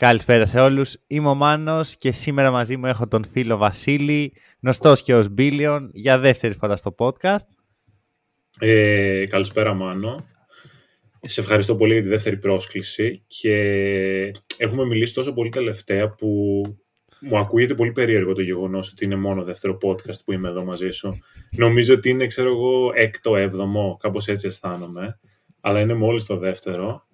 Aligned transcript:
Καλησπέρα 0.00 0.46
σε 0.46 0.60
όλους. 0.60 0.96
Είμαι 1.06 1.28
ο 1.28 1.34
Μάνος 1.34 1.96
και 1.96 2.12
σήμερα 2.12 2.50
μαζί 2.50 2.76
μου 2.76 2.86
έχω 2.86 3.08
τον 3.08 3.24
φίλο 3.24 3.56
Βασίλη, 3.56 4.32
γνωστός 4.60 5.02
και 5.02 5.14
ως 5.14 5.26
Billion, 5.38 5.88
για 5.92 6.18
δεύτερη 6.18 6.54
φορά 6.54 6.76
στο 6.76 6.94
podcast. 6.98 7.46
Ε, 8.58 9.26
καλησπέρα 9.26 9.74
Μάνο. 9.74 10.24
Σε 11.20 11.40
ευχαριστώ 11.40 11.76
πολύ 11.76 11.92
για 11.92 12.02
τη 12.02 12.08
δεύτερη 12.08 12.36
πρόσκληση 12.36 13.22
και 13.26 13.54
έχουμε 14.56 14.84
μιλήσει 14.84 15.14
τόσο 15.14 15.32
πολύ 15.32 15.50
τελευταία 15.50 16.14
που 16.14 16.62
μου 17.20 17.38
ακούγεται 17.38 17.74
πολύ 17.74 17.92
περίεργο 17.92 18.32
το 18.32 18.42
γεγονός 18.42 18.90
ότι 18.90 19.04
είναι 19.04 19.16
μόνο 19.16 19.44
δεύτερο 19.44 19.78
podcast 19.82 20.24
που 20.24 20.32
είμαι 20.32 20.48
εδώ 20.48 20.64
μαζί 20.64 20.90
σου. 20.90 21.18
Νομίζω 21.50 21.94
ότι 21.94 22.10
είναι, 22.10 22.26
ξέρω 22.26 22.48
εγώ, 22.48 22.92
έκτο, 22.94 23.36
έβδομο, 23.36 23.96
κάπως 24.00 24.28
έτσι 24.28 24.46
αισθάνομαι. 24.46 25.20
Αλλά 25.60 25.80
είναι 25.80 25.94
μόλις 25.94 26.24
το 26.24 26.36
δεύτερο. 26.36 27.07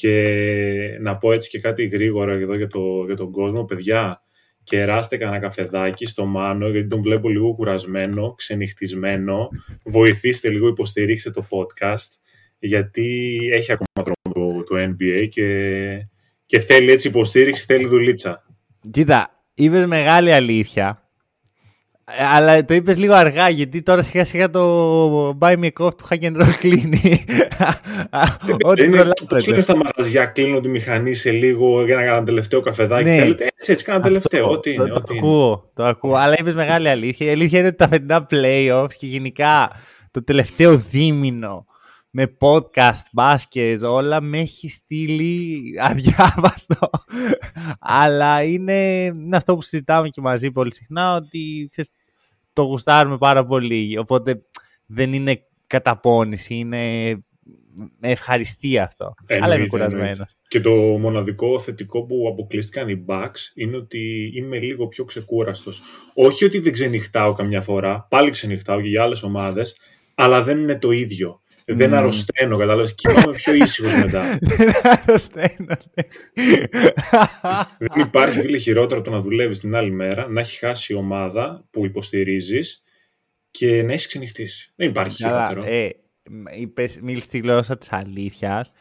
Και 0.00 0.98
να 1.00 1.16
πω 1.16 1.32
έτσι 1.32 1.48
και 1.48 1.60
κάτι 1.60 1.86
γρήγορα 1.86 2.32
εδώ 2.32 2.54
για, 2.54 2.66
το, 2.66 3.04
για 3.06 3.16
τον 3.16 3.30
κόσμο. 3.30 3.64
Παιδιά, 3.64 4.22
κεράστε 4.62 5.16
κανένα 5.16 5.38
καφεδάκι 5.38 6.06
στο 6.06 6.24
Μάνο, 6.24 6.68
γιατί 6.68 6.88
τον 6.88 7.02
βλέπω 7.02 7.28
λίγο 7.28 7.54
κουρασμένο, 7.54 8.34
ξενυχτισμένο. 8.34 9.48
Βοηθήστε 9.84 10.48
λίγο, 10.48 10.68
υποστηρίξτε 10.68 11.30
το 11.30 11.46
podcast, 11.48 12.08
γιατί 12.58 13.38
έχει 13.52 13.72
ακόμα 13.72 14.12
τρόπο 14.12 14.64
το, 14.64 14.74
το 14.74 14.94
NBA 14.94 15.28
και, 15.28 16.06
και 16.46 16.60
θέλει 16.60 16.90
έτσι 16.90 17.08
υποστήριξη, 17.08 17.64
θέλει 17.64 17.86
δουλίτσα. 17.86 18.46
Κοίτα, 18.90 19.44
είπες 19.54 19.86
μεγάλη 19.86 20.32
αλήθεια, 20.32 21.07
αλλά 22.34 22.64
το 22.64 22.74
είπες 22.74 22.98
λίγο 22.98 23.14
αργά, 23.14 23.48
γιατί 23.48 23.82
τώρα 23.82 24.02
σιγά 24.02 24.24
σιγά 24.24 24.50
το 24.50 25.38
buy 25.38 25.54
me 25.54 25.64
a 25.64 25.84
coffee 25.84 25.96
του 25.96 26.06
hack 26.08 26.20
and 26.20 26.40
roll 26.40 26.54
κλείνει. 26.58 27.24
Ό,τι 28.70 28.88
προλάβετε. 28.88 29.60
στα 29.60 29.76
μαγαζιά, 29.76 30.26
κλείνω 30.26 30.60
τη 30.60 30.68
μηχανή 30.68 31.14
σε 31.14 31.30
λίγο 31.30 31.84
για 31.84 31.96
να 31.96 32.04
κάνω 32.04 32.24
τελευταίο 32.24 32.60
καφεδάκι. 32.60 33.08
Ναι. 33.08 33.16
Θέλετε 33.16 33.48
έτσι, 33.56 33.72
έτσι 33.72 33.84
κάνω 33.84 34.00
τελευταίο. 34.00 34.50
Ό,τι 34.50 34.72
είναι. 34.72 34.86
Το, 34.86 35.00
το, 35.00 35.14
ακούω, 35.16 35.70
το 35.74 35.84
ακούω. 35.84 36.14
Αλλά 36.14 36.34
είπες 36.38 36.54
μεγάλη 36.54 36.88
αλήθεια. 36.88 37.26
Η 37.26 37.30
αλήθεια 37.30 37.58
είναι 37.58 37.68
ότι 37.68 37.76
τα 37.76 37.88
φετινά 37.88 38.26
playoffs 38.30 38.92
και 38.98 39.06
γενικά 39.06 39.70
το 40.10 40.24
τελευταίο 40.24 40.76
δίμηνο 40.90 41.66
με 42.10 42.36
podcast, 42.40 43.02
μπάσκετ, 43.12 43.82
όλα 43.82 44.20
με 44.20 44.38
έχει 44.38 44.68
στείλει 44.68 45.60
αδιάβαστο. 45.80 46.90
Αλλά 47.78 48.42
είναι, 48.42 49.04
είναι 49.04 49.36
αυτό 49.36 49.54
που 49.54 49.62
συζητάμε 49.62 50.08
και 50.08 50.20
μαζί 50.20 50.50
πολύ 50.50 50.74
συχνά, 50.74 51.14
ότι 51.14 51.68
ξέρεις, 51.70 51.90
το 52.52 52.62
γουστάρουμε 52.62 53.18
πάρα 53.18 53.46
πολύ. 53.46 53.98
Οπότε 53.98 54.42
δεν 54.86 55.12
είναι 55.12 55.42
καταπώνηση, 55.66 56.54
είναι 56.54 57.12
ευχαριστία 58.00 58.84
αυτό. 58.84 59.14
Εννοείται, 59.26 59.44
Αλλά 59.44 59.54
είμαι 59.54 59.66
κουρασμένος. 59.66 60.36
Και 60.48 60.60
το 60.60 60.70
μοναδικό 60.74 61.58
θετικό 61.58 62.02
που 62.02 62.28
αποκλείστηκαν 62.32 62.88
οι 62.88 63.04
Bucks 63.08 63.52
είναι 63.54 63.76
ότι 63.76 64.32
είμαι 64.34 64.58
λίγο 64.58 64.88
πιο 64.88 65.04
ξεκούραστος. 65.04 65.82
Όχι 66.14 66.44
ότι 66.44 66.58
δεν 66.58 66.72
ξενυχτάω 66.72 67.32
καμιά 67.32 67.62
φορά, 67.62 68.06
πάλι 68.10 68.30
ξενυχτάω 68.30 68.80
και 68.80 68.88
για 68.88 69.02
άλλες 69.02 69.22
ομάδες, 69.22 69.76
αλλά 70.14 70.42
δεν 70.42 70.58
είναι 70.58 70.78
το 70.78 70.90
ίδιο. 70.90 71.40
Δεν 71.70 71.94
αρρωσταίνω, 71.94 72.56
κατάλαβες, 72.56 72.94
και 72.94 73.08
είμαι 73.10 73.34
πιο 73.36 73.54
ήσυχος 73.54 73.94
μετά. 73.94 74.38
Δεν 74.56 74.72
αρρωσταίνω. 74.82 75.76
Ναι. 75.94 76.02
Δεν 77.78 78.02
υπάρχει, 78.02 78.40
φίλε, 78.40 78.58
χειρότερο 78.58 79.02
το 79.02 79.10
να 79.10 79.20
δουλεύεις 79.20 79.58
την 79.60 79.74
άλλη 79.74 79.90
μέρα, 79.90 80.28
να 80.28 80.40
έχει 80.40 80.58
χάσει 80.58 80.92
η 80.92 80.96
ομάδα 80.96 81.66
που 81.70 81.84
υποστηρίζεις 81.84 82.82
και 83.50 83.82
να 83.82 83.92
έχεις 83.92 84.06
ξενυχτήσει. 84.06 84.72
Δεν 84.76 84.88
υπάρχει 84.88 85.16
χειρότερο. 85.16 85.62
Ε, 85.64 85.88
είπες, 86.56 86.98
μίλησες 87.02 87.28
τη 87.28 87.38
γλώσσα 87.38 87.78
της 87.78 87.92
αλήθειας. 87.92 88.72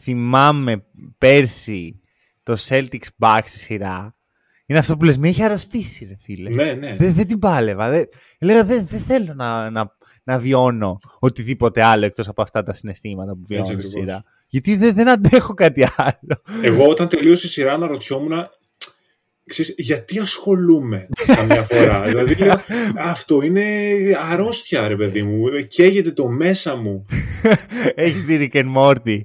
Θυμάμαι 0.00 0.84
πέρσι 1.18 2.00
το 2.42 2.56
Celtics 2.68 3.08
Bucks 3.18 3.42
στη 3.46 3.58
σειρά 3.58 4.16
είναι 4.66 4.78
αυτό 4.78 4.96
που 4.96 5.04
λες, 5.04 5.18
με 5.18 5.28
έχει 5.28 5.42
αρρωστήσει 5.42 6.04
ρε 6.04 6.16
φίλε. 6.20 6.50
Ναι, 6.50 6.72
ναι. 6.72 6.94
Δεν, 6.98 7.14
δεν 7.14 7.26
την 7.26 7.38
πάλευα. 7.38 7.90
Δεν, 7.90 8.04
έλεγα 8.38 8.64
δεν, 8.64 8.86
δεν 8.86 9.00
θέλω 9.00 9.34
να, 9.34 9.70
να, 9.70 9.96
να 10.24 10.38
βιώνω 10.38 10.98
οτιδήποτε 11.18 11.84
άλλο 11.84 12.04
εκτός 12.04 12.28
από 12.28 12.42
αυτά 12.42 12.62
τα 12.62 12.72
συναισθήματα 12.72 13.32
που 13.32 13.42
βιώνω 13.46 13.64
στη 13.64 13.88
σειρά. 13.88 14.24
Γιατί 14.48 14.76
δεν, 14.76 14.94
δεν 14.94 15.08
αντέχω 15.08 15.54
κάτι 15.54 15.86
άλλο. 15.96 16.42
Εγώ 16.62 16.88
όταν 16.88 17.08
τελείωσε 17.08 17.46
η 17.46 17.50
σειρά 17.50 17.72
αναρωτιόμουν 17.72 18.32
Ξέρεις, 19.46 19.74
γιατί 19.76 20.18
ασχολούμαι 20.18 21.08
καμιά 21.26 21.62
φορά; 21.62 22.00
δηλαδή, 22.08 22.36
αυτό 22.96 23.42
είναι 23.42 23.64
αρρώστια, 24.30 24.88
ρε 24.88 24.96
παιδί 24.96 25.22
μου. 25.22 25.44
Καίγεται 25.68 26.10
το 26.10 26.28
μέσα 26.28 26.76
μου. 26.76 27.06
Έχεις 27.94 28.24
δει 28.24 28.50
Rick 28.52 28.56
and 28.56 28.74
Morty. 28.76 29.20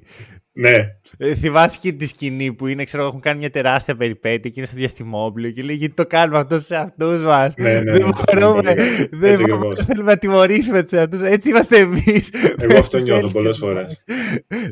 Ναι. 0.60 0.96
Ε, 1.18 1.36
θυμάσαι 1.36 1.78
και 1.82 1.92
τη 1.92 2.06
σκηνή 2.06 2.54
που 2.54 2.68
είναι, 2.68 2.84
ξέρω, 2.84 3.06
έχουν 3.06 3.20
κάνει 3.20 3.40
μια 3.40 3.50
τεράστια 3.50 3.96
περιπέτεια 3.96 4.50
και 4.50 4.54
είναι 4.60 4.66
στο 4.66 4.76
διαστημόπλαιο 4.76 5.52
και 5.52 5.62
λέει 5.62 5.76
γιατί 5.76 5.94
το 5.94 6.06
κάνουμε 6.06 6.40
αυτός 6.40 6.66
σε 6.66 6.76
αυτού 6.76 7.06
μας; 7.06 7.54
Ναι, 7.58 7.82
ναι, 7.82 7.92
δεν 7.92 8.10
μπορούμε. 8.10 8.74
Δεν 9.12 9.40
μπορούμε. 9.40 9.76
Θέλουμε 9.76 10.12
να 10.12 10.18
τιμωρήσουμε 10.18 10.82
τους 10.82 10.92
εαυτούς. 10.92 11.22
Έτσι 11.22 11.50
είμαστε 11.50 11.78
εμείς. 11.78 12.30
Εγώ 12.58 12.80
αυτό 12.80 12.98
νιώθω 12.98 13.28
πολλές 13.28 13.58
φορές. 13.58 14.04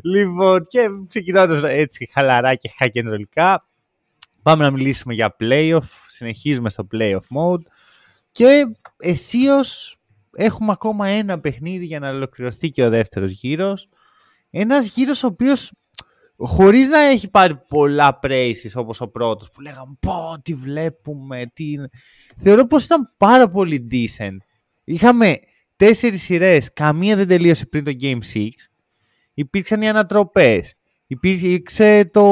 Λοιπόν, 0.02 0.66
και 0.68 0.88
ξεκινώντας 1.08 1.62
έτσι 1.62 2.10
χαλαρά 2.12 2.54
και 2.54 2.70
χακεντρολικά, 2.78 3.66
πάμε 4.42 4.64
να 4.64 4.70
μιλήσουμε 4.70 5.14
για 5.14 5.36
playoff. 5.40 5.88
Συνεχίζουμε 6.06 6.70
στο 6.70 6.86
playoff 6.92 7.16
mode. 7.36 7.62
Και 8.30 8.66
αισίω 8.98 9.60
έχουμε 10.32 10.72
ακόμα 10.72 11.06
ένα 11.06 11.40
παιχνίδι 11.40 11.84
για 11.84 11.98
να 11.98 12.10
ολοκληρωθεί 12.10 12.70
και 12.70 12.84
ο 12.84 12.90
δεύτερος 12.90 13.30
γύρος. 13.30 13.88
Ένας 14.50 14.86
γύρος 14.86 15.22
ο 15.22 15.26
οποίος 15.26 15.72
χωρίς 16.36 16.88
να 16.88 16.98
έχει 16.98 17.30
πάρει 17.30 17.60
πολλά 17.68 18.18
praises 18.22 18.72
όπως 18.74 19.00
ο 19.00 19.08
πρώτος 19.08 19.50
που 19.50 19.60
λέγαμε 19.60 19.96
πω 20.00 20.40
τι 20.42 20.54
βλέπουμε, 20.54 21.46
τι 21.52 21.74
Θεωρώ 22.36 22.66
πως 22.66 22.84
ήταν 22.84 23.14
πάρα 23.16 23.50
πολύ 23.50 23.86
decent. 23.90 24.36
Είχαμε 24.84 25.38
τέσσερις 25.76 26.22
σειρές, 26.22 26.72
καμία 26.72 27.16
δεν 27.16 27.28
τελείωσε 27.28 27.66
πριν 27.66 27.84
το 27.84 27.92
Game 28.00 28.18
6. 28.34 28.48
Υπήρξαν 29.34 29.82
οι 29.82 29.88
ανατροπές. 29.88 30.74
Υπήρξε 31.06 32.10
το, 32.12 32.22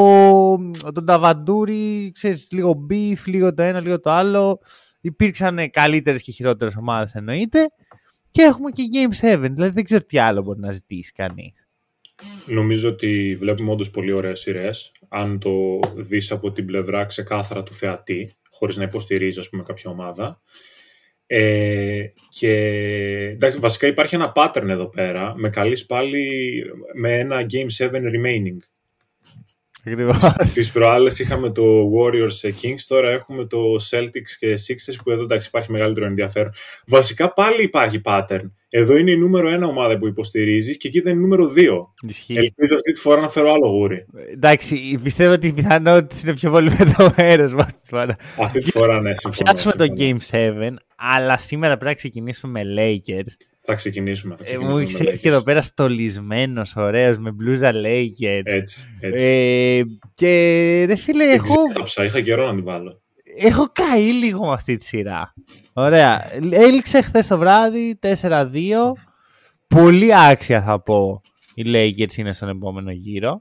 το 0.92 1.02
Νταβαντούρι, 1.02 2.12
ξέρεις, 2.14 2.48
λίγο 2.50 2.86
beef, 2.90 3.18
λίγο 3.24 3.54
το 3.54 3.62
ένα, 3.62 3.80
λίγο 3.80 4.00
το 4.00 4.10
άλλο. 4.10 4.60
Υπήρξαν 5.00 5.70
καλύτερες 5.70 6.22
και 6.22 6.32
χειρότερες 6.32 6.76
ομάδες 6.76 7.14
εννοείται. 7.14 7.66
Και 8.30 8.42
έχουμε 8.42 8.70
και 8.70 8.82
Game 8.92 9.34
7, 9.34 9.38
δηλαδή 9.40 9.70
δεν 9.70 9.84
ξέρω 9.84 10.04
τι 10.04 10.18
άλλο 10.18 10.42
μπορεί 10.42 10.60
να 10.60 10.70
ζητήσει 10.70 11.12
κανείς. 11.12 11.65
Νομίζω 12.46 12.88
ότι 12.88 13.36
βλέπουμε 13.38 13.70
όντως 13.70 13.90
πολύ 13.90 14.12
ωραίες 14.12 14.40
σειρές. 14.40 14.92
Αν 15.08 15.38
το 15.38 15.80
δεις 15.96 16.30
από 16.30 16.50
την 16.50 16.66
πλευρά 16.66 17.04
ξεκάθαρα 17.04 17.62
του 17.62 17.74
θεατή, 17.74 18.36
χωρίς 18.50 18.76
να 18.76 18.84
υποστηρίζει 18.84 19.40
ας 19.40 19.48
πούμε 19.48 19.62
κάποια 19.62 19.90
ομάδα. 19.90 20.40
Ε, 21.26 22.04
και 22.28 22.52
εντάξει, 23.32 23.58
βασικά 23.58 23.86
υπάρχει 23.86 24.14
ένα 24.14 24.32
pattern 24.36 24.68
εδώ 24.68 24.88
πέρα, 24.88 25.34
με 25.36 25.50
καλείς 25.50 25.86
πάλι 25.86 26.62
με 26.94 27.18
ένα 27.18 27.46
Game 27.50 27.84
7 27.84 27.90
remaining. 27.90 28.58
Στις 30.44 30.70
προάλλες 30.70 31.18
είχαμε 31.18 31.50
το 31.50 31.90
Warriors 31.96 32.48
Kings, 32.48 32.80
τώρα 32.88 33.10
έχουμε 33.10 33.46
το 33.46 33.58
Celtics 33.90 34.30
και 34.38 34.58
Sixers 34.66 34.96
που 35.04 35.10
εδώ 35.10 35.22
εντάξει 35.22 35.48
υπάρχει 35.48 35.72
μεγαλύτερο 35.72 36.06
ενδιαφέρον. 36.06 36.52
Βασικά 36.86 37.32
πάλι 37.32 37.62
υπάρχει 37.62 38.00
pattern. 38.04 38.50
Εδώ 38.68 38.96
είναι 38.96 39.10
η 39.10 39.16
νούμερο 39.16 39.48
ένα 39.48 39.66
ομάδα 39.66 39.98
που 39.98 40.06
υποστηρίζεις 40.06 40.76
και 40.76 40.88
εκεί 40.88 40.98
ήταν 40.98 41.12
η 41.12 41.20
νούμερο 41.20 41.48
δύο. 41.48 41.94
Ισχύει. 42.08 42.34
Ελπίζω 42.36 42.74
αυτή 42.74 42.92
τη 42.92 43.00
φορά 43.00 43.20
να 43.20 43.28
φέρω 43.28 43.52
άλλο 43.52 43.68
γούρι. 43.68 44.06
Εντάξει, 44.32 45.00
πιστεύω 45.02 45.32
ότι 45.32 45.46
οι 45.46 45.52
πιθανότητες 45.52 46.22
είναι 46.22 46.34
πιο 46.34 46.50
πολύ 46.50 46.70
μέρο 47.16 47.50
μας 47.50 47.66
τη 47.66 47.88
φορά. 47.88 48.16
Αυτή 48.40 48.58
τη 48.58 48.70
φορά, 48.70 49.00
ναι, 49.00 49.14
συμφωνώ. 49.14 49.52
Πιάσουμε 49.52 49.72
το 49.72 49.94
Game 49.98 50.16
7, 50.30 50.74
αλλά 50.96 51.38
σήμερα 51.38 51.72
πρέπει 51.72 51.90
να 51.90 51.94
ξεκινήσουμε 51.94 52.64
με 52.64 52.74
Lakers. 52.76 53.46
Θα 53.66 53.74
ξεκινήσουμε. 53.74 54.36
Θα 54.38 54.44
ε, 54.46 54.58
μου 54.58 54.78
έχει 54.78 54.96
έρθει 55.06 55.18
και 55.18 55.28
εδώ 55.28 55.42
πέρα 55.42 55.62
στολισμένος, 55.62 56.76
ωραίος, 56.76 57.18
με 57.18 57.30
μπλούζα 57.30 57.72
Lakers. 57.72 58.42
Έτσι. 58.44 58.86
έτσι. 59.00 59.24
Ε, 59.24 59.82
και 60.14 60.84
ρε 60.88 60.96
φίλε, 60.96 61.24
έχω. 61.24 61.54
είχα 62.04 62.20
καιρό 62.20 62.46
να 62.46 62.54
την 62.54 62.64
βάλω. 62.64 63.00
Έχω 63.38 63.70
καεί 63.72 64.12
λίγο 64.12 64.46
με 64.46 64.52
αυτή 64.52 64.76
τη 64.76 64.84
σειρά. 64.84 65.34
Ωραία. 65.72 66.30
Έληξε 66.50 67.02
χθες 67.02 67.26
το 67.26 67.38
βράδυ 67.38 67.98
4-2. 68.02 68.46
Πολύ 69.66 70.16
άξια 70.16 70.62
θα 70.62 70.82
πω. 70.82 71.20
Οι 71.54 71.62
Lakers 71.66 72.16
είναι 72.16 72.32
στον 72.32 72.48
επόμενο 72.48 72.90
γύρο. 72.90 73.40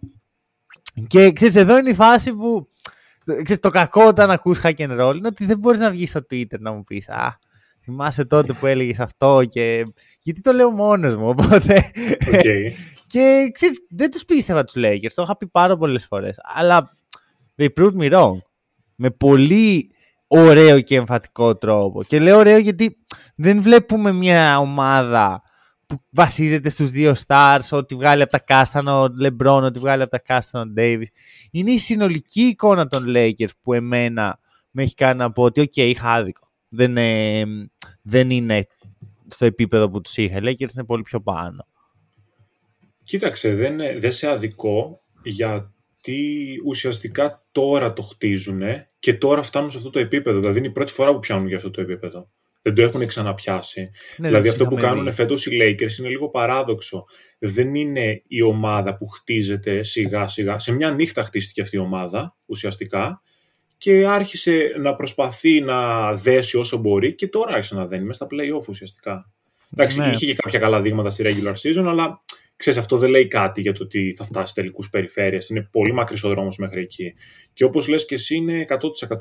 Και 1.08 1.32
ξέρεις, 1.32 1.56
εδώ 1.56 1.78
είναι 1.78 1.90
η 1.90 1.94
φάση 1.94 2.34
που 2.34 2.70
ξέρεις, 3.26 3.60
το 3.60 3.70
κακό 3.70 4.08
όταν 4.08 4.32
ακούς 4.32 4.60
hack 4.64 4.76
and 4.78 5.00
roll 5.00 5.16
είναι 5.18 5.28
ότι 5.28 5.46
δεν 5.46 5.58
μπορείς 5.58 5.80
να 5.80 5.92
βγεις 5.92 6.10
στο 6.10 6.20
Twitter 6.20 6.60
να 6.60 6.72
μου 6.72 6.84
πεις 6.84 7.10
«Α, 7.10 7.40
θυμάσαι 7.84 8.26
τότε 8.26 8.54
που 8.54 8.66
έλεγες 8.66 9.00
αυτό 9.00 9.42
και...» 9.50 9.84
Γιατί 10.26 10.42
το 10.42 10.52
λέω 10.52 10.72
μόνος 10.72 11.16
μου, 11.16 11.28
οπότε... 11.28 11.92
Okay. 12.32 12.72
και 13.14 13.50
ξέρεις, 13.54 13.86
δεν 13.90 14.12
τους 14.12 14.26
πίστευα 14.26 14.64
τους 14.64 14.74
Lakers, 14.78 15.12
το 15.16 15.22
είχα 15.22 15.38
πει 15.38 15.48
πάρα 15.48 15.78
πολλές 15.78 16.06
φορές. 16.06 16.38
Αλλά 16.56 16.98
they 17.56 17.68
proved 17.80 17.96
me 18.00 18.14
wrong. 18.14 18.38
Με 18.96 19.10
πολύ 19.10 19.92
ωραίο 20.28 20.82
και 20.82 20.96
εμφατικό 20.96 21.56
τρόπο. 21.58 22.04
Και 22.04 22.20
λέω 22.20 22.38
ωραίο 22.38 22.58
γιατί 22.58 22.98
δεν 23.36 23.62
βλέπουμε 23.62 24.12
μια 24.12 24.60
ομάδα 24.60 25.42
που 25.86 26.04
βασίζεται 26.10 26.70
στους 26.70 26.90
δύο 26.90 27.14
stars, 27.28 27.68
ότι 27.72 27.96
βγάλει 27.96 28.22
από 28.22 28.32
τα 28.32 28.40
κάστανα 28.40 29.00
ο 29.00 29.06
LeBron, 29.22 29.62
ότι 29.64 29.80
βγάλει 29.80 30.02
από 30.02 30.12
τα 30.12 30.20
κάστανα 30.20 30.72
ο 30.72 30.74
Davis. 30.78 31.08
Είναι 31.52 31.72
η 31.72 31.80
συνολική 31.80 32.42
εικόνα 32.42 32.88
των 32.88 33.04
Lakers 33.08 33.56
που 33.62 33.74
εμένα 33.74 34.40
με 34.72 34.84
έχει 34.84 34.94
κάνει 34.94 35.18
να 35.18 35.32
πω 35.32 35.44
ότι 35.44 35.62
OK, 35.62 35.74
okay, 35.76 35.82
είχα 35.82 36.10
άδικο. 36.12 36.52
Δεν, 36.70 36.98
ε, 36.98 37.44
δεν 38.02 38.30
είναι 38.30 38.66
στο 39.28 39.46
επίπεδο 39.46 39.90
που 39.90 40.02
τους 40.02 40.18
είχα. 40.18 40.38
Οι 40.38 40.42
Lakers 40.44 40.74
είναι 40.74 40.86
πολύ 40.86 41.02
πιο 41.02 41.22
πάνω. 41.22 41.68
Κοίταξε, 43.04 43.56
δεν, 43.56 43.78
δεν 43.98 44.12
σε 44.12 44.28
αδικώ 44.28 45.02
γιατί 45.24 46.62
ουσιαστικά 46.66 47.46
τώρα 47.52 47.94
το 47.94 48.02
χτίζουν 48.02 48.62
και 49.00 49.14
τώρα 49.14 49.44
φτάνουν 49.44 49.70
σε 49.70 49.78
αυτό 49.78 49.90
το 49.90 50.00
επίπεδο. 50.00 50.40
Δηλαδή 50.40 50.58
είναι 50.58 50.68
η 50.68 50.72
πρώτη 50.72 50.92
φορά 50.92 51.14
που 51.14 51.20
πιάνουν 51.20 51.48
για 51.48 51.58
αυτό 51.58 51.72
το 51.72 51.82
επίπεδο 51.82 52.30
δεν 52.66 52.74
το 52.74 52.82
έχουν 52.82 53.08
ξαναπιάσει. 53.08 53.90
Ναι, 54.18 54.28
δηλαδή 54.28 54.50
αυτό 54.50 54.66
που 54.66 54.76
κάνουν 54.76 55.14
φέτος 55.14 55.46
οι 55.46 55.50
Lakers 55.62 55.98
είναι 56.00 56.08
λίγο 56.08 56.30
παράδοξο. 56.30 57.06
Δεν 57.40 57.76
είναι 57.76 58.24
η 58.28 58.42
ομάδα 58.42 58.96
που 58.96 59.08
χτίζεται 59.08 59.84
σιγά 59.84 60.28
σιγά. 60.28 60.60
Σε 60.60 60.72
μια 60.72 60.92
νύχτα 60.92 61.24
χτίστηκε 61.24 61.62
αυτή 61.62 61.76
η 61.76 61.80
ομάδα 61.80 62.36
ουσιαστικά 62.46 63.22
και 63.78 64.08
άρχισε 64.08 64.76
να 64.80 64.96
προσπαθεί 64.96 65.62
να 65.62 66.12
δέσει 66.14 66.58
όσο 66.58 66.78
μπορεί 66.78 67.16
και 67.16 67.28
τώρα 67.28 67.54
άρχισε 67.54 67.76
να 67.76 67.86
δένει 67.86 68.06
μέσα 68.06 68.26
στα 68.26 68.36
play-off 68.36 68.68
ουσιαστικά. 68.68 69.30
Εντάξει, 69.74 70.00
ναι. 70.00 70.08
είχε 70.08 70.26
και 70.26 70.34
κάποια 70.34 70.60
καλά 70.60 70.82
δείγματα 70.82 71.10
στη 71.10 71.24
regular 71.28 71.54
season, 71.54 71.86
αλλά 71.88 72.22
ξέρεις, 72.56 72.80
αυτό 72.80 72.98
δεν 72.98 73.10
λέει 73.10 73.28
κάτι 73.28 73.62
για 73.62 73.74
το 73.74 73.84
ότι 73.84 74.14
θα 74.18 74.26
φτάσει 74.26 74.54
τελικούς 74.54 74.90
περιφέρειας. 74.90 75.50
Είναι 75.50 75.68
πολύ 75.72 75.94
μακρύς 75.94 76.24
ο 76.24 76.30
δρόμος 76.30 76.58
μέχρι 76.58 76.82
εκεί. 76.82 77.14
Και 77.54 77.64
όπως 77.64 77.88
λες 77.88 78.06
και 78.06 78.16
εσύ, 78.16 78.36
είναι 78.36 78.66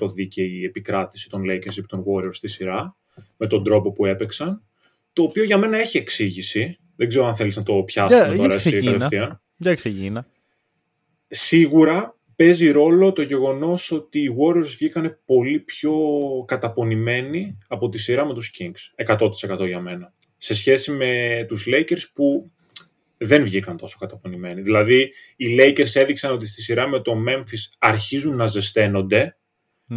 100% 0.01 0.11
δίκαιη 0.15 0.59
η 0.61 0.65
επικράτηση 0.65 1.29
των 1.29 1.43
Lakers 1.43 1.79
επί 1.79 1.87
των 1.87 2.05
Warriors 2.07 2.35
στη 2.35 2.49
σειρά 2.49 2.97
με 3.37 3.47
τον 3.47 3.65
τρόπο 3.65 3.93
που 3.93 4.07
έπαιξαν, 4.07 4.63
το 5.13 5.23
οποίο 5.23 5.45
για 5.45 5.59
μένα 5.59 5.79
έχει 5.79 5.99
εξήγηση. 5.99 6.79
Δεν 6.97 7.09
ξέρω 7.09 7.27
αν 7.27 7.37
θέλεις 7.37 7.57
να 7.57 7.63
το 7.63 7.83
πιάσουμε 7.83 8.35
yeah, 8.35 8.37
τώρα 8.37 8.55
εσύ 8.55 8.83
κατευθείαν. 8.83 9.41
Δεν 9.57 9.77
ξεκίνα. 9.77 10.27
Σίγουρα 11.29 12.14
παίζει 12.37 12.71
ρόλο 12.71 13.13
το 13.13 13.23
γεγονός 13.23 13.91
ότι 13.93 14.19
οι 14.19 14.37
Warriors 14.39 14.75
βγήκαν 14.77 15.21
πολύ 15.25 15.61
πιο 15.61 15.95
καταπονημένοι 16.47 17.59
από 17.69 17.89
τη 17.89 17.99
σειρά 17.99 18.27
με 18.27 18.35
τους 18.35 18.53
Kings. 18.59 19.05
100% 19.17 19.67
για 19.67 19.81
μένα. 19.81 20.13
Σε 20.37 20.55
σχέση 20.55 20.93
με 20.93 21.45
τους 21.49 21.67
Lakers 21.67 22.11
που 22.15 22.51
δεν 23.17 23.45
βγήκαν 23.45 23.77
τόσο 23.77 23.99
καταπονημένοι. 23.99 24.63
Δηλαδή, 24.63 25.13
οι 25.37 25.57
Lakers 25.61 25.95
έδειξαν 25.95 26.33
ότι 26.33 26.47
στη 26.47 26.63
σειρά 26.63 26.89
με 26.89 27.01
το 27.01 27.13
Memphis 27.29 27.75
αρχίζουν 27.79 28.37
να 28.37 28.47
ζεσταίνονται 28.47 29.37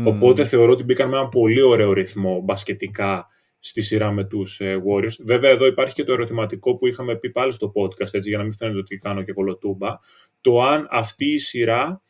Οπότε 0.05 0.45
θεωρώ 0.45 0.71
ότι 0.71 0.83
μπήκαν 0.83 1.09
με 1.09 1.17
ένα 1.17 1.27
πολύ 1.27 1.61
ωραίο 1.61 1.93
ρυθμό 1.93 2.41
μπασκετικά 2.41 3.27
στη 3.59 3.81
σειρά 3.81 4.11
με 4.11 4.23
τους 4.23 4.59
ε, 4.59 4.81
Warriors. 4.87 5.15
Βέβαια 5.25 5.51
εδώ 5.51 5.65
υπάρχει 5.65 5.93
και 5.93 6.03
το 6.03 6.13
ερωτηματικό 6.13 6.77
που 6.77 6.87
είχαμε 6.87 7.15
πει 7.15 7.29
πάλι 7.29 7.51
στο 7.51 7.71
podcast, 7.75 8.13
έτσι, 8.13 8.29
για 8.29 8.37
να 8.37 8.43
μην 8.43 8.53
φαίνεται 8.53 8.77
ότι 8.77 8.97
κάνω 8.97 9.23
και 9.23 9.33
κολοτούμπα, 9.33 9.99
το 10.41 10.61
αν 10.61 10.87
αυτή 10.91 11.25
η 11.25 11.37
σειρά 11.37 12.01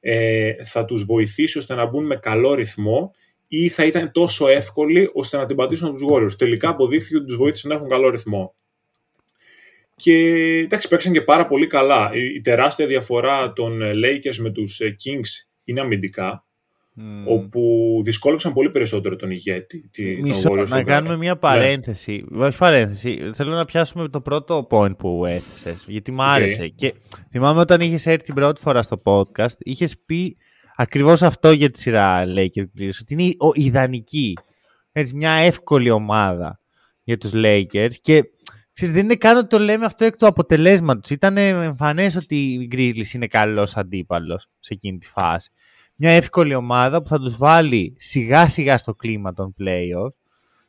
ε, 0.00 0.64
θα 0.64 0.84
τους 0.84 1.04
βοηθήσει 1.04 1.58
ώστε 1.58 1.74
να 1.74 1.86
μπουν 1.86 2.06
με 2.06 2.16
καλό 2.16 2.54
ρυθμό 2.54 3.14
ή 3.48 3.68
θα 3.68 3.84
ήταν 3.84 4.12
τόσο 4.12 4.48
εύκολη 4.48 5.10
ώστε 5.12 5.36
να 5.36 5.46
την 5.46 5.56
πατήσουν 5.56 5.88
από 5.88 5.96
τους 5.96 6.06
Warriors. 6.10 6.36
Τελικά 6.38 6.68
αποδείχθηκε 6.68 7.16
ότι 7.16 7.26
τους 7.26 7.36
βοήθησε 7.36 7.68
να 7.68 7.74
έχουν 7.74 7.88
καλό 7.88 8.08
ρυθμό. 8.08 8.54
Και 9.96 10.16
εντάξει, 10.64 10.88
παίξαν 10.88 11.12
και 11.12 11.22
πάρα 11.22 11.46
πολύ 11.46 11.66
καλά. 11.66 12.10
Η, 12.14 12.34
η 12.34 12.40
τεράστια 12.40 12.86
διαφορά 12.86 13.52
των 13.52 13.82
ε, 13.82 13.92
Lakers 13.94 14.36
με 14.36 14.50
τους 14.50 14.80
ε, 14.80 14.96
Kings 15.04 15.48
είναι 15.64 15.80
αμυντικά. 15.80 16.44
Mm. 16.96 17.02
όπου 17.26 17.60
δυσκόλεψαν 18.02 18.52
πολύ 18.52 18.70
περισσότερο 18.70 19.16
τον 19.16 19.30
ηγέτη. 19.30 19.88
Τη, 19.92 20.22
Μισό, 20.22 20.48
τον 20.48 20.68
να 20.68 20.82
κάνουμε 20.82 21.16
μια 21.16 21.32
ναι. 21.32 21.38
παρένθεση. 21.38 22.24
Ναι. 22.28 22.52
παρένθεση. 22.52 23.30
Θέλω 23.34 23.54
να 23.54 23.64
πιάσουμε 23.64 24.08
το 24.08 24.20
πρώτο 24.20 24.66
point 24.70 24.96
που 24.96 25.24
έθεσες, 25.26 25.84
γιατί 25.88 26.12
μου 26.12 26.22
άρεσε. 26.22 26.68
Και 26.68 26.94
θυμάμαι 27.30 27.60
όταν 27.60 27.80
είχες 27.80 28.06
έρθει 28.06 28.24
την 28.24 28.34
πρώτη 28.34 28.60
φορά 28.60 28.82
στο 28.82 29.02
podcast, 29.04 29.54
είχες 29.58 29.98
πει 30.06 30.36
ακριβώς 30.76 31.22
αυτό 31.22 31.50
για 31.50 31.70
τη 31.70 31.78
σειρά 31.78 32.24
Lakers 32.24 32.90
ότι 33.00 33.14
είναι 33.14 33.24
ο 33.38 33.50
ιδανική. 33.52 34.32
Έτσι, 34.92 35.14
μια 35.14 35.30
εύκολη 35.30 35.90
ομάδα 35.90 36.60
για 37.02 37.18
τους 37.18 37.30
Lakers 37.34 37.94
και 38.00 38.22
ξέρεις, 38.72 38.94
δεν 38.94 39.04
είναι 39.04 39.14
καν 39.14 39.36
ότι 39.36 39.46
το 39.46 39.58
λέμε 39.58 39.84
αυτό 39.84 40.04
εκ 40.04 40.16
του 40.16 40.26
αποτελέσματος. 40.26 41.10
Ήταν 41.10 41.36
εμφανές 41.36 42.16
ότι 42.16 42.36
η 42.36 42.68
Grizzlies 42.72 43.14
είναι 43.14 43.26
καλός 43.26 43.76
αντίπαλος 43.76 44.46
σε 44.60 44.74
εκείνη 44.74 44.98
τη 44.98 45.06
φάση 45.06 45.50
μια 46.02 46.10
εύκολη 46.10 46.54
ομάδα 46.54 47.02
που 47.02 47.08
θα 47.08 47.18
τους 47.18 47.36
βάλει 47.36 47.94
σιγά 47.98 48.48
σιγά 48.48 48.76
στο 48.78 48.94
κλίμα 48.94 49.32
των 49.32 49.54
playoff. 49.58 50.12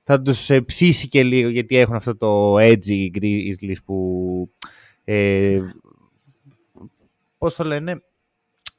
Θα 0.04 0.22
τους 0.22 0.50
ε, 0.50 0.62
ψήσει 0.62 1.08
και 1.08 1.24
λίγο 1.24 1.50
γιατί 1.50 1.78
έχουν 1.78 1.96
αυτό 1.96 2.18
το 2.18 2.56
edgy 2.56 3.10
Grizzlies 3.16 3.84
που 3.86 4.50
ε, 5.04 5.60
πώς 7.38 7.56
το 7.56 7.64
λένε 7.64 8.02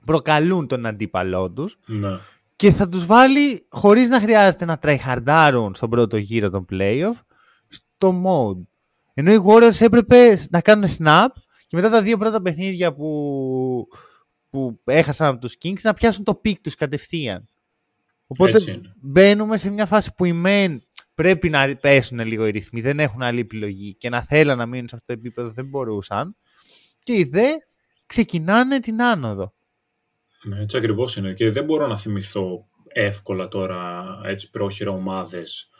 προκαλούν 0.05 0.67
τον 0.67 0.87
αντίπαλό 0.87 1.51
τους 1.51 1.79
ναι. 1.87 2.19
και 2.57 2.71
θα 2.71 2.89
τους 2.89 3.07
βάλει 3.07 3.67
χωρίς 3.69 4.09
να 4.09 4.21
χρειάζεται 4.21 4.65
να 4.65 4.79
τραϊχαρντάρουν 4.79 5.75
στον 5.75 5.91
πρώτο 5.91 6.17
γύρο 6.17 6.51
των 6.51 6.65
playoff 6.71 7.21
στο 7.69 8.23
mode. 8.25 8.63
Ενώ 9.15 9.33
οι 9.33 9.43
Warriors 9.47 9.81
έπρεπε 9.81 10.39
να 10.51 10.61
κάνουν 10.61 10.89
snap 10.99 11.29
και 11.67 11.77
μετά 11.77 11.91
τα 11.91 12.03
δύο 12.03 12.17
πρώτα 12.17 12.43
παιχνίδια 12.43 12.95
που 12.95 13.89
που 14.53 14.81
έχασαν 14.85 15.29
από 15.29 15.41
τους 15.41 15.57
Kings 15.63 15.81
να 15.83 15.95
πιάσουν 15.95 16.25
το 16.25 16.35
peak 16.35 16.61
τους 16.61 16.75
κατευθείαν. 16.75 17.49
Οπότε 18.27 18.81
μπαίνουμε 19.01 19.57
σε 19.57 19.71
μια 19.71 19.87
φάση 19.87 20.15
που 20.15 20.25
οι 20.25 20.43
μεν 20.47 20.79
πρέπει 21.15 21.49
να 21.49 21.77
πέσουν 21.77 22.19
λίγο 22.21 22.47
οι 22.47 22.51
ρυθμοί, 22.51 22.81
δεν 22.81 22.99
έχουν 22.99 23.23
άλλη 23.23 23.41
επιλογή 23.41 23.95
και 23.95 24.09
να 24.09 24.23
θέλουν 24.23 24.57
να 24.57 24.67
μείνουν 24.67 24.89
σε 24.89 24.95
αυτό 24.95 25.07
το 25.07 25.19
επίπεδο 25.19 25.51
δεν 25.51 25.67
μπορούσαν. 25.67 26.37
Και 27.03 27.13
οι 27.13 27.25
δε 27.25 27.47
ξεκινάνε 28.07 28.81
την 28.81 29.03
άνοδο. 29.03 29.55
Ναι, 30.43 30.61
έτσι 30.61 30.77
ακριβώς 30.77 31.17
είναι. 31.17 31.35
Και 31.35 31.51
δεν 31.51 31.65
μπορώ 31.65 31.87
να 31.87 31.99
θυμηθώ 31.99 32.67
εύκολα 32.93 33.49
τώρα 33.49 34.05
έτσι 34.25 34.51
πρόχειρα 34.51 34.91
ομάδες 34.91 35.71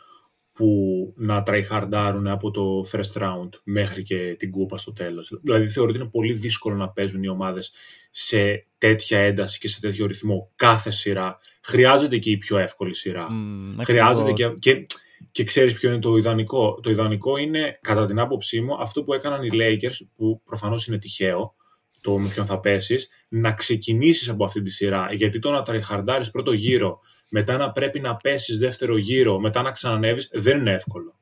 που 0.53 1.13
να 1.17 1.43
τραϊχαρντάρουν 1.43 2.27
από 2.27 2.51
το 2.51 2.85
first 2.91 3.21
round 3.21 3.49
μέχρι 3.63 4.03
και 4.03 4.35
την 4.39 4.51
κούπα 4.51 4.77
στο 4.77 4.93
τέλος. 4.93 5.39
Δηλαδή 5.41 5.67
θεωρώ 5.67 5.89
ότι 5.89 5.99
είναι 5.99 6.09
πολύ 6.09 6.33
δύσκολο 6.33 6.75
να 6.75 6.89
παίζουν 6.89 7.23
οι 7.23 7.27
ομάδες 7.27 7.73
σε 8.11 8.67
τέτοια 8.77 9.19
ένταση 9.19 9.59
και 9.59 9.67
σε 9.67 9.79
τέτοιο 9.79 10.05
ρυθμό 10.05 10.51
κάθε 10.55 10.91
σειρά. 10.91 11.39
Χρειάζεται 11.61 12.17
και 12.17 12.29
η 12.29 12.37
πιο 12.37 12.57
εύκολη 12.57 12.95
σειρά. 12.95 13.27
Mm, 13.29 13.83
Χρειάζεται 13.83 14.31
και, 14.31 14.55
και, 14.59 14.85
και 15.31 15.43
ξέρεις 15.43 15.73
ποιο 15.73 15.89
είναι 15.89 15.99
το 15.99 16.17
ιδανικό. 16.17 16.79
Το 16.81 16.89
ιδανικό 16.89 17.37
είναι, 17.37 17.79
κατά 17.81 18.05
την 18.05 18.19
άποψή 18.19 18.61
μου, 18.61 18.75
αυτό 18.81 19.03
που 19.03 19.13
έκαναν 19.13 19.43
οι 19.43 19.49
Lakers, 19.51 20.07
που 20.15 20.41
προφανώς 20.45 20.87
είναι 20.87 20.97
τυχαίο, 20.97 21.55
το 22.01 22.19
με 22.19 22.27
ποιον 22.27 22.45
θα 22.45 22.59
πέσεις, 22.59 23.09
να 23.27 23.53
ξεκινήσεις 23.53 24.29
από 24.29 24.45
αυτή 24.45 24.61
τη 24.61 24.69
σειρά. 24.69 25.13
Γιατί 25.13 25.39
το 25.39 25.51
να 25.51 25.63
τραϊχαρντάρεις 25.63 26.31
πρώτο 26.31 26.51
γύρο 26.51 26.99
μετά 27.35 27.57
να 27.57 27.71
πρέπει 27.71 27.99
να 27.99 28.15
πέσεις 28.15 28.57
δεύτερο 28.57 28.97
γύρο, 28.97 29.39
μετά 29.39 29.61
να 29.61 29.71
ξανανεύεις, 29.71 30.29
δεν 30.33 30.59
είναι 30.59 30.71
εύκολο. 30.71 31.15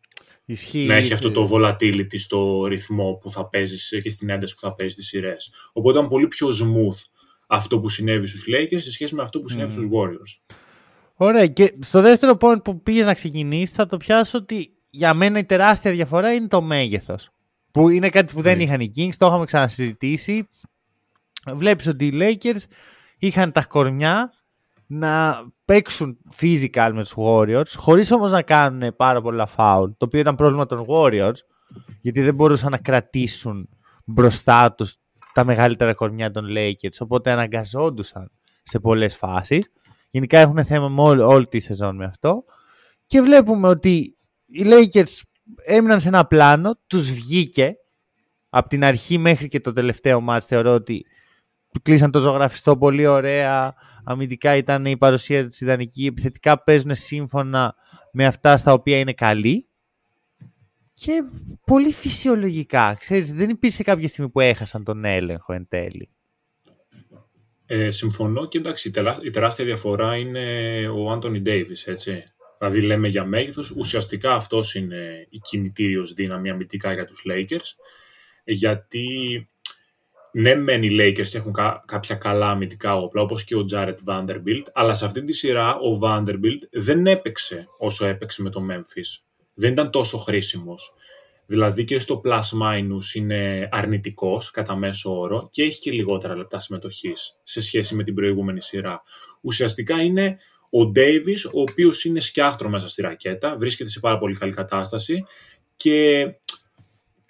Ισχύει. 0.46 0.86
Να 0.86 0.96
έχει 0.96 1.13
αυτό 1.13 1.32
το 1.32 1.50
volatility 1.51 2.20
στο 2.20 2.65
ρυθμό 2.65 3.13
που 3.22 3.32
θα 3.32 3.50
παίζεις 3.50 4.00
και 4.03 4.10
στην 4.10 4.30
ένταση 4.30 4.56
που 4.56 4.62
θα 4.62 4.75
παίζεις 4.75 4.96
τις 4.96 5.08
σειρές. 5.08 5.53
Οπότε 5.74 5.98
ήταν 5.98 6.10
πολύ 6.10 6.27
πιο 6.27 6.48
smooth 6.48 7.10
αυτό 7.48 7.80
που 7.80 7.89
συνέβη 7.89 8.27
στους 8.27 8.46
Lakers 8.48 8.82
σε 8.82 8.91
σχέση 8.91 9.15
με 9.15 9.22
αυτό 9.22 9.39
που 9.39 9.48
συνέβη 9.48 9.70
mm. 9.70 9.74
στους 9.74 9.88
Warriors. 9.91 10.56
Ωραία. 11.15 11.48
Και 11.48 11.74
στο 11.80 12.01
δεύτερο 12.01 12.38
point 12.41 12.63
που 12.63 12.82
πήγες 12.82 13.06
να 13.06 13.13
ξεκινήσεις, 13.13 13.75
θα 13.75 13.86
το 13.86 13.98
πιάσω 13.98 14.38
ότι 14.38 14.77
για 14.89 15.13
μένα 15.13 15.39
η 15.39 15.46
τεράστια 15.46 15.91
διαφορά 15.91 16.34
είναι 16.34 16.48
το 16.48 16.62
μέγεθος. 16.62 17.30
Που 17.72 17.89
είναι 17.89 18.10
κάτι 18.10 18.34
που 18.34 18.41
δεν 18.41 18.58
ναι. 18.58 18.63
είχαν 18.63 18.80
οι 18.80 18.91
Kings, 18.96 19.15
το 19.18 19.25
είχαμε 19.25 19.46
ξανασυζητήσει. 19.46 20.48
Βλέπεις 21.56 21.88
ότι 21.88 22.06
οι 22.06 22.12
Lakers 22.13 22.62
είχαν 23.18 23.51
τα 23.51 23.65
κορμιά 23.65 24.34
να 24.93 25.45
παίξουν 25.65 26.17
physical 26.39 26.91
με 26.93 27.03
τους 27.03 27.13
Warriors, 27.15 27.74
χωρίς 27.75 28.12
όμως 28.12 28.31
να 28.31 28.41
κάνουν 28.41 28.95
πάρα 28.95 29.21
πολλά 29.21 29.48
foul, 29.57 29.88
το 29.98 30.05
οποίο 30.05 30.19
ήταν 30.19 30.36
πρόβλημα 30.36 30.65
των 30.65 30.86
Warriors, 30.88 31.36
γιατί 32.01 32.21
δεν 32.21 32.36
μπορούσαν 32.36 32.71
να 32.71 32.77
κρατήσουν 32.77 33.69
μπροστά 34.05 34.74
τους 34.74 34.95
τα 35.33 35.45
μεγαλύτερα 35.45 35.93
κορμιά 35.93 36.31
των 36.31 36.45
Lakers, 36.55 36.98
οπότε 37.00 37.31
αναγκαζόντουσαν 37.31 38.31
σε 38.63 38.79
πολλές 38.79 39.15
φάσεις. 39.15 39.71
Γενικά 40.10 40.39
έχουν 40.39 40.65
θέμα 40.65 40.89
με 40.89 41.01
όλη, 41.01 41.21
όλη 41.21 41.48
τη 41.48 41.60
σεζόν 41.60 41.95
με 41.95 42.05
αυτό. 42.05 42.43
Και 43.05 43.21
βλέπουμε 43.21 43.67
ότι 43.67 44.17
οι 44.45 44.63
Lakers 44.65 45.21
έμειναν 45.65 46.00
σε 46.00 46.07
ένα 46.07 46.25
πλάνο, 46.25 46.79
τους 46.88 47.12
βγήκε 47.12 47.75
από 48.50 48.69
την 48.69 48.83
αρχή 48.83 49.17
μέχρι 49.17 49.48
και 49.48 49.60
το 49.60 49.71
τελευταίο 49.71 50.21
μάτς 50.21 50.45
θεωρώ 50.45 50.74
ότι 50.74 51.05
κλείσαν 51.81 52.12
το 52.12 52.19
ζωγραφιστό 52.19 52.77
πολύ 52.77 53.07
ωραία. 53.07 53.75
Αμυντικά 54.03 54.55
ήταν 54.55 54.86
η 54.86 54.98
παρουσία 54.98 55.48
της 55.48 55.62
ιδανική. 55.62 56.05
Επιθετικά 56.05 56.63
παίζουν 56.63 56.96
σύμφωνα 56.96 57.75
με 58.12 58.25
αυτά 58.25 58.58
στα 58.58 58.74
οποία 58.74 59.00
είναι 59.00 59.13
καλοί. 59.13 59.65
Και 60.93 61.24
πολύ 61.65 61.91
φυσιολογικά. 61.91 62.96
Ξέρεις, 63.00 63.34
δεν 63.34 63.50
υπήρξε 63.50 63.84
κάποια 63.84 64.08
στιγμή 64.08 64.29
που 64.31 64.39
έχασαν 64.39 64.84
τον 64.84 65.05
έλεγχο 65.05 65.53
εν 65.53 65.67
τέλει. 65.67 66.10
Ε, 67.65 67.91
συμφωνώ 67.91 68.48
και 68.48 68.58
εντάξει, 68.58 68.91
η 69.24 69.29
τεράστια 69.29 69.65
διαφορά 69.65 70.15
είναι 70.15 70.88
ο 70.88 71.12
Άντωνι 71.12 71.41
Ντέιβις, 71.41 71.88
έτσι. 71.88 72.24
Δηλαδή 72.58 72.81
λέμε 72.81 73.08
για 73.08 73.25
μέγεθος, 73.25 73.72
ουσιαστικά 73.72 74.34
αυτός 74.34 74.75
είναι 74.75 75.27
η 75.29 75.38
κινητήριος 75.38 76.13
δύναμη 76.13 76.50
αμυντικά 76.50 76.93
για 76.93 77.05
τους 77.05 77.24
Lakers, 77.29 77.84
γιατί 78.43 79.08
ναι 80.32 80.56
μεν 80.56 80.84
οι 80.84 80.90
Lakers 81.00 81.36
έχουν 81.36 81.54
κάποια 81.86 82.16
καλά 82.16 82.50
αμυντικά 82.50 82.96
όπλα, 82.96 83.22
όπως 83.22 83.44
και 83.44 83.56
ο 83.56 83.66
Jared 83.72 83.96
Vanderbilt, 84.06 84.66
αλλά 84.74 84.96
σε 84.96 85.06
αυτή 85.06 85.24
τη 85.24 85.34
σειρά 85.34 85.76
ο 85.76 86.00
Vanderbilt 86.04 86.62
δεν 86.72 87.08
έπαιξε 87.08 87.68
όσο 87.78 88.06
έπαιξε 88.06 88.42
με 88.42 88.50
το 88.50 88.62
Memphis. 88.72 89.24
Δεν 89.54 89.72
ήταν 89.72 89.92
τόσο 89.92 90.18
χρήσιμος. 90.18 90.94
Δηλαδή 91.46 91.84
και 91.84 92.00
στο 92.00 92.22
plus 92.26 92.40
minus 92.40 93.16
είναι 93.16 93.70
αρνητικός 93.72 94.52
κατά 94.52 94.76
μέσο 94.76 95.20
όρο 95.20 95.48
και 95.52 95.64
έχει 95.64 95.80
και 95.80 95.92
λιγότερα 95.92 96.36
λεπτά 96.36 96.60
συμμετοχής 96.60 97.40
σε 97.44 97.62
σχέση 97.62 97.96
με 97.96 98.04
την 98.04 98.14
προηγούμενη 98.14 98.62
σειρά. 98.62 99.02
Ουσιαστικά 99.42 100.02
είναι 100.02 100.38
ο 100.70 100.92
Davis, 100.96 101.52
ο 101.54 101.62
οποίος 101.62 102.04
είναι 102.04 102.20
σκιάχτρο 102.20 102.70
μέσα 102.70 102.88
στη 102.88 103.02
ρακέτα, 103.02 103.56
βρίσκεται 103.58 103.90
σε 103.90 104.00
πάρα 104.00 104.18
πολύ 104.18 104.38
καλή 104.38 104.54
κατάσταση 104.54 105.26
και 105.76 106.26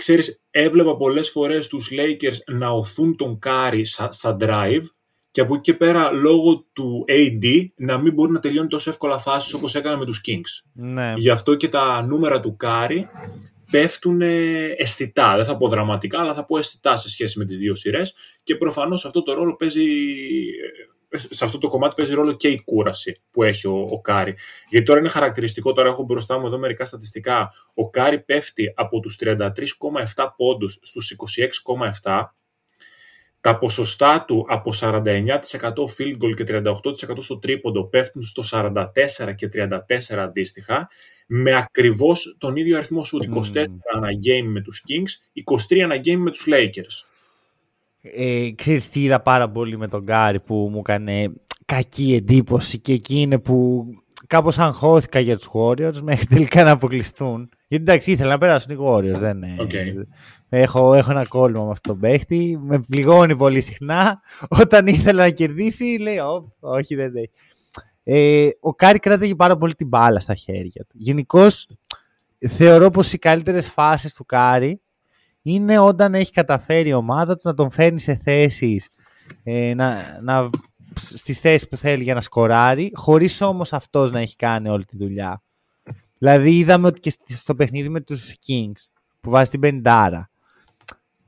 ξέρεις, 0.01 0.41
έβλεπα 0.49 0.97
πολλές 0.97 1.29
φορές 1.29 1.67
τους 1.67 1.91
Lakers 1.91 2.55
να 2.55 2.69
ωθούν 2.69 3.15
τον 3.15 3.39
Κάρι 3.39 3.85
στα 3.85 4.37
drive 4.39 4.83
και 5.31 5.41
από 5.41 5.53
εκεί 5.53 5.63
και 5.63 5.73
πέρα 5.73 6.11
λόγω 6.11 6.65
του 6.73 7.05
AD 7.07 7.65
να 7.75 7.97
μην 7.97 8.13
μπορεί 8.13 8.31
να 8.31 8.39
τελειώνει 8.39 8.67
τόσο 8.67 8.89
εύκολα 8.89 9.17
φάσεις 9.17 9.53
όπως 9.53 9.75
έκανε 9.75 9.97
με 9.97 10.05
τους 10.05 10.21
Kings. 10.27 10.69
Ναι. 10.73 11.13
Γι' 11.17 11.29
αυτό 11.29 11.55
και 11.55 11.69
τα 11.69 12.01
νούμερα 12.01 12.39
του 12.39 12.55
Κάρι 12.55 13.07
πέφτουν 13.71 14.21
αισθητά. 14.77 15.35
Δεν 15.35 15.45
θα 15.45 15.57
πω 15.57 15.67
δραματικά, 15.67 16.19
αλλά 16.19 16.33
θα 16.33 16.45
πω 16.45 16.57
αισθητά 16.57 16.97
σε 16.97 17.09
σχέση 17.09 17.39
με 17.39 17.45
τις 17.45 17.57
δύο 17.57 17.75
σειρές 17.75 18.15
και 18.43 18.55
προφανώς 18.55 19.05
αυτό 19.05 19.23
το 19.23 19.33
ρόλο 19.33 19.55
παίζει 19.55 19.85
σε 21.17 21.45
αυτό 21.45 21.57
το 21.57 21.67
κομμάτι 21.69 21.93
παίζει 21.97 22.13
ρόλο 22.13 22.33
και 22.33 22.47
η 22.47 22.61
κούραση 22.63 23.21
που 23.31 23.43
έχει 23.43 23.67
ο, 23.67 23.87
ο 23.89 24.01
Κάρι. 24.01 24.35
Γιατί 24.69 24.85
τώρα 24.85 24.99
είναι 24.99 25.09
χαρακτηριστικό, 25.09 25.73
τώρα 25.73 25.89
έχω 25.89 26.03
μπροστά 26.03 26.39
μου 26.39 26.45
εδώ 26.45 26.57
μερικά 26.57 26.85
στατιστικά. 26.85 27.53
Ο 27.73 27.89
Κάρι 27.89 28.19
πέφτει 28.19 28.73
από 28.75 28.99
τους 28.99 29.17
33,7 29.21 30.27
πόντους 30.35 30.79
στους 30.81 31.15
26,7. 32.03 32.23
Τα 33.41 33.57
ποσοστά 33.57 34.25
του 34.27 34.45
από 34.49 34.71
49% 34.79 35.27
field 35.97 36.17
goal 36.21 36.35
και 36.35 36.45
38% 36.47 36.73
στο 37.19 37.37
τρίποντο 37.39 37.83
πέφτουν 37.83 38.23
στο 38.23 38.43
44 38.51 39.35
και 39.35 39.49
34 39.53 40.15
αντίστοιχα, 40.17 40.89
με 41.27 41.55
ακριβώς 41.55 42.35
τον 42.39 42.55
ίδιο 42.55 42.77
αριθμό 42.77 43.03
σου, 43.03 43.17
24 43.53 43.65
ανά 43.93 44.09
game 44.25 44.45
με 44.45 44.61
τους 44.61 44.83
Kings, 44.87 45.41
23 45.69 45.79
ανά 45.79 45.95
game 45.95 46.17
με 46.17 46.31
τους 46.31 46.47
Lakers. 46.47 47.10
Ε, 48.01 48.51
ξέρεις 48.55 48.89
τι 48.89 49.03
είδα 49.03 49.21
πάρα 49.21 49.49
πολύ 49.49 49.77
με 49.77 49.87
τον 49.87 50.03
Γκάρι 50.03 50.39
που 50.39 50.69
μου 50.71 50.79
έκανε 50.79 51.33
κακή 51.65 52.13
εντύπωση 52.13 52.79
και 52.79 52.93
εκεί 52.93 53.19
είναι 53.19 53.39
που 53.39 53.85
κάπως 54.27 54.59
αγχώθηκα 54.59 55.19
για 55.19 55.37
τους 55.37 55.49
Warriors 55.53 55.99
μέχρι 56.01 56.25
τελικά 56.25 56.63
να 56.63 56.71
αποκλειστούν. 56.71 57.49
Γιατί 57.67 57.83
εντάξει 57.83 58.11
ήθελα 58.11 58.29
να 58.29 58.37
περάσουν 58.37 58.75
οι 58.75 58.77
Warriors. 58.79 59.19
Δεν, 59.19 59.43
okay. 59.59 60.05
έχω, 60.49 60.93
έχω 60.93 61.11
ένα 61.11 61.25
κόλλημα 61.25 61.63
με 61.63 61.71
αυτόν 61.71 61.91
τον 61.91 62.01
παίχτη. 62.01 62.59
Με 62.61 62.79
πληγώνει 62.79 63.35
πολύ 63.35 63.61
συχνά. 63.61 64.21
Όταν 64.61 64.87
ήθελα 64.87 65.23
να 65.23 65.29
κερδίσει 65.29 65.97
λέει 65.99 66.17
όχι 66.59 66.95
δεν 66.95 67.15
έχει. 67.15 67.31
Ε, 68.03 68.49
ο 68.59 68.75
Κάρι 68.75 68.99
κράταγε 68.99 69.35
πάρα 69.35 69.57
πολύ 69.57 69.75
την 69.75 69.87
μπάλα 69.87 70.19
στα 70.19 70.35
χέρια 70.35 70.85
του. 70.89 70.95
Γενικώς 70.97 71.67
θεωρώ 72.47 72.89
πως 72.89 73.13
οι 73.13 73.17
καλύτερες 73.17 73.69
φάσεις 73.69 74.13
του 74.13 74.25
Κάρι 74.25 74.81
είναι 75.41 75.79
όταν 75.79 76.15
έχει 76.15 76.31
καταφέρει 76.31 76.89
η 76.89 76.93
ομάδα 76.93 77.35
τους 77.35 77.43
να 77.43 77.53
τον 77.53 77.71
φέρνει 77.71 77.99
σε 77.99 78.19
θέσεις 78.23 78.89
ε, 79.43 79.73
να, 79.73 80.19
να, 80.21 80.49
στις 80.95 81.39
θέσεις 81.39 81.67
που 81.67 81.77
θέλει 81.77 82.03
για 82.03 82.13
να 82.13 82.21
σκοράρει, 82.21 82.91
χωρίς 82.93 83.41
όμως 83.41 83.73
αυτός 83.73 84.11
να 84.11 84.19
έχει 84.19 84.35
κάνει 84.35 84.69
όλη 84.69 84.85
τη 84.85 84.97
δουλειά. 84.97 85.43
Δηλαδή 86.17 86.57
είδαμε 86.57 86.87
ότι 86.87 86.99
και 86.99 87.13
στο 87.27 87.55
παιχνίδι 87.55 87.89
με 87.89 88.01
τους 88.01 88.33
Kings 88.47 88.81
που 89.19 89.29
βάζει 89.29 89.49
την 89.49 89.59
πεντάρα, 89.59 90.29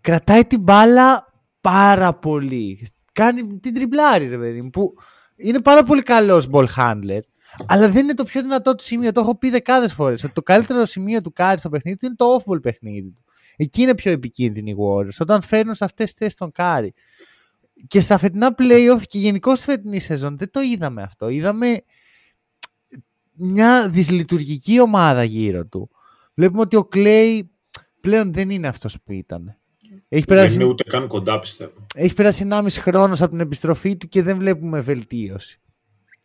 κρατάει 0.01 0.45
την 0.45 0.61
μπάλα 0.61 1.33
πάρα 1.61 2.13
πολύ. 2.13 2.87
Κάνει 3.11 3.59
την 3.59 3.73
τρίπλα, 3.73 4.27
ρε 4.27 4.37
παιδί 4.37 4.61
μου, 4.61 4.69
που 4.69 4.93
είναι 5.35 5.61
πάρα 5.61 5.83
πολύ 5.83 6.03
καλός 6.03 6.49
ball 6.51 6.65
handler, 6.77 7.19
αλλά 7.65 7.89
δεν 7.89 8.03
είναι 8.03 8.13
το 8.13 8.23
πιο 8.23 8.41
δυνατό 8.41 8.75
του 8.75 8.83
σημείο. 8.83 9.11
Το 9.11 9.21
έχω 9.21 9.37
πει 9.37 9.49
δεκάδες 9.49 9.93
φορές. 9.93 10.23
Ότι 10.23 10.33
το 10.33 10.41
καλύτερο 10.41 10.85
σημείο 10.85 11.21
του 11.21 11.33
Κάρι 11.33 11.57
στο 11.57 11.69
παιχνίδι 11.69 11.97
του 11.97 12.05
είναι 12.05 12.15
το 12.15 12.37
off-ball 12.37 12.61
παιχνίδι 12.61 13.11
του. 13.11 13.23
Εκεί 13.55 13.81
είναι 13.81 13.95
πιο 13.95 14.11
επικίνδυνοι 14.11 14.71
οι 14.71 14.75
Warriors, 14.79 15.17
όταν 15.19 15.41
φέρνουν 15.41 15.75
σε 15.75 15.83
αυτές 15.83 16.09
τις 16.09 16.17
θέσεις 16.17 16.37
τον 16.37 16.51
Κάρι. 16.51 16.93
Και 17.87 17.99
στα 17.99 18.17
φετινά 18.17 18.55
playoff 18.57 19.01
και 19.05 19.17
γενικώς 19.19 19.55
στη 19.55 19.65
φετινή 19.65 19.99
σεζόν 19.99 20.37
δεν 20.37 20.51
το 20.51 20.61
είδαμε 20.61 21.01
αυτό. 21.01 21.29
Είδαμε 21.29 21.81
μια 23.33 23.89
δυσλειτουργική 23.89 24.79
ομάδα 24.79 25.23
γύρω 25.23 25.65
του. 25.65 25.89
Βλέπουμε 26.33 26.61
ότι 26.61 26.75
ο 26.75 26.85
Κλέι 26.85 27.49
πλέον 28.01 28.33
δεν 28.33 28.49
είναι 28.49 28.67
αυτός 28.67 28.97
που 29.03 29.11
ήταν. 29.11 29.57
Έχει 30.09 30.25
περάσει... 30.25 30.51
Δεν 30.51 30.61
είναι 30.61 30.69
ούτε 30.69 30.83
καν 30.83 31.07
κοντά 31.07 31.39
πιστεύω. 31.39 31.85
Έχει 31.95 32.13
περάσει 32.13 32.47
1,5 32.49 32.67
χρόνος 32.69 33.21
από 33.21 33.31
την 33.31 33.39
επιστροφή 33.39 33.97
του 33.97 34.07
και 34.07 34.21
δεν 34.21 34.37
βλέπουμε 34.37 34.79
βελτίωση. 34.79 35.61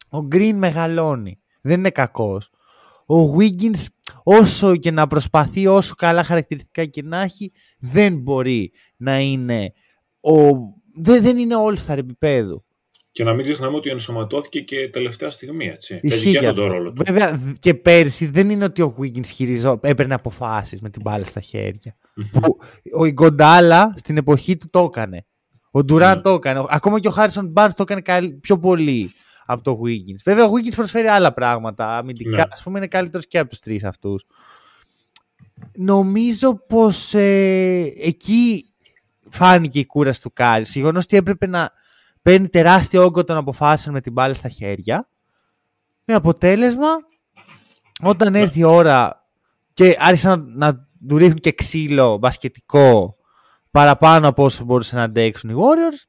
Ο 0.09 0.19
Green 0.33 0.53
μεγαλώνει. 0.55 1.41
Δεν 1.61 1.79
είναι 1.79 1.91
κακός 1.91 2.51
ο 3.09 3.37
Wiggins 3.39 3.87
όσο 4.23 4.77
και 4.77 4.91
να 4.91 5.07
προσπαθεί, 5.07 5.67
όσο 5.67 5.95
καλά 5.95 6.25
χαρακτηριστικά 6.25 6.85
και 6.85 7.03
να 7.03 7.23
έχει, 7.23 7.53
δεν 7.79 8.19
μπορεί 8.19 8.73
να 8.97 9.21
είναι 9.21 9.73
ο... 10.21 10.41
δεν, 11.01 11.23
δεν 11.23 11.39
είναι 11.39 11.55
all-star 11.69 11.97
επίπεδου. 11.97 12.65
Και 13.11 13.25
να 13.25 13.35
μην 13.35 13.45
ξεχνάμε 13.45 13.77
ότι 13.77 13.91
ενσωματώθηκε 13.91 14.61
και 14.61 14.89
τελευταία 14.89 15.31
στιγμή, 15.31 15.67
έτσι. 15.67 16.01
Ισχύει 16.03 16.39
και 16.39 16.53
τον 16.53 16.67
ρόλο 16.67 16.93
του. 16.93 17.03
Βέβαια, 17.07 17.41
και 17.61 17.75
πέρσι 17.75 18.27
δεν 18.27 18.51
είναι 18.51 18.65
ότι 18.65 18.83
ο 18.83 18.97
Wiggins 19.01 19.27
χειριζό, 19.27 19.79
έπαιρνε 19.83 20.15
αποφάσεις 20.15 20.81
με 20.81 20.91
την 20.91 21.03
μπάλα 21.05 21.25
στα 21.25 21.41
χέρια. 21.41 21.97
Που, 22.33 22.59
ο 22.99 23.05
Ιγκοντάλα 23.05 23.95
στην 23.97 24.17
εποχή 24.17 24.57
του 24.57 24.69
το 24.71 24.81
έκανε. 24.81 25.27
Ο 25.71 25.85
Ντουράν 25.85 26.23
το 26.23 26.31
έκανε. 26.31 26.65
Ακόμα 26.69 27.01
και 27.01 27.09
ο 27.09 27.11
Χάρισον 27.11 27.53
Barnes 27.57 27.71
το 27.77 27.85
έκανε 27.89 28.31
πιο 28.41 28.59
πολύ 28.59 29.11
από 29.51 29.63
το 29.63 29.81
Wiggins. 29.85 30.21
Βέβαια, 30.25 30.45
ο 30.45 30.51
Wiggins 30.53 30.75
προσφέρει 30.75 31.07
άλλα 31.07 31.33
πράγματα. 31.33 31.97
Αμυντικά, 31.97 32.37
ναι. 32.37 32.43
ας 32.51 32.63
πούμε, 32.63 32.79
είναι 32.79 32.87
καλύτερος 32.87 33.27
και 33.27 33.39
από 33.39 33.49
τους 33.49 33.59
τρεις 33.59 33.85
αυτούς. 33.85 34.27
Νομίζω 35.77 36.55
πως 36.69 37.15
ε, 37.15 37.93
εκεί 38.03 38.73
φάνηκε 39.31 39.79
η 39.79 39.87
κούραση 39.87 40.23
του 40.23 40.33
Κάρις. 40.33 40.75
Γεγονός 40.75 41.05
ότι 41.05 41.17
έπρεπε 41.17 41.47
να 41.47 41.71
παίρνει 42.23 42.49
τεράστιο 42.49 43.05
όγκο 43.05 43.25
των 43.25 43.37
αποφάσεων 43.37 43.95
με 43.95 44.01
την 44.01 44.13
μπάλα 44.13 44.35
στα 44.35 44.49
χέρια. 44.49 45.09
Με 46.05 46.15
αποτέλεσμα, 46.15 46.89
όταν 48.03 48.33
ναι. 48.33 48.41
έρθει 48.41 48.59
η 48.59 48.65
ώρα 48.65 49.29
και 49.75 49.97
άρχισαν 49.99 50.53
να, 50.55 50.67
να 50.67 50.89
του 51.09 51.17
ρίχνουν 51.17 51.39
και 51.39 51.53
ξύλο 51.53 52.19
μπασκετικό 52.19 53.17
παραπάνω 53.71 54.29
από 54.29 54.45
όσο 54.45 54.65
μπορούσαν 54.65 54.99
να 54.99 55.05
αντέξουν 55.05 55.51
οι 55.51 55.55
Warriors, 55.57 56.03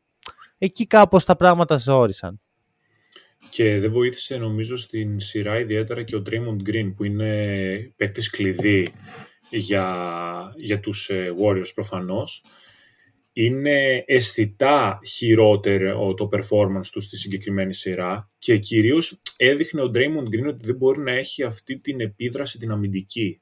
εκεί 0.58 0.88
κάπως 0.88 1.26
τα 1.26 1.36
πράγματα 1.36 1.78
ζόρισαν. 1.78 2.42
Και 3.50 3.80
δεν 3.80 3.92
βοήθησε 3.92 4.38
νομίζω 4.38 4.78
στην 4.78 5.20
σειρά 5.20 5.60
ιδιαίτερα 5.60 6.04
και 6.04 6.16
ο 6.16 6.22
Draymond 6.26 6.70
Green 6.70 6.94
που 6.96 7.04
είναι 7.04 7.94
παίκτης 7.96 8.30
κλειδί 8.30 8.94
για, 9.50 10.54
για 10.58 10.80
τους 10.80 11.10
ε, 11.10 11.34
Warriors 11.44 11.74
προφανώς. 11.74 12.44
Είναι 13.34 14.04
αισθητά 14.08 15.00
χειρότερο 15.06 16.14
το 16.14 16.30
performance 16.32 16.88
τους 16.92 17.06
στη 17.06 17.18
συγκεκριμένη 17.18 17.74
σειρά 17.74 18.32
και 18.38 18.58
κυρίως 18.58 19.22
έδειχνε 19.38 19.82
ο 19.82 19.92
Draymond 19.96 20.36
Green 20.36 20.48
ότι 20.48 20.66
δεν 20.66 20.76
μπορεί 20.76 21.00
να 21.00 21.12
έχει 21.12 21.44
αυτή 21.44 21.80
την 21.80 22.00
επίδραση 22.00 22.58
την 22.58 22.72
αμυντική 22.72 23.42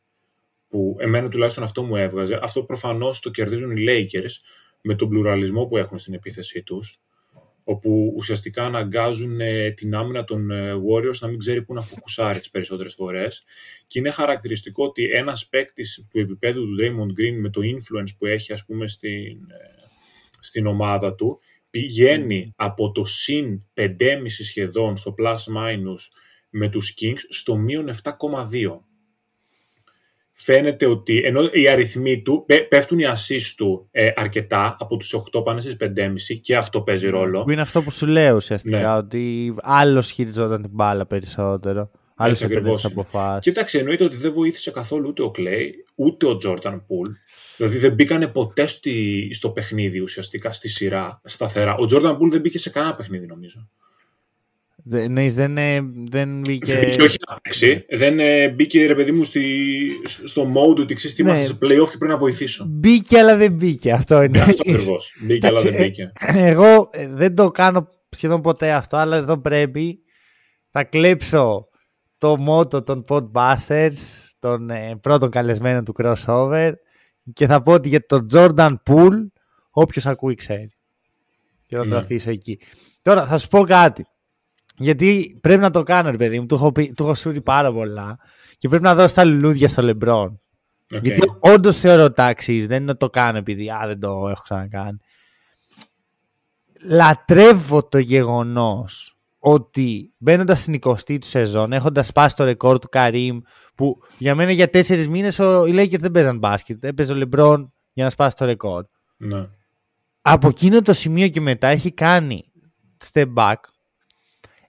που 0.68 0.96
εμένα 1.00 1.30
τουλάχιστον 1.30 1.64
αυτό 1.64 1.84
μου 1.84 1.96
έβγαζε. 1.96 2.40
Αυτό 2.42 2.64
προφανώς 2.64 3.20
το 3.20 3.30
κερδίζουν 3.30 3.78
οι 3.78 3.86
Lakers 3.88 4.32
με 4.82 4.96
τον 4.96 5.10
πλουραλισμό 5.10 5.66
που 5.66 5.78
έχουν 5.78 6.00
στην 6.00 6.14
επίθεσή 6.14 6.64
τους 6.64 7.00
όπου 7.70 8.14
ουσιαστικά 8.16 8.64
αναγκάζουν 8.64 9.40
ε, 9.40 9.72
την 9.72 9.96
άμυνα 9.96 10.24
των 10.24 10.52
ε, 10.52 10.74
Warriors 10.74 11.18
να 11.20 11.28
μην 11.28 11.40
ξέρει 11.40 11.62
πού 11.62 11.74
να 11.74 11.82
φοκουσάρει 11.82 12.40
τις 12.40 12.50
περισσότερες 12.50 12.94
φορές 12.94 13.44
και 13.88 14.00
είναι 14.00 14.12
χαρακτηριστικό 14.12 14.86
ότι 14.86 15.04
ένας 15.04 15.48
παίκτης 15.48 16.06
του 16.10 16.20
επίπεδου 16.20 16.66
του 16.66 16.76
Draymond 16.80 17.22
Green 17.22 17.38
με 17.40 17.50
το 17.50 17.62
influence 17.64 18.16
που 18.18 18.26
έχει 18.26 18.54
ας 18.54 18.66
πούμε 18.66 18.88
στην, 18.88 19.12
ε, 19.12 19.66
στην 20.40 20.68
ομάδα 20.68 21.16
του 21.16 21.40
πηγαίνει 21.70 22.54
από 22.56 22.92
το 22.92 23.06
συν 23.06 23.64
5,5 23.74 24.44
σχεδόν 24.44 24.98
στο 24.98 25.16
plus 25.18 25.36
minus 25.36 26.02
με 26.50 26.70
τους 26.70 26.94
Kings 27.02 27.22
στο 27.30 27.56
μείον 27.56 27.90
7,2. 28.04 28.87
Φαίνεται 30.40 30.86
ότι 30.86 31.22
ενώ 31.24 31.50
οι 31.52 31.70
αριθμοί 31.70 32.22
του 32.22 32.46
πέφτουν 32.70 33.00
οι 33.00 33.04
assist 33.08 33.54
του 33.58 33.88
ε, 33.92 34.08
αρκετά 34.16 34.76
από 34.80 34.98
τους 34.98 35.16
8 35.36 35.44
πάνε 35.44 35.62
στις 35.62 35.76
5,5 35.80 35.88
και 36.42 36.56
αυτό 36.56 36.82
παίζει 36.82 37.08
ρόλο. 37.08 37.44
Που 37.44 37.52
είναι 37.52 37.62
αυτό 37.62 37.82
που 37.82 37.92
σου 37.92 38.06
λέω 38.06 38.36
ουσιαστικά, 38.36 38.78
ναι. 38.78 38.98
ότι 38.98 39.56
άλλος 39.62 40.12
χειριζόταν 40.12 40.62
την 40.62 40.72
μπάλα 40.74 41.06
περισσότερο. 41.06 41.90
Άλλος 42.16 42.42
έπαιρνε 42.42 42.72
τις 42.72 42.86
αποφάσεις. 42.86 43.40
Κοίταξε, 43.42 43.78
εννοείται 43.78 44.04
ότι 44.04 44.16
δεν 44.16 44.34
βοήθησε 44.34 44.72
καθόλου 44.72 45.08
ούτε 45.08 45.24
ο 45.24 45.32
Clay, 45.38 45.72
ούτε 45.96 46.26
ο 46.26 46.38
Jordan 46.44 46.74
Poole. 46.74 47.14
Δηλαδή 47.58 47.78
δεν 47.78 47.94
μπήκανε 47.94 48.28
ποτέ 48.28 48.66
στη, 48.66 49.30
στο 49.34 49.50
παιχνίδι 49.50 50.00
ουσιαστικά, 50.00 50.52
στη 50.52 50.70
σειρά, 50.70 51.22
σταθερά. 51.24 51.76
Ο 51.76 51.86
Jordan 51.92 52.12
Poole 52.12 52.30
δεν 52.30 52.42
μπήκε 52.42 52.60
σε 52.60 52.70
κανένα 52.70 52.96
παιχνίδι 52.96 53.26
νομίζω. 53.26 53.70
Ναι, 54.84 55.30
δεν, 55.30 55.56
δεν 56.10 56.40
μπήκε. 56.40 56.74
Δεν 56.74 56.86
μπήκε, 56.86 57.04
όχι 57.04 57.18
να 57.30 57.40
παίξει. 57.42 57.86
Δεν 57.90 58.20
ε, 58.20 58.50
μπήκε 58.50 58.86
ρε 58.86 58.96
παιδί 58.96 59.12
μου 59.12 59.24
στη, 59.24 59.90
στο 60.04 60.52
mode 60.56 60.80
ότι 60.80 60.94
ξέρεις 60.94 61.16
τι 61.16 61.24
ναι. 61.24 61.30
είμαστε 61.30 61.46
σε 61.46 61.54
playoff 61.54 61.90
και 61.90 61.98
πρέπει 61.98 62.12
να 62.12 62.18
βοηθήσω. 62.18 62.66
Μπήκε, 62.68 63.20
αλλά 63.20 63.36
δεν 63.36 63.52
μπήκε. 63.54 63.92
Αυτό 63.92 64.22
είναι. 64.22 64.40
Αυτό 64.40 64.72
ακριβώς. 64.72 65.14
Μπήκε, 65.22 65.48
αλλά 65.48 65.62
δεν 65.62 65.74
μπήκε. 65.74 66.12
Εγώ 66.36 66.88
ε, 66.92 67.08
δεν 67.08 67.36
το 67.36 67.52
κάνω 67.52 67.90
σχεδόν 68.10 68.42
ποτέ 68.42 68.72
αυτό, 68.72 68.98
αλλά 68.98 69.16
εδώ 69.16 69.38
πρέπει. 69.38 70.00
Θα 70.72 70.84
κλέψω 70.84 71.68
το 72.18 72.38
μότο 72.38 72.84
των 72.84 73.04
Podbusters, 73.08 73.98
των 74.40 74.70
ε, 74.70 74.98
πρώτων 75.02 75.30
καλεσμένων 75.30 75.84
του 75.84 75.94
crossover 75.98 76.72
και 77.34 77.46
θα 77.46 77.62
πω 77.62 77.72
ότι 77.72 77.90
για 77.90 78.06
τον 78.06 78.28
Jordan 78.34 78.74
Poole 78.90 79.28
όποιος 79.70 80.06
ακούει 80.06 80.36
ξέρει. 80.36 80.72
Και 81.66 81.76
θα 81.76 81.82
το 81.82 81.90
ναι. 81.90 81.98
αφήσω 81.98 82.30
εκεί. 82.30 82.60
Τώρα 83.02 83.26
θα 83.26 83.38
σου 83.38 83.48
πω 83.48 83.64
κάτι. 83.64 84.06
Γιατί 84.78 85.38
πρέπει 85.42 85.62
να 85.62 85.70
το 85.70 85.84
κάνω, 85.84 86.12
ρε 86.12 86.18
παιδί 86.18 86.40
μου. 86.40 86.46
Του 86.46 86.56
έχω, 86.56 86.72
πει, 86.72 86.94
του 86.96 87.04
έχω 87.04 87.14
σούρει 87.14 87.42
πάρα 87.42 87.74
πολλά. 87.74 88.20
Και 88.58 88.70
πρέπει 88.70 88.84
να 88.84 88.96
δώσω 88.96 89.16
τα 89.16 89.24
λουλούδια 89.24 89.68
στο 89.68 89.82
Λεμπρόν. 89.82 90.42
Okay. 90.94 91.02
Γιατί 91.02 91.22
όντως 91.40 91.78
θεωρώ 91.78 92.12
τάξη. 92.12 92.66
Δεν 92.66 92.82
είναι 92.82 92.96
το 92.96 93.10
κάνω 93.10 93.38
επειδή 93.38 93.70
α, 93.70 93.84
δεν 93.88 94.00
το 94.00 94.28
έχω 94.30 94.42
ξανακάνει. 94.44 94.98
Λατρεύω 96.82 97.88
το 97.88 97.98
γεγονός 97.98 99.18
ότι 99.40 100.14
μπαίνοντας 100.18 100.60
στην 100.60 100.80
20η 100.82 101.18
του 101.20 101.28
σεζόν, 101.28 101.74
έχοντας 101.74 102.08
σπάσει 102.08 102.36
το 102.36 102.44
ρεκόρ 102.44 102.80
του 102.80 102.90
Καρύμ, 102.90 103.40
που 103.76 103.98
για 104.18 104.36
μένα 104.36 104.52
για 104.52 104.70
τέσσερις 104.70 105.08
μήνες 105.08 105.38
οι 105.38 105.74
Lakers 105.74 106.00
δεν 106.00 106.12
παίζαν 106.12 106.38
μπάσκετ. 106.38 106.84
Έπαιζε 106.84 107.14
ο 107.14 107.16
Λεμπρόν 107.16 107.74
για 107.94 108.04
να 108.04 108.10
σπάσει 108.10 108.36
το 108.36 108.46
ρεκόρ. 108.46 108.86
Ναι. 109.18 109.48
Από 110.22 110.48
εκείνο 110.48 110.82
το 110.82 110.94
σημείο 110.94 111.28
και 111.28 111.42
μετά 111.42 111.68
έχει 111.68 111.92
κάνει 111.92 112.52
step 113.12 113.34
back, 113.34 113.56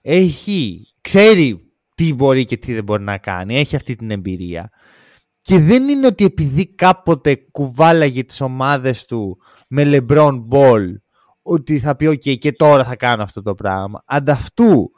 έχει, 0.01 0.87
ξέρει 1.01 1.73
τι 1.95 2.13
μπορεί 2.13 2.45
και 2.45 2.57
τι 2.57 2.73
δεν 2.73 2.83
μπορεί 2.83 3.03
να 3.03 3.17
κάνει, 3.17 3.55
έχει 3.55 3.75
αυτή 3.75 3.95
την 3.95 4.11
εμπειρία. 4.11 4.69
Και 5.41 5.59
δεν 5.59 5.89
είναι 5.89 6.07
ότι 6.07 6.25
επειδή 6.25 6.75
κάποτε 6.75 7.35
κουβάλαγε 7.51 8.23
τις 8.23 8.41
ομάδες 8.41 9.05
του 9.05 9.37
με 9.67 9.83
LeBron 9.85 10.47
Ball 10.51 10.85
ότι 11.41 11.79
θα 11.79 11.95
πει 11.95 12.07
ok 12.07 12.37
και 12.37 12.51
τώρα 12.51 12.83
θα 12.83 12.95
κάνω 12.95 13.23
αυτό 13.23 13.41
το 13.41 13.55
πράγμα. 13.55 14.03
Ανταυτού 14.05 14.91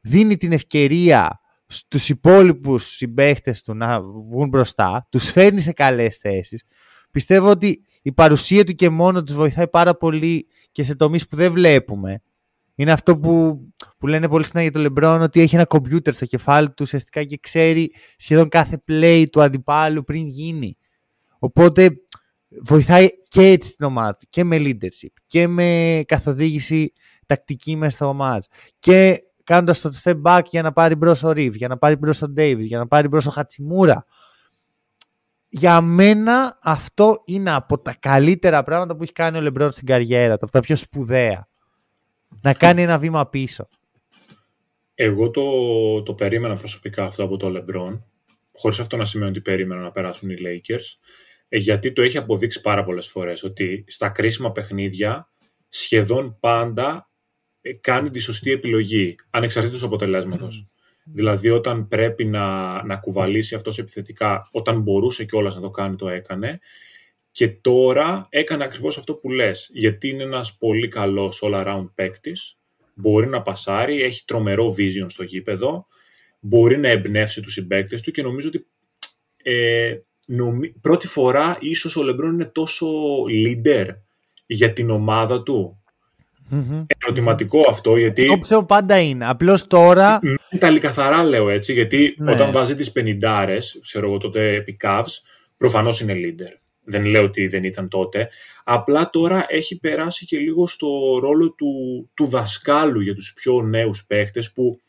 δίνει 0.00 0.36
την 0.36 0.52
ευκαιρία 0.52 1.40
στους 1.66 2.08
υπόλοιπους 2.08 2.86
συμπαίχτες 2.86 3.62
του 3.62 3.74
να 3.74 4.00
βγουν 4.02 4.48
μπροστά, 4.48 5.06
τους 5.10 5.30
φέρνει 5.30 5.60
σε 5.60 5.72
καλές 5.72 6.16
θέσεις. 6.16 6.62
Πιστεύω 7.10 7.50
ότι 7.50 7.84
η 8.02 8.12
παρουσία 8.12 8.64
του 8.64 8.74
και 8.74 8.90
μόνο 8.90 9.22
τους 9.22 9.34
βοηθάει 9.34 9.68
πάρα 9.68 9.96
πολύ 9.96 10.46
και 10.72 10.82
σε 10.82 10.94
τομείς 10.94 11.28
που 11.28 11.36
δεν 11.36 11.52
βλέπουμε. 11.52 12.22
Είναι 12.74 12.92
αυτό 12.92 13.18
που, 13.18 13.60
που 13.98 14.06
λένε 14.06 14.28
πολύ 14.28 14.44
συχνά 14.44 14.62
για 14.62 14.70
τον 14.70 14.82
Λεμπρόν 14.82 15.22
ότι 15.22 15.40
έχει 15.40 15.54
ένα 15.54 15.64
κομπιούτερ 15.66 16.14
στο 16.14 16.26
κεφάλι 16.26 16.66
του 16.66 16.74
ουσιαστικά 16.80 17.24
και 17.24 17.38
ξέρει 17.42 17.94
σχεδόν 18.16 18.48
κάθε 18.48 18.82
play 18.88 19.24
του 19.32 19.42
αντιπάλου 19.42 20.04
πριν 20.04 20.26
γίνει. 20.26 20.76
Οπότε 21.38 21.90
βοηθάει 22.62 23.08
και 23.28 23.42
έτσι 23.42 23.76
την 23.76 23.86
ομάδα 23.86 24.14
του 24.16 24.26
και 24.30 24.44
με 24.44 24.56
leadership 24.58 25.12
και 25.26 25.48
με 25.48 26.00
καθοδήγηση 26.06 26.92
τακτική 27.26 27.76
μέσα 27.76 27.96
στο 27.96 28.16
match 28.20 28.44
και 28.78 29.18
κάνοντας 29.44 29.80
το 29.80 29.90
step 30.02 30.22
back 30.22 30.42
για 30.50 30.62
να 30.62 30.72
πάρει 30.72 30.94
μπρος 30.94 31.22
ο 31.22 31.32
Ρίβ, 31.32 31.54
για 31.54 31.68
να 31.68 31.78
πάρει 31.78 31.96
μπρος 31.96 32.22
ο 32.22 32.32
David, 32.36 32.60
για 32.60 32.78
να 32.78 32.86
πάρει 32.86 33.08
μπρος 33.08 33.26
ο 33.26 33.30
Χατσιμούρα. 33.30 34.04
Για 35.48 35.80
μένα 35.80 36.58
αυτό 36.62 37.16
είναι 37.24 37.50
από 37.50 37.78
τα 37.78 37.94
καλύτερα 38.00 38.62
πράγματα 38.62 38.96
που 38.96 39.02
έχει 39.02 39.12
κάνει 39.12 39.38
ο 39.38 39.40
Λεμπρόν 39.40 39.72
στην 39.72 39.86
καριέρα 39.86 40.38
του, 40.38 40.44
από 40.44 40.52
τα 40.52 40.60
πιο 40.60 40.76
σπουδαία 40.76 41.48
να 42.42 42.54
κάνει 42.54 42.82
ένα 42.82 42.98
βήμα 42.98 43.26
πίσω. 43.26 43.68
Εγώ 44.94 45.30
το, 45.30 46.02
το 46.02 46.14
περίμενα 46.14 46.54
προσωπικά 46.54 47.04
αυτό 47.04 47.24
από 47.24 47.36
το 47.36 47.52
LeBron, 47.56 48.00
χωρίς 48.52 48.78
αυτό 48.78 48.96
να 48.96 49.04
σημαίνει 49.04 49.30
ότι 49.30 49.40
περίμενα 49.40 49.80
να 49.80 49.90
περάσουν 49.90 50.30
οι 50.30 50.36
Lakers, 50.38 50.98
ε, 51.48 51.58
γιατί 51.58 51.92
το 51.92 52.02
έχει 52.02 52.18
αποδείξει 52.18 52.60
πάρα 52.60 52.84
πολλές 52.84 53.08
φορές, 53.08 53.42
ότι 53.42 53.84
στα 53.88 54.08
κρίσιμα 54.08 54.52
παιχνίδια 54.52 55.28
σχεδόν 55.68 56.36
πάντα 56.40 57.10
ε, 57.60 57.72
κάνει 57.72 58.10
τη 58.10 58.18
σωστή 58.18 58.50
επιλογή, 58.50 59.14
ανεξαρτήτως 59.30 59.82
αποτελέσματος. 59.82 60.66
Δηλαδή 61.04 61.50
όταν 61.50 61.88
πρέπει 61.88 62.24
να, 62.24 62.84
να 62.84 62.96
κουβαλήσει 62.96 63.54
αυτός 63.54 63.78
επιθετικά, 63.78 64.48
όταν 64.52 64.80
μπορούσε 64.80 65.24
κιόλας 65.24 65.54
να 65.54 65.60
το 65.60 65.70
κάνει, 65.70 65.96
το 65.96 66.08
έκανε. 66.08 66.60
Και 67.32 67.48
τώρα 67.48 68.26
έκανε 68.30 68.64
ακριβώς 68.64 68.98
αυτό 68.98 69.14
που 69.14 69.30
λες, 69.30 69.70
γιατί 69.72 70.08
είναι 70.08 70.22
ένας 70.22 70.56
πολύ 70.56 70.88
καλός 70.88 71.42
all-around 71.44 71.90
παίκτης, 71.94 72.58
μπορεί 72.94 73.26
να 73.26 73.42
πασάρει, 73.42 74.02
έχει 74.02 74.24
τρομερό 74.24 74.74
vision 74.78 75.06
στο 75.06 75.22
γήπεδο, 75.22 75.86
μπορεί 76.40 76.78
να 76.78 76.88
εμπνεύσει 76.88 77.40
τους 77.40 77.52
συμπαίκτες 77.52 78.02
του 78.02 78.10
και 78.10 78.22
νομίζω 78.22 78.48
ότι 78.48 78.66
ε, 79.42 79.96
πρώτη 80.80 81.06
φορά 81.06 81.56
ίσως 81.60 81.96
ο 81.96 82.02
Λεμπρόν 82.02 82.32
είναι 82.32 82.44
τόσο 82.44 82.88
leader 83.44 83.86
για 84.46 84.72
την 84.72 84.90
ομάδα 84.90 85.42
του. 85.42 85.82
Mm-hmm. 86.52 86.86
Ερωτηματικό 86.86 87.60
αυτό 87.68 87.96
γιατί. 87.96 88.26
Το 88.26 88.38
ξέρω 88.38 88.64
πάντα 88.64 88.98
είναι. 88.98 89.26
Απλώς 89.28 89.66
τώρα. 89.66 90.20
Τα 90.58 90.78
καθαρά 90.78 91.24
λέω 91.24 91.48
έτσι, 91.48 91.72
γιατί 91.72 92.14
ναι. 92.18 92.32
όταν 92.32 92.52
βάζει 92.52 92.74
τις 92.74 92.92
50 93.22 93.58
ξέρω 93.82 94.06
εγώ 94.06 94.18
τότε 94.18 94.54
επί 94.54 94.76
Cavs, 94.82 95.20
προφανώς 95.56 96.00
είναι 96.00 96.14
leader 96.16 96.60
δεν 96.84 97.04
λέω 97.04 97.24
ότι 97.24 97.46
δεν 97.46 97.64
ήταν 97.64 97.88
τότε. 97.88 98.28
Απλά 98.64 99.10
τώρα 99.10 99.44
έχει 99.48 99.78
περάσει 99.78 100.26
και 100.26 100.38
λίγο 100.38 100.66
στο 100.66 100.88
ρόλο 101.22 101.50
του, 101.50 101.70
του 102.14 102.26
δασκάλου 102.26 103.00
για 103.00 103.14
τους 103.14 103.32
πιο 103.32 103.62
νέους 103.62 104.04
παίχτες 104.06 104.52
που 104.52 104.80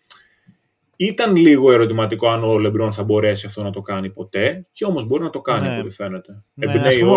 ήταν 0.96 1.36
λίγο 1.36 1.72
ερωτηματικό 1.72 2.28
αν 2.28 2.44
ο 2.44 2.58
Λεμπρόν 2.58 2.94
θα 2.94 3.04
μπορέσει 3.04 3.46
αυτό 3.46 3.64
να 3.64 3.72
το 3.72 3.82
κάνει 3.82 4.10
ποτέ 4.10 4.68
και 4.72 4.86
όμως 4.86 5.06
μπορεί 5.06 5.24
να 5.24 5.30
το 5.30 5.42
κάνει 5.42 5.68
ναι. 5.68 5.74
από 5.74 5.86
ό,τι 5.86 5.96
φαίνεται. 5.96 6.44
Ναι, 6.54 6.74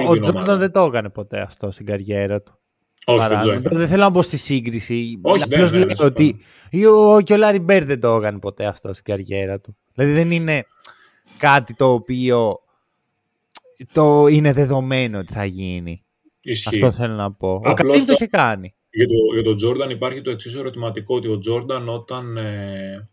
ο 0.09 0.21
Τζόρνταν 0.21 0.59
δεν 0.59 0.73
το 0.73 0.85
έκανε 0.85 1.09
ποτέ 1.09 1.41
αυτό 1.41 1.71
στην 1.71 1.87
καριέρα 1.87 2.43
του. 2.43 2.59
Όχι, 3.09 3.29
δεν, 3.29 3.62
δεν 3.62 3.89
θέλω 3.89 4.03
να 4.03 4.11
μπω 4.11 4.23
στη 4.23 4.37
σύγκριση. 4.37 5.19
Όχι, 5.23 5.43
Απλώς 5.43 5.71
δεν, 5.71 5.79
λέω 5.81 6.07
ότι 6.07 6.37
ο, 6.89 7.21
και 7.21 7.33
ο 7.33 7.37
Λάρι 7.37 7.59
Μπέρ 7.59 7.85
δεν 7.85 8.01
το 8.01 8.17
έκανε 8.17 8.39
ποτέ 8.39 8.67
αυτό 8.67 8.93
στην 8.93 9.05
καριέρα 9.05 9.61
του. 9.61 9.77
Δηλαδή 9.95 10.12
δεν 10.12 10.31
είναι 10.31 10.65
κάτι 11.39 11.75
το 11.75 11.93
οποίο 11.93 12.61
το 13.93 14.27
είναι 14.27 14.53
δεδομένο 14.53 15.19
ότι 15.19 15.33
θα 15.33 15.45
γίνει. 15.45 16.05
Ισχύει. 16.41 16.69
Αυτό 16.69 16.93
θέλω 16.93 17.15
να 17.15 17.33
πω. 17.33 17.61
Ο 17.65 17.73
Καλής 17.73 18.05
το 18.05 18.12
είχε 18.12 18.27
κάνει. 18.27 18.75
Για, 18.91 19.07
το, 19.07 19.15
για 19.35 19.43
τον 19.43 19.57
Τζόρνταν 19.57 19.91
υπάρχει 19.91 20.21
το 20.21 20.31
εξής 20.31 20.55
ερωτηματικό, 20.55 21.17
ότι 21.17 21.29
ο 21.29 21.39
Τζόρνταν 21.39 21.89
όταν 21.89 22.37
ε, 22.37 23.09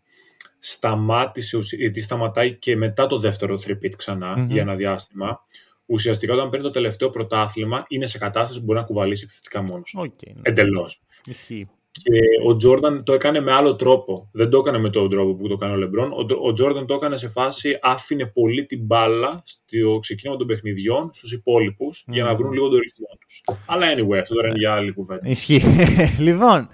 σταμάτησε, 0.58 1.58
γιατί 1.78 2.00
σταματάει 2.00 2.54
και 2.54 2.76
μετά 2.76 3.06
το 3.06 3.18
δεύτερο 3.18 3.56
τρίπιτ 3.56 3.94
ξανα 3.96 4.46
για 4.50 4.62
ένα 4.62 4.74
διάστημα, 4.74 5.40
ουσιαστικά 5.86 6.34
όταν 6.34 6.50
παίρνει 6.50 6.64
το 6.64 6.70
τελευταίο 6.70 7.10
πρωτάθλημα 7.10 7.84
είναι 7.88 8.06
σε 8.06 8.18
κατάσταση 8.18 8.58
που 8.58 8.64
μπορεί 8.64 8.78
να 8.78 8.84
κουβαλήσει 8.84 9.24
επιθετικά 9.24 9.62
μόνος. 9.62 9.96
Okay, 9.98 10.32
ναι. 10.34 10.40
Εντελώς. 10.42 11.02
Ισχύει. 11.24 11.70
Και 12.02 12.20
ο 12.46 12.56
Τζόρνταν 12.56 13.04
το 13.04 13.12
έκανε 13.12 13.40
με 13.40 13.52
άλλο 13.52 13.76
τρόπο. 13.76 14.28
Δεν 14.32 14.50
το 14.50 14.58
έκανε 14.58 14.78
με 14.78 14.90
τον 14.90 15.10
τρόπο 15.10 15.34
που 15.34 15.48
το 15.48 15.54
έκανε 15.54 15.72
ο 15.72 15.76
Λεμπρόν. 15.76 16.12
Ο 16.42 16.52
Τζόρνταν 16.52 16.86
το 16.86 16.94
έκανε 16.94 17.16
σε 17.16 17.28
φάση, 17.28 17.78
άφηνε 17.82 18.26
πολύ 18.26 18.66
την 18.66 18.84
μπάλα 18.84 19.42
στο 19.44 19.98
ξεκίνημα 19.98 20.38
των 20.38 20.46
παιχνιδιών 20.46 21.10
στους 21.12 21.32
υπόλοιπους 21.32 22.04
mm. 22.08 22.12
για 22.12 22.24
να 22.24 22.34
βρουν 22.34 22.52
λίγο 22.52 22.68
το 22.68 22.78
ρυθμό 22.78 23.06
τους. 23.20 23.42
Αλλά 23.66 23.86
anyway, 23.94 24.18
αυτό 24.20 24.34
τώρα 24.34 24.48
είναι 24.48 24.58
για 24.58 24.74
άλλη 24.74 24.92
κουβέντα. 24.92 25.28
Ισχύει. 25.28 25.62
λοιπόν, 26.18 26.68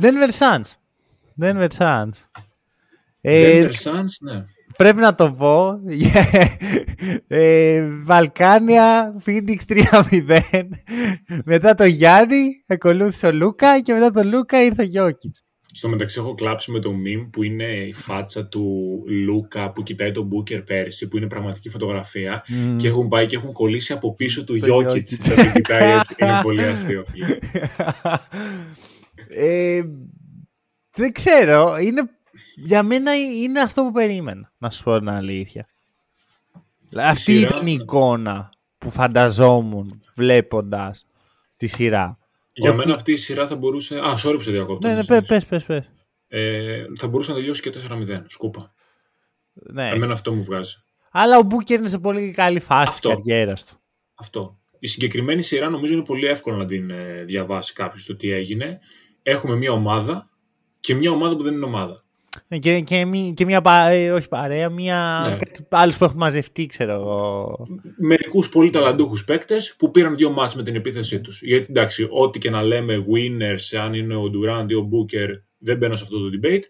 Denver 0.00 0.30
Suns. 0.38 0.66
Denver 1.40 1.68
Suns. 1.78 2.10
Denver 3.22 3.70
Suns, 3.84 4.14
ναι 4.20 4.44
πρέπει 4.76 5.00
να 5.00 5.14
το 5.14 5.32
πω. 5.32 5.80
ε, 7.28 7.82
Βαλκάνια, 8.02 9.14
Phoenix 9.26 9.56
3-0. 9.68 10.40
μετά 11.44 11.74
το 11.74 11.84
Γιάννη, 11.84 12.64
ακολούθησε 12.66 13.26
ο 13.26 13.32
Λούκα 13.32 13.80
και 13.80 13.92
μετά 13.92 14.10
το 14.10 14.22
Λούκα 14.24 14.62
ήρθε 14.62 14.82
ο 14.82 14.86
Γιώκητς. 14.86 15.42
Στο 15.76 15.88
μεταξύ 15.88 16.18
έχω 16.18 16.34
κλάψει 16.34 16.70
με 16.70 16.78
το 16.78 16.90
meme 16.90 17.28
που 17.32 17.42
είναι 17.42 17.64
η 17.64 17.92
φάτσα 17.92 18.46
του 18.46 19.02
Λούκα 19.06 19.72
που 19.72 19.82
κοιτάει 19.82 20.10
τον 20.10 20.26
Μπούκερ 20.26 20.62
πέρσι, 20.62 21.08
που 21.08 21.16
είναι 21.16 21.26
πραγματική 21.26 21.68
φωτογραφία 21.68 22.44
mm. 22.48 22.76
και 22.76 22.88
έχουν 22.88 23.08
πάει 23.08 23.26
και 23.26 23.36
έχουν 23.36 23.52
κολλήσει 23.52 23.92
από 23.92 24.14
πίσω 24.14 24.44
του 24.44 24.54
Γιώκητς. 24.54 25.16
Θα 25.16 25.46
κοιτάει 25.46 25.98
έτσι 25.98 26.14
είναι 26.18 26.40
πολύ 26.42 26.64
αστείο. 26.64 27.04
ε, 29.28 29.82
δεν 30.96 31.12
ξέρω, 31.12 31.78
είναι 31.78 32.02
για 32.54 32.82
μένα 32.82 33.14
είναι 33.16 33.60
αυτό 33.60 33.82
που 33.82 33.92
περίμενα, 33.92 34.52
να 34.58 34.70
σου 34.70 34.82
πω 34.82 34.98
την 34.98 35.08
αλήθεια. 35.08 35.68
Αυτή 36.96 37.32
σειρά- 37.32 37.54
ήταν 37.54 37.66
η 37.66 37.72
εικόνα 37.80 38.52
που 38.78 38.90
φανταζόμουν 38.90 40.00
βλέποντας 40.16 41.06
τη 41.56 41.66
σειρά. 41.66 42.18
Για 42.52 42.70
Ότι- 42.70 42.78
μένα 42.78 42.94
αυτή 42.94 43.12
η 43.12 43.16
σειρά 43.16 43.46
θα 43.46 43.56
μπορούσε. 43.56 43.98
Α, 43.98 44.14
sorry 44.24 44.34
που 44.34 44.40
σε 44.42 44.50
διακόπτω. 44.50 44.88
Ναι, 44.88 44.94
ναι, 44.94 45.00
μη 45.00 45.06
πες, 45.06 45.16
συνέχισε. 45.16 45.46
πες, 45.46 45.64
πες, 45.64 45.64
πες. 45.64 45.90
Ε, 46.28 46.84
θα 46.98 47.08
μπορούσε 47.08 47.30
να 47.30 47.36
τελειώσει 47.36 47.62
και 47.62 47.70
4-0. 47.70 48.24
Σκούπα. 48.28 48.74
Ναι. 49.52 49.88
Εμένα 49.88 50.12
αυτό 50.12 50.32
μου 50.32 50.44
βγάζει. 50.44 50.74
Αλλά 51.10 51.38
ο 51.38 51.42
Μπούκερ 51.42 51.78
είναι 51.78 51.88
σε 51.88 51.98
πολύ 51.98 52.30
καλή 52.30 52.60
φάση 52.60 52.86
Αυτό. 52.88 53.08
της 53.08 53.24
καριέρας 53.24 53.64
του. 53.66 53.80
Αυτό. 54.14 54.58
Η 54.78 54.86
συγκεκριμένη 54.86 55.42
σειρά 55.42 55.68
νομίζω 55.68 55.92
είναι 55.92 56.04
πολύ 56.04 56.26
εύκολο 56.26 56.56
να 56.56 56.66
την 56.66 56.90
ε, 56.90 57.22
διαβάσει 57.24 57.72
κάποιος 57.72 58.04
το 58.04 58.16
τι 58.16 58.30
έγινε. 58.30 58.80
Έχουμε 59.22 59.56
μια 59.56 59.72
ομάδα 59.72 60.30
και 60.80 60.94
μια 60.94 61.10
ομάδα 61.10 61.36
που 61.36 61.42
δεν 61.42 61.54
είναι 61.54 61.64
ομάδα. 61.64 62.03
Ναι, 62.48 62.58
Και, 62.58 62.80
και, 62.80 63.04
μη- 63.04 63.34
και 63.34 63.44
μια 63.44 63.60
πα- 63.60 63.88
ε, 63.88 64.10
όχι 64.10 64.28
παρέα, 64.28 64.68
μια 64.68 65.26
Ναι. 65.30 65.36
κάτι 65.36 65.66
άλλους 65.70 65.96
που 65.96 66.04
έχουν 66.04 66.16
μαζευτεί, 66.16 66.66
ξέρω 66.66 66.92
εγώ. 66.92 67.56
Μερικούς 67.96 68.48
πολύ 68.48 68.70
ταλαντούχους 68.70 69.24
παίκτες 69.24 69.74
που 69.78 69.90
πήραν 69.90 70.14
δύο 70.14 70.30
μάτς 70.30 70.54
με 70.56 70.62
την 70.62 70.74
επίθεσή 70.74 71.20
τους. 71.20 71.42
Γιατί 71.42 71.66
εντάξει, 71.68 72.06
ό,τι 72.10 72.38
και 72.38 72.50
να 72.50 72.62
λέμε 72.62 73.04
winners, 73.12 73.76
αν 73.80 73.94
είναι 73.94 74.14
ο 74.16 74.22
Durant 74.24 74.66
ή 74.68 74.74
ο 74.74 74.88
Booker, 74.92 75.28
δεν 75.58 75.76
μπαίνω 75.76 75.96
σε 75.96 76.02
αυτό 76.02 76.18
το 76.18 76.38
debate. 76.42 76.62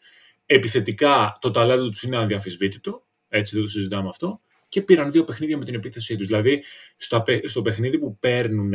Επιθετικά 0.47 1.39
το 1.41 1.51
ταλέντο 1.51 1.89
τους 1.89 2.03
είναι 2.03 2.17
αδιαμφισβήτητο. 2.17 3.03
Έτσι 3.29 3.55
δεν 3.55 3.65
το 3.65 3.71
συζητάμε 3.71 4.09
αυτό. 4.09 4.41
Και 4.69 4.83
πήραν 4.83 5.11
δύο 5.11 5.25
παιχνίδια 5.25 5.59
με 5.59 5.65
την 5.65 5.75
επίθεσή 5.75 6.17
τους. 6.17 6.27
Δηλαδή, 6.27 6.63
στα, 6.97 7.23
παι- 7.23 7.49
στο 7.49 7.63
παιχνίδι 7.63 7.99
που 7.99 8.17
παίρνουν, 8.21 8.73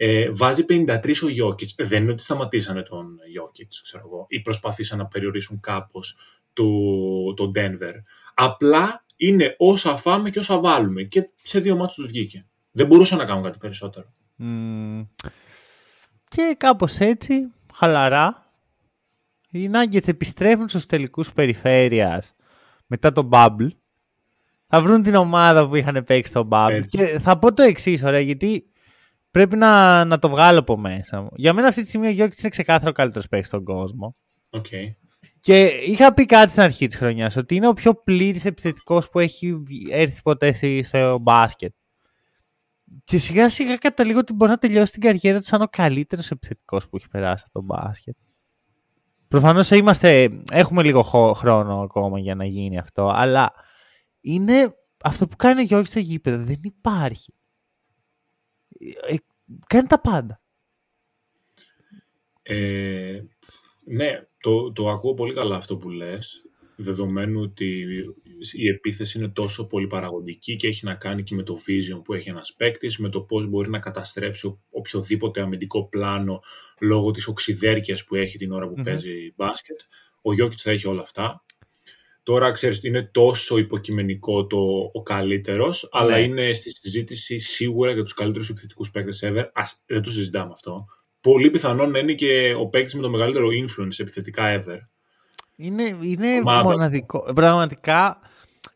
ε, 0.00 0.30
βάζει 0.30 0.64
53 0.68 1.12
ο 1.22 1.46
Jokic. 1.46 1.84
Δεν 1.84 2.02
είναι 2.02 2.12
ότι 2.12 2.22
σταματήσανε 2.22 2.82
τον 2.82 3.06
Jokic, 3.06 3.66
ξέρω 3.82 4.02
εγώ, 4.06 4.26
ή 4.28 4.40
προσπαθήσαν 4.40 4.98
να 4.98 5.06
περιορίσουν 5.06 5.60
κάπως 5.60 6.16
το, 6.52 6.64
το 7.34 7.50
Denver. 7.54 7.94
Απλά 8.34 9.04
είναι 9.16 9.54
όσα 9.58 9.96
φάμε 9.96 10.30
και 10.30 10.38
όσα 10.38 10.58
βάλουμε. 10.58 11.02
Και 11.02 11.28
σε 11.42 11.60
δύο 11.60 11.76
μάτς 11.76 11.94
τους 11.94 12.06
βγήκε. 12.06 12.46
Δεν 12.70 12.86
μπορούσαν 12.86 13.18
να 13.18 13.24
κάνουν 13.24 13.42
κάτι 13.42 13.58
περισσότερο. 13.58 14.12
Μμμ. 14.36 15.06
Και 16.28 16.54
κάπως 16.58 16.98
έτσι, 16.98 17.34
χαλαρά, 17.74 18.52
οι 19.50 19.70
Nuggets 19.72 20.08
επιστρέφουν 20.08 20.68
στους 20.68 20.86
τελικούς 20.86 21.32
περιφέρειας 21.32 22.34
μετά 22.86 23.12
το 23.12 23.28
Bubble. 23.32 23.68
Θα 24.66 24.82
βρουν 24.82 25.02
την 25.02 25.14
ομάδα 25.14 25.68
που 25.68 25.74
είχαν 25.74 26.04
παίξει 26.04 26.32
στο 26.32 26.48
Bubble. 26.50 26.70
Έτσι. 26.70 26.96
Και 26.96 27.18
θα 27.18 27.38
πω 27.38 27.52
το 27.52 27.62
εξής, 27.62 28.02
ωραία, 28.02 28.20
γιατί 28.20 28.70
πρέπει 29.30 29.56
να, 29.56 30.04
να 30.04 30.18
το 30.18 30.28
βγάλω 30.28 30.58
από 30.58 30.76
μέσα 30.76 31.20
μου. 31.22 31.28
Για 31.34 31.52
μένα 31.52 31.68
αυτή 31.68 31.82
τη 31.82 31.88
στιγμή 31.88 32.06
ο 32.06 32.10
Γιόκιτς 32.10 32.40
είναι 32.40 32.48
ξεκάθαρο 32.48 32.90
ο 32.90 32.92
καλύτερος 32.92 33.28
παίκτης 33.28 33.48
στον 33.48 33.64
κόσμο. 33.64 34.16
Οκ. 34.50 34.66
Και 35.40 35.64
είχα 35.66 36.14
πει 36.14 36.26
κάτι 36.26 36.50
στην 36.50 36.62
αρχή 36.62 36.86
της 36.86 36.96
χρονιάς, 36.96 37.36
ότι 37.36 37.54
είναι 37.54 37.68
ο 37.68 37.72
πιο 37.72 37.94
πλήρης 37.94 38.44
επιθετικός 38.44 39.10
που 39.10 39.18
έχει 39.18 39.62
έρθει 39.90 40.22
ποτέ 40.22 40.52
στη- 40.52 40.82
στο 40.82 41.18
μπάσκετ. 41.18 41.72
Και 43.04 43.18
σιγά 43.18 43.48
σιγά 43.48 43.76
καταλήγω 43.76 44.18
ότι 44.18 44.32
μπορεί 44.32 44.50
να 44.50 44.58
τελειώσει 44.58 44.92
την 44.92 45.00
καριέρα 45.00 45.38
του 45.38 45.44
σαν 45.44 45.62
ο 45.62 45.66
καλύτερος 45.70 46.30
επιθετικός 46.30 46.88
που 46.88 46.96
έχει 46.96 47.08
περάσει 47.08 47.44
από 47.48 47.60
το 47.60 47.64
μπάσκετ. 47.64 48.16
Προφανώς 49.28 49.70
είμαστε, 49.70 50.30
έχουμε 50.52 50.82
λίγο 50.82 51.02
χω- 51.02 51.34
χρόνο 51.34 51.80
ακόμα 51.80 52.18
για 52.18 52.34
να 52.34 52.44
γίνει 52.44 52.78
αυτό, 52.78 53.08
αλλά 53.08 53.52
είναι 54.20 54.74
αυτό 55.04 55.28
που 55.28 55.36
κάνει 55.36 55.60
ο 55.60 55.64
Γιώργης 55.64 55.88
στο 55.88 55.98
γήπεδο, 55.98 56.44
δεν 56.44 56.58
υπάρχει. 56.62 57.34
Ε, 59.08 59.14
κάνει 59.66 59.86
τα 59.86 60.00
πάντα. 60.00 60.40
Ε, 62.42 63.20
ναι, 63.84 64.26
το, 64.40 64.72
το 64.72 64.88
ακούω 64.88 65.14
πολύ 65.14 65.34
καλά 65.34 65.56
αυτό 65.56 65.76
που 65.76 65.88
λες, 65.90 66.42
δεδομένου 66.76 67.40
ότι 67.40 67.84
η 68.52 68.68
επίθεση 68.68 69.18
είναι 69.18 69.28
τόσο 69.28 69.66
πολύ 69.66 69.86
παραγωγική 69.86 70.56
και 70.56 70.66
έχει 70.66 70.84
να 70.84 70.94
κάνει 70.94 71.22
και 71.22 71.34
με 71.34 71.42
το 71.42 71.58
vision 71.66 72.00
που 72.04 72.14
έχει 72.14 72.28
ένας 72.28 72.54
παίκτης, 72.54 72.98
με 72.98 73.08
το 73.08 73.20
πώς 73.20 73.46
μπορεί 73.46 73.70
να 73.70 73.78
καταστρέψει 73.78 74.46
ο- 74.46 74.60
οποιοδήποτε 74.70 75.40
αμυντικό 75.40 75.88
πλάνο 75.88 76.40
λόγω 76.80 77.10
της 77.10 77.26
οξυδέρκειας 77.26 78.04
που 78.04 78.14
έχει 78.14 78.38
την 78.38 78.52
ώρα 78.52 78.66
που 78.68 78.74
Μμμ. 78.76 78.82
παίζει 78.84 79.32
μπάσκετ. 79.36 79.80
Ο 80.22 80.32
Γιώκητς 80.34 80.62
θα 80.62 80.70
έχει 80.70 80.86
όλα 80.86 81.00
αυτά. 81.00 81.44
Τώρα, 82.28 82.50
ξέρεις, 82.50 82.82
είναι 82.84 83.02
τόσο 83.12 83.58
υποκειμενικό 83.58 84.46
το 84.46 84.90
ο 84.92 85.02
καλύτερος, 85.02 85.88
αλλά 85.92 86.14
Ναι. 86.14 86.20
είναι 86.20 86.52
στη 86.52 86.70
συζήτηση 86.70 87.38
σίγουρα 87.38 87.90
για 87.92 88.02
τους 88.02 88.14
καλύτερους 88.14 88.48
επιθετικούς 88.48 88.90
παίκτες 88.90 89.22
ever. 89.26 89.44
Ας, 89.52 89.82
δεν 89.86 90.02
το 90.02 90.10
συζητάμε 90.10 90.50
αυτό. 90.52 90.84
Πολύ 91.20 91.50
πιθανόν 91.50 91.90
να 91.90 91.98
είναι 91.98 92.12
και 92.12 92.54
ο 92.58 92.66
παίκτης 92.66 92.94
με 92.94 93.02
το 93.02 93.10
μεγαλύτερο 93.10 93.48
influence 93.48 93.98
επιθετικά 93.98 94.58
ever. 94.62 94.78
Είναι, 95.56 95.82
είναι 96.02 96.38
Ομάδα. 96.38 96.62
μοναδικό. 96.62 97.32
Πραγματικά, 97.34 98.18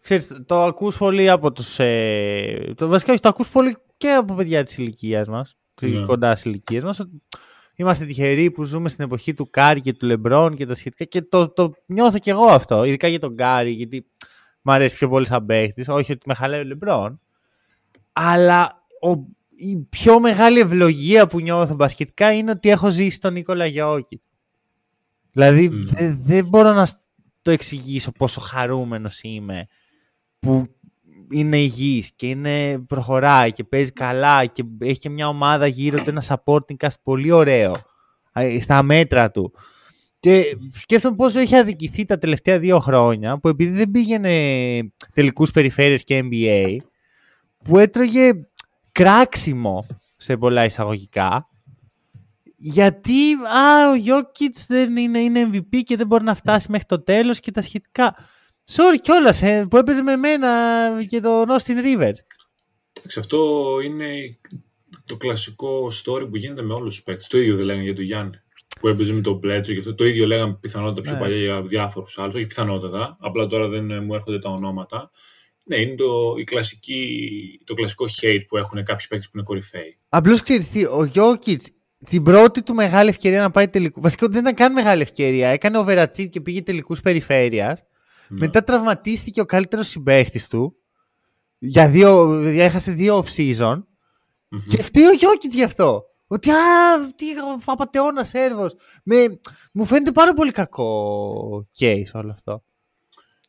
ξέρεις, 0.01 0.43
το 0.47 0.63
ακούς 0.63 0.97
πολύ 0.97 1.31
από 1.31 1.53
τους... 1.53 1.79
Ε, 1.79 2.73
το, 2.77 2.89
βασικά, 2.89 3.13
όχι, 3.13 3.21
το 3.21 3.29
ακούς 3.29 3.49
πολύ 3.49 3.77
και 3.97 4.09
από 4.11 4.35
παιδιά 4.35 4.63
της 4.65 4.79
ηλικίας 4.79 5.29
μας, 5.29 5.57
τη 5.75 5.87
Ναι. 5.89 6.05
κοντά 6.07 6.35
της 6.35 6.45
ηλικία 6.45 6.83
μας. 6.85 7.07
Ότι 7.83 7.91
Είμαστε 7.91 8.05
τυχεροί 8.07 8.51
που 8.51 8.65
ζούμε 8.65 8.89
στην 8.89 9.05
εποχή 9.05 9.35
του 9.35 9.51
Κάρι 9.51 9.81
και 9.81 9.93
του 9.93 10.07
Λεμπρόν 10.07 10.57
και 10.57 10.67
τα 10.67 10.75
σχετικά 10.75 11.05
και 11.05 11.23
το, 11.23 11.49
το 11.53 11.73
νιώθω 11.87 12.19
κι 12.19 12.31
εγώ 12.31 12.45
αυτό, 12.47 12.85
ειδικά 12.85 13.09
για 13.09 13.19
τον 13.19 13.37
Κάρι, 13.37 13.71
γιατί 13.71 14.07
μου 14.63 14.73
αρέσει 14.73 14.95
πιο 14.97 15.09
πολύ 15.09 15.27
σαν 15.27 15.47
παίχτης, 15.47 15.89
όχι 15.89 16.13
ότι 16.13 16.29
με 16.29 16.35
χαλάει 16.35 16.61
ο 16.61 16.65
Λεμπρόν, 16.65 17.21
αλλά 18.13 18.85
ο, 19.01 19.11
η 19.57 19.77
πιο 19.89 20.21
μεγάλη 20.21 20.61
ευλογία 20.61 21.27
που 21.27 21.41
νιώθω 21.41 21.75
μπασκετικά 21.75 22.33
είναι 22.33 22.51
ότι 22.51 22.69
έχω 22.69 22.91
ζήσει 22.91 23.21
τον 23.21 23.33
Νίκολα 23.33 23.67
Γιόκιτς. 23.67 24.23
Δηλαδή 25.33 25.69
Μμ. 25.71 25.85
δε- 25.87 26.15
δεν 26.15 26.47
μπορώ 26.49 26.73
να 26.73 26.87
σ- 26.87 27.01
το 27.43 27.51
εξηγήσω 27.51 28.13
πόσο 28.13 28.41
χαρούμενος 28.41 29.21
είμαι 29.23 29.67
που 30.39 30.75
είναι 31.33 31.57
υγιής 31.57 32.13
και 32.17 32.27
είναι, 32.27 32.79
προχωράει 32.79 33.53
και 33.53 33.65
παίζει 33.65 33.93
καλά 33.93 34.45
και 34.45 34.65
έχει 34.79 35.01
και 35.01 35.09
μια 35.09 35.29
ομάδα 35.29 35.67
γύρω 35.67 36.03
του, 36.03 36.11
ένα 36.11 36.23
supporting 36.27 36.77
cast 36.79 37.01
πολύ 37.03 37.31
ωραίο 37.31 37.77
ε, 38.33 38.61
στα 38.61 38.83
μέτρα 38.83 39.31
του. 39.31 39.53
Και 40.21 40.45
σκέφτομαι 40.73 41.17
πόσο 41.17 41.41
έχει 41.41 41.57
αδικηθεί 41.57 42.05
τα 42.05 42.19
τελευταία 42.19 42.59
δύο 42.59 42.79
χρόνια 42.79 43.39
που 43.39 43.49
επειδή 43.49 43.77
δεν 43.77 43.91
πήγαινε 43.91 44.33
τελικούς 45.15 45.51
περιφέρειες 45.51 46.05
και 46.05 46.25
NBA 46.31 46.77
που 47.65 47.79
έτρωγε 47.79 48.33
κράξιμο 48.93 49.87
σε 50.17 50.37
πολλά 50.37 50.65
εισαγωγικά 50.65 51.47
γιατί 52.65 53.33
α, 53.33 53.91
ο 53.91 53.95
Jokic 54.07 54.55
δεν 54.69 54.97
είναι, 54.97 55.19
είναι 55.19 55.51
MVP 55.53 55.83
και 55.85 55.97
δεν 55.97 56.07
μπορεί 56.07 56.25
να 56.25 56.35
φτάσει 56.35 56.71
μέχρι 56.71 56.87
το 56.87 57.03
τέλος 57.03 57.41
και 57.41 57.51
τα 57.51 57.63
σχετικά. 57.63 58.17
Sorry 58.71 58.99
κιόλας 59.03 59.43
ε, 59.43 59.67
που 59.71 59.77
έπαιζε 59.77 60.03
με 60.03 60.17
μένα 60.17 60.49
και 61.09 61.21
τον 61.21 61.47
Austin 61.49 61.85
Rivers. 61.85 62.19
Εντάξει, 62.99 63.19
αυτό 63.19 63.79
είναι 63.85 64.39
το 65.05 65.17
κλασικό 65.17 65.93
story 66.05 66.27
που 66.31 66.37
γίνεται 66.37 66.63
με 66.63 66.75
όλους 66.75 66.95
τους 66.95 67.05
παίκτες. 67.05 67.27
Το 67.27 67.39
ίδιο 67.39 67.57
δεν 67.57 67.65
λέγανε 67.67 67.85
για 67.85 67.95
τον 67.95 68.05
Γιάννη. 68.05 68.41
Που 68.81 68.89
έπαιζε 68.89 69.13
με 69.13 69.21
τον 69.21 69.35
Μπλέτσο 69.37 69.73
και 69.73 69.79
αυτό. 69.79 69.95
Το 69.95 70.05
ίδιο 70.07 70.27
λέγαμε 70.27 70.59
πιθανότατα 70.61 71.01
πιο 71.01 71.13
Ναι. 71.13 71.19
παλιά 71.19 71.37
για 71.37 71.63
διάφορους 71.63 72.19
άλλους. 72.19 72.35
Όχι 72.35 72.47
πιθανότατα, 72.47 73.17
απλά 73.21 73.47
τώρα 73.47 73.69
δεν 73.69 73.91
ε, 73.91 74.01
μου 74.01 74.15
έρχονται 74.15 74.39
τα 74.39 74.51
ονόματα. 74.51 75.11
Ναι, 75.65 75.77
είναι 75.77 75.95
το, 75.95 76.35
η 76.39 76.45
κλασική, 76.45 77.31
το 77.65 77.75
κλασικό 77.75 78.07
hate 78.23 78.45
που 78.49 78.57
έχουν 78.57 78.85
κάποιοι 78.85 79.07
παίκτες 79.09 79.27
που 79.27 79.31
είναι 79.35 79.43
κορυφαίοι. 79.47 79.99
Απλώς 80.09 80.43
ξέρεις 80.43 80.69
τι, 80.69 80.85
ο 80.85 81.11
Jokic 81.15 81.57
την 82.05 82.23
πρώτη 82.23 82.63
του 82.63 82.75
μεγάλη 82.75 83.09
ευκαιρία 83.09 83.41
να 83.41 83.51
πάει 83.51 83.69
τελικού. 83.69 84.01
Βασικά 84.01 84.29
δεν 84.29 84.41
ήταν 84.41 84.55
καν 84.55 84.73
μεγάλη 84.73 85.03
ευκαιρία. 85.03 85.49
Έκανε 85.49 85.85
overachieve 85.87 86.29
και 86.31 86.41
πήγε 86.41 86.63
τελικούς 86.63 87.01
περιφέρειας. 87.01 87.83
Ναι. 88.33 88.39
Μετά 88.39 88.63
τραυματίστηκε 88.63 89.41
ο 89.41 89.45
καλύτερος 89.45 89.89
συμπαίχτης 89.89 90.49
του. 90.49 90.77
Για 91.59 91.89
δύο, 91.89 92.41
έχασε 92.41 92.93
δύο 92.93 93.25
off-season. 93.25 93.83
Μμμ. 94.49 94.65
Και 94.67 94.83
φταίει 94.83 95.07
ο 95.07 95.13
Γιώκητς 95.13 95.55
γι' 95.55 95.63
αυτό. 95.63 96.05
Ότι 96.27 96.51
α, 96.51 96.55
τι 97.17 97.27
απαταιώνα 97.65 98.25
Σέρβος. 98.25 98.75
Μου 99.73 99.85
φαίνεται 99.85 100.13
πάρα 100.13 100.33
πολύ 100.35 100.51
κακό 100.51 101.69
case 101.79 102.11
όλο 102.13 102.31
αυτό. 102.31 102.65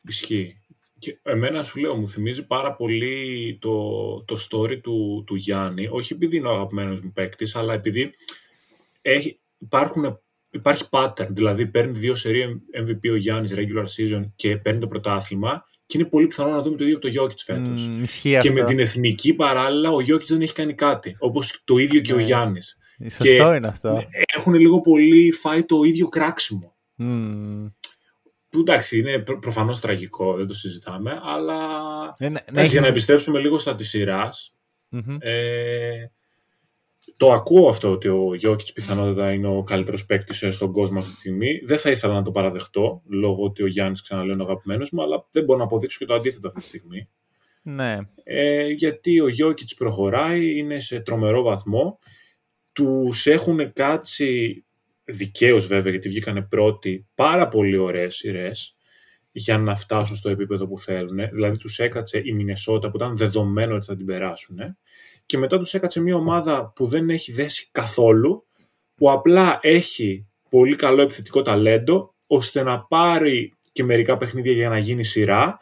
Ισχύει. 0.02 0.58
Και 0.98 1.18
εμένα 1.22 1.62
σου 1.64 1.80
λέω, 1.80 1.96
μου 1.96 2.08
θυμίζει 2.08 2.46
πάρα 2.46 2.74
πολύ 2.74 3.58
το, 3.60 4.24
το 4.24 4.36
story 4.50 4.80
του, 4.82 5.24
του 5.26 5.34
Γιάννη, 5.34 5.88
όχι 5.90 6.12
επειδή 6.12 6.36
είναι 6.36 6.48
ο 6.48 6.54
αγαπημένος 6.54 7.00
μου 7.00 7.12
παίκτης, 7.12 7.56
αλλά 7.56 7.72
επειδή 7.74 8.10
έχει, 9.02 9.40
υπάρχουν, 9.58 10.20
υπάρχει 10.54 10.84
pattern, 10.90 11.26
δηλαδή 11.30 11.66
παίρνει 11.66 11.98
δύο 11.98 12.14
σερί 12.14 12.62
MVP 12.84 13.10
ο 13.12 13.16
Γιάννης 13.16 13.52
regular 13.56 13.84
season 13.96 14.22
και 14.36 14.56
παίρνει 14.56 14.80
το 14.80 14.86
πρωτάθλημα 14.86 15.64
και 15.86 15.98
είναι 15.98 16.08
πολύ 16.08 16.26
πιθανό 16.26 16.50
να 16.50 16.62
δούμε 16.62 16.76
το 16.76 16.84
ίδιο 16.84 16.96
από 16.96 17.08
το 17.10 17.22
Jokic 17.24 17.38
φέτος. 17.44 17.86
Μμ, 17.86 18.02
ισχύει 18.02 18.30
και 18.30 18.36
αυτό. 18.36 18.52
με 18.52 18.64
την 18.64 18.78
εθνική 18.78 19.34
παράλληλα 19.34 19.90
ο 19.90 19.96
Jokic 19.98 20.26
δεν 20.26 20.40
έχει 20.40 20.54
κάνει 20.54 20.74
κάτι, 20.74 21.16
όπως 21.18 21.60
το 21.64 21.76
ίδιο 21.76 22.00
και 22.00 22.12
ο 22.12 22.16
Ναι. 22.16 22.22
Γιάννης. 22.22 22.76
Σωστό 23.02 23.24
και- 23.24 23.32
είναι 23.56 23.66
αυτό. 23.66 24.04
Έχουν 24.36 24.54
λίγο 24.54 24.80
πολύ 24.80 25.32
φάει 25.32 25.62
το 25.64 25.82
ίδιο 25.82 26.08
κράξιμο. 26.08 26.76
Μμ. 26.94 27.66
Που 28.48 28.60
εντάξει, 28.60 28.98
είναι 28.98 29.18
προ- 29.18 29.38
προφανώς 29.38 29.80
τραγικό, 29.80 30.34
δεν 30.36 30.46
το 30.46 30.54
συζητάμε, 30.54 31.20
αλλά 31.24 31.54
Ε, 32.18 32.24
ναι, 32.24 32.28
ναι, 32.28 32.38
Εντάξει, 32.46 32.52
για 32.52 32.60
να 32.60 32.64
έχεις- 32.64 32.80
επιστρέψουμε 32.88 33.38
λίγο 33.38 33.58
στα 33.58 33.74
της 33.74 33.88
σειράς. 33.88 34.54
Μμμ. 34.88 35.16
Ε, 35.20 35.30
το 37.16 37.32
ακούω 37.32 37.68
αυτό 37.68 37.90
ότι 37.90 38.08
ο 38.08 38.34
Γιώκητς 38.34 38.72
πιθανότατα 38.72 39.32
είναι 39.32 39.46
ο 39.46 39.62
καλύτερος 39.62 40.06
παίκτης 40.06 40.54
στον 40.54 40.72
κόσμο 40.72 40.98
αυτή 40.98 41.10
τη 41.10 41.16
στιγμή. 41.16 41.60
Δεν 41.64 41.78
θα 41.78 41.90
ήθελα 41.90 42.14
να 42.14 42.22
το 42.22 42.30
παραδεχτώ, 42.30 43.02
λόγω 43.08 43.44
ότι 43.44 43.62
ο 43.62 43.66
Γιάννης 43.66 44.02
ξαναλέω 44.02 44.32
είναι 44.32 44.42
ο 44.42 44.46
αγαπημένος 44.46 44.90
μου, 44.90 45.02
αλλά 45.02 45.26
δεν 45.30 45.44
μπορώ 45.44 45.58
να 45.58 45.64
αποδείξω 45.64 45.98
και 45.98 46.04
το 46.04 46.14
αντίθετο 46.14 46.48
αυτή 46.48 46.60
τη 46.60 46.66
στιγμή. 46.66 47.08
Ναι. 47.62 47.98
Ε, 48.22 48.66
γιατί 48.66 49.20
ο 49.20 49.28
Γιώκητς 49.28 49.74
προχωράει, 49.74 50.58
είναι 50.58 50.80
σε 50.80 51.00
τρομερό 51.00 51.42
βαθμό. 51.42 51.98
Τους 52.72 53.26
έχουν 53.26 53.72
κάτσει, 53.72 54.64
δικαίως 55.04 55.66
βέβαια 55.66 55.90
γιατί 55.90 56.08
βγήκανε 56.08 56.42
πρώτοι, 56.42 57.06
πάρα 57.14 57.48
πολύ 57.48 57.76
ωραίες 57.76 58.16
σειρές 58.16 58.76
για 59.32 59.58
να 59.58 59.74
φτάσουν 59.76 60.16
στο 60.16 60.28
επίπεδο 60.28 60.66
που 60.66 60.80
θέλουν. 60.80 61.16
Δηλαδή 61.32 61.58
τους 61.58 61.78
έκατσε 61.78 62.20
η 62.24 62.32
Μινεσότα 62.32 62.90
που 62.90 62.96
ήταν 62.96 63.16
δεδομένο 63.16 63.74
ότι 63.74 63.86
θα 63.86 63.96
την 63.96 64.06
περάσουν. 64.06 64.58
Και 65.26 65.38
μετά 65.38 65.58
τους 65.58 65.74
έκατσε 65.74 66.00
μια 66.00 66.16
ομάδα 66.16 66.72
που 66.74 66.86
δεν 66.86 67.10
έχει 67.10 67.32
δέσει 67.32 67.68
καθόλου, 67.72 68.46
που 68.94 69.10
απλά 69.10 69.58
έχει 69.62 70.26
πολύ 70.50 70.76
καλό 70.76 71.02
επιθετικό 71.02 71.42
ταλέντο, 71.42 72.14
ώστε 72.26 72.62
να 72.62 72.80
πάρει 72.80 73.52
και 73.72 73.84
μερικά 73.84 74.16
παιχνίδια 74.16 74.52
για 74.52 74.68
να 74.68 74.78
γίνει 74.78 75.04
σειρά 75.04 75.58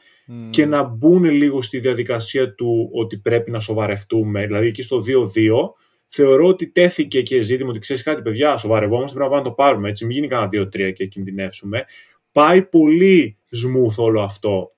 και 0.51 0.66
να 0.66 0.83
μπουν 0.83 1.25
λίγο 1.25 1.62
στη 1.62 1.79
διαδικασία 1.79 2.55
του 2.55 2.90
ότι 2.92 3.18
πρέπει 3.18 3.51
να 3.51 3.61
σοβαρευτούμε. 3.61 4.46
Δηλαδή 4.46 4.66
εκεί 4.66 4.83
στο 4.83 4.96
2-2 4.96 5.03
θεωρώ 6.09 6.46
ότι 6.46 6.66
τέθηκε 6.66 7.22
και 7.22 7.42
ζήτημα 7.42 7.70
ότι 7.70 7.79
ξέρεις 7.79 8.03
κάτι, 8.03 8.22
παιδιά, 8.22 8.57
σοβαρευόμαστε, 8.57 9.16
πρέπει 9.16 9.31
να 9.31 9.37
πάμε 9.37 9.48
να 9.48 9.57
το 9.57 9.62
πάρουμε. 9.62 9.88
Έτσι, 9.88 10.05
μην 10.05 10.16
γίνει 10.16 10.29
κανένα 10.29 10.48
2-3 10.53 10.92
και 10.92 11.07
κινδυνεύσουμε. 11.07 11.85
Πάει 12.33 12.62
πολύ 12.62 13.37
smooth 13.51 13.94
όλο 13.96 14.22
αυτό 14.22 14.72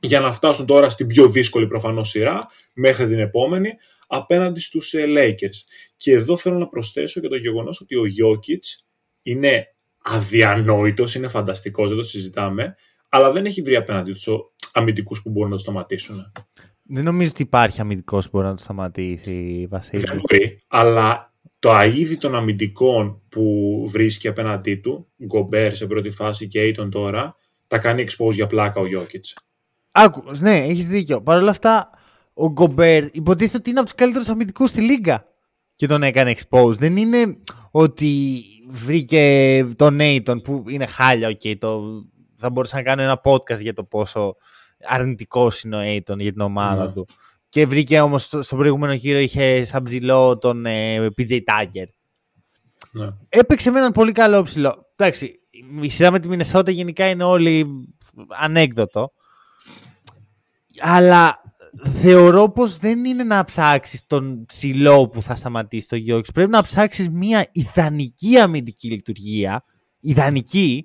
για 0.00 0.20
να 0.20 0.32
φτάσουν 0.32 0.66
τώρα 0.66 0.88
στην 0.88 1.06
πιο 1.06 1.28
δύσκολη 1.28 1.66
προφανώς 1.66 2.08
σειρά 2.08 2.46
μέχρι 2.72 3.06
την 3.06 3.18
επόμενη 3.18 3.70
απέναντι 4.08 4.60
στους 4.60 4.94
ε, 4.94 5.04
Lakers. 5.06 5.58
Και 5.96 6.12
εδώ 6.12 6.36
θέλω 6.36 6.58
να 6.58 6.66
προσθέσω 6.66 7.20
και 7.20 7.28
το 7.28 7.36
γεγονός 7.36 7.80
ότι 7.80 7.96
ο 7.96 8.02
Jokic 8.02 8.82
είναι 9.22 9.66
αδιανόητος, 10.02 11.14
είναι 11.14 11.28
φανταστικός, 11.28 11.88
δεν 11.88 11.96
το 11.96 12.02
συζητάμε, 12.02 12.76
αλλά 13.08 13.32
δεν 13.32 13.44
έχει 13.44 13.62
βρει 13.62 13.76
απέναντι 13.76 14.12
τους 14.12 14.28
αμυντικούς 14.72 15.22
που 15.22 15.30
μπορούν 15.30 15.50
να 15.50 15.56
το 15.56 15.62
σταματήσουν. 15.62 16.32
Δεν 16.82 17.04
νομίζω 17.04 17.30
ότι 17.30 17.42
υπάρχει 17.42 17.80
αμυντικός 17.80 18.24
που 18.24 18.30
μπορεί 18.32 18.46
να 18.46 18.54
το 18.54 18.62
σταματήσει, 18.62 19.66
Βασίλη. 19.68 20.02
Δεν 20.02 20.20
μπορεί, 20.20 20.62
αλλά 20.68 21.32
το 21.58 21.72
αίδι 21.72 22.18
των 22.18 22.34
αμυντικών 22.34 23.22
που 23.28 23.84
βρίσκει 23.88 24.28
απέναντί 24.28 24.76
του, 24.76 25.08
Γκομπέρ 25.24 25.74
σε 25.74 25.86
πρώτη 25.86 26.10
φάση 26.10 26.48
και 26.48 26.74
Aiton 26.78 26.88
τώρα, 26.90 27.36
τα 27.66 27.78
κάνει 27.78 28.06
expose 28.08 28.32
για 28.32 28.46
πλάκα 28.46 28.80
ο 28.80 28.86
Γιώκητ. 28.86 29.24
Άκου, 29.90 30.22
ναι, 30.38 30.56
έχεις 30.56 30.88
δίκιο. 30.88 31.22
Παρ' 31.22 31.40
όλα 31.40 31.50
αυτά, 31.50 31.90
ο 32.40 32.50
Γκομπέρ 32.50 33.04
υποτίθεται 33.12 33.56
ότι 33.56 33.70
είναι 33.70 33.78
από 33.78 33.88
τους 33.88 33.98
καλύτερους 33.98 34.28
αμυντικούς 34.28 34.70
στη 34.70 34.80
Λίγκα 34.80 35.24
και 35.74 35.86
τον 35.86 36.02
έκανε 36.02 36.34
expose. 36.36 36.76
Δεν 36.78 36.96
είναι 36.96 37.38
ότι 37.70 38.42
βρήκε 38.70 39.66
τον 39.76 39.98
Aiton 40.00 40.42
που 40.42 40.64
είναι 40.68 40.86
χάλια, 40.86 41.28
okay, 41.28 41.58
το... 41.58 41.82
θα 42.36 42.50
μπορούσα 42.50 42.76
να 42.76 42.82
κάνω 42.82 43.02
ένα 43.02 43.20
podcast 43.24 43.60
για 43.60 43.72
το 43.72 43.84
πόσο 43.84 44.36
αρνητικός 44.88 45.62
είναι 45.62 45.76
ο 45.76 45.80
Aiton 45.80 46.18
για 46.18 46.32
την 46.32 46.40
ομάδα 46.40 46.84
ναι. 46.84 46.92
του. 46.92 47.06
Και 47.48 47.66
βρήκε 47.66 48.00
όμως 48.00 48.22
στο 48.22 48.56
προηγούμενο 48.56 48.92
γύρο 48.92 49.18
είχε 49.18 49.64
σαν 49.64 49.82
ψηλό 49.82 50.38
τον 50.38 50.66
ε, 50.66 51.06
PJ 51.16 51.30
Tucker. 51.30 51.86
Ναι. 52.90 53.08
Έπαιξε 53.28 53.70
με 53.70 53.78
έναν 53.78 53.92
πολύ 53.92 54.12
καλό 54.12 54.42
ψηλό. 54.42 54.86
Εντάξει, 54.96 55.40
η 55.80 55.88
σειρά 55.88 56.10
με 56.10 56.20
τη 56.20 56.28
Μινεσότα 56.28 56.70
γενικά 56.70 57.08
είναι 57.08 57.24
όλοι 57.24 57.66
ανέκδοτο. 58.40 59.12
Αλλά 60.80 61.47
θεωρώ 62.00 62.50
πως 62.50 62.78
δεν 62.78 63.04
είναι 63.04 63.24
να 63.24 63.44
ψάξεις 63.44 64.06
τον 64.06 64.44
ψηλό 64.46 65.08
που 65.08 65.22
θα 65.22 65.34
σταματήσει 65.34 65.88
το 65.88 65.96
Γιώργης. 65.96 66.30
Πρέπει 66.30 66.50
να 66.50 66.62
ψάξεις 66.62 67.08
μια 67.08 67.48
ιδανική 67.52 68.38
αμυντική 68.38 68.88
λειτουργία, 68.90 69.64
ιδανική, 70.00 70.84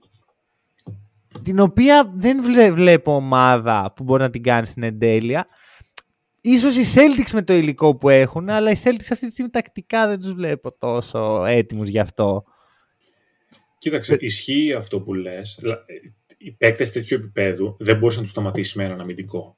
την 1.43 1.59
οποία 1.59 2.13
δεν 2.15 2.43
βλέπω 2.73 3.15
ομάδα 3.15 3.93
που 3.95 4.03
μπορεί 4.03 4.21
να 4.21 4.29
την 4.29 4.43
κάνει 4.43 4.65
στην 4.65 4.83
εντέλεια. 4.83 5.47
Ίσως 6.41 6.77
οι 6.77 6.83
Celtics 6.95 7.31
με 7.33 7.41
το 7.41 7.53
υλικό 7.53 7.95
που 7.95 8.09
έχουν, 8.09 8.49
αλλά 8.49 8.71
οι 8.71 8.75
Celtics 8.83 9.07
αυτή 9.11 9.25
τη 9.25 9.31
στιγμή 9.31 9.51
τακτικά 9.51 10.07
δεν 10.07 10.19
τους 10.19 10.33
βλέπω 10.33 10.77
τόσο 10.77 11.45
έτοιμους 11.45 11.89
γι' 11.89 11.99
αυτό. 11.99 12.43
Κοίταξε, 13.77 14.17
ισχύει 14.19 14.73
αυτό 14.73 15.01
που 15.01 15.13
λες. 15.13 15.59
Οι 16.37 16.51
παίκτες 16.51 16.91
τέτοιου 16.91 17.17
επίπεδου 17.17 17.75
δεν 17.79 17.97
μπορούσαν 17.97 18.17
να 18.17 18.23
τους 18.23 18.31
σταματήσει 18.31 18.77
με 18.77 18.83
έναν 18.83 19.01
αμυντικό. 19.01 19.57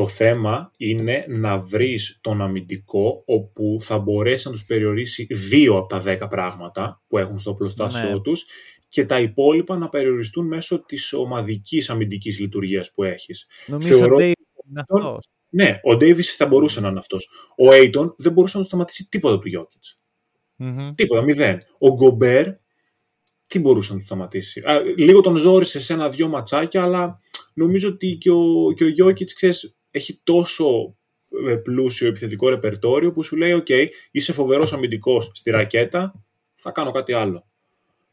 Το 0.00 0.08
θέμα 0.08 0.70
είναι 0.76 1.24
να 1.28 1.58
βρεις 1.58 2.18
τον 2.20 2.42
αμυντικό 2.42 3.22
όπου 3.26 3.76
θα 3.80 3.98
μπορέσει 3.98 4.46
να 4.46 4.52
τους 4.52 4.64
περιορίσει 4.64 5.26
δύο 5.30 5.76
από 5.76 5.88
τα 5.88 6.00
δέκα 6.00 6.28
πράγματα 6.28 7.02
που 7.08 7.18
έχουν 7.18 7.38
στο 7.38 7.54
πλωστάσιο 7.54 8.10
ναι. 8.10 8.20
τους 8.20 8.44
και 8.88 9.04
τα 9.04 9.20
υπόλοιπα 9.20 9.76
να 9.76 9.88
περιοριστούν 9.88 10.46
μέσω 10.46 10.84
της 10.84 11.12
ομαδικής 11.12 11.90
αμυντικής 11.90 12.38
λειτουργίας 12.38 12.92
που 12.92 13.04
έχεις. 13.04 13.46
Νομίζω 13.66 13.96
Θεωρώ... 13.96 14.14
ότι 14.14 14.24
είναι 14.24 14.84
αυτός. 14.88 15.28
Ναι, 15.48 15.80
ο 15.82 15.96
Ντέιβις 15.96 16.34
θα 16.34 16.46
μπορούσε 16.46 16.80
να 16.80 16.88
είναι 16.88 16.98
αυτός. 16.98 17.30
Ο 17.56 17.72
Έιτον 17.72 18.14
δεν 18.18 18.32
μπορούσε 18.32 18.56
να 18.56 18.62
του 18.62 18.68
σταματήσει 18.68 19.08
τίποτα 19.08 19.38
του 19.38 19.48
Γιώκητς. 19.48 19.98
Mm-hmm. 20.58 20.92
Τίποτα, 20.94 21.22
μηδέν. 21.22 21.62
Ο 21.78 21.94
Γκομπέρ 21.94 22.46
τι 23.46 23.58
μπορούσε 23.58 23.92
να 23.92 23.98
του 23.98 24.04
σταματήσει; 24.04 24.60
Α, 24.60 24.80
λίγο 24.96 25.20
τον 25.20 25.36
ζόρισε 25.36 25.80
σε 25.80 25.92
ένα-δυο 25.92 26.28
ματσάκια, 26.28 26.82
αλλά 26.82 27.20
νομίζω 27.54 27.88
ότι 27.88 28.16
και 28.20 28.30
ο, 28.30 28.72
και 28.74 28.84
ο 28.84 28.88
Γιώκητς, 28.88 29.34
ξέρεις, 29.34 29.74
έχει 29.90 30.20
τόσο 30.24 30.96
ε, 31.48 31.54
πλούσιο 31.54 32.08
επιθετικό 32.08 32.48
ρεπερτόριο 32.48 33.12
που 33.12 33.22
σου 33.22 33.36
λέει: 33.36 33.62
OK, 33.66 33.86
είσαι 34.10 34.32
φοβερός 34.32 34.72
αμυντικός 34.72 35.30
στη 35.34 35.50
ρακέτα, 35.50 36.24
θα 36.54 36.70
κάνω 36.70 36.90
κάτι 36.90 37.12
άλλο. 37.12 37.44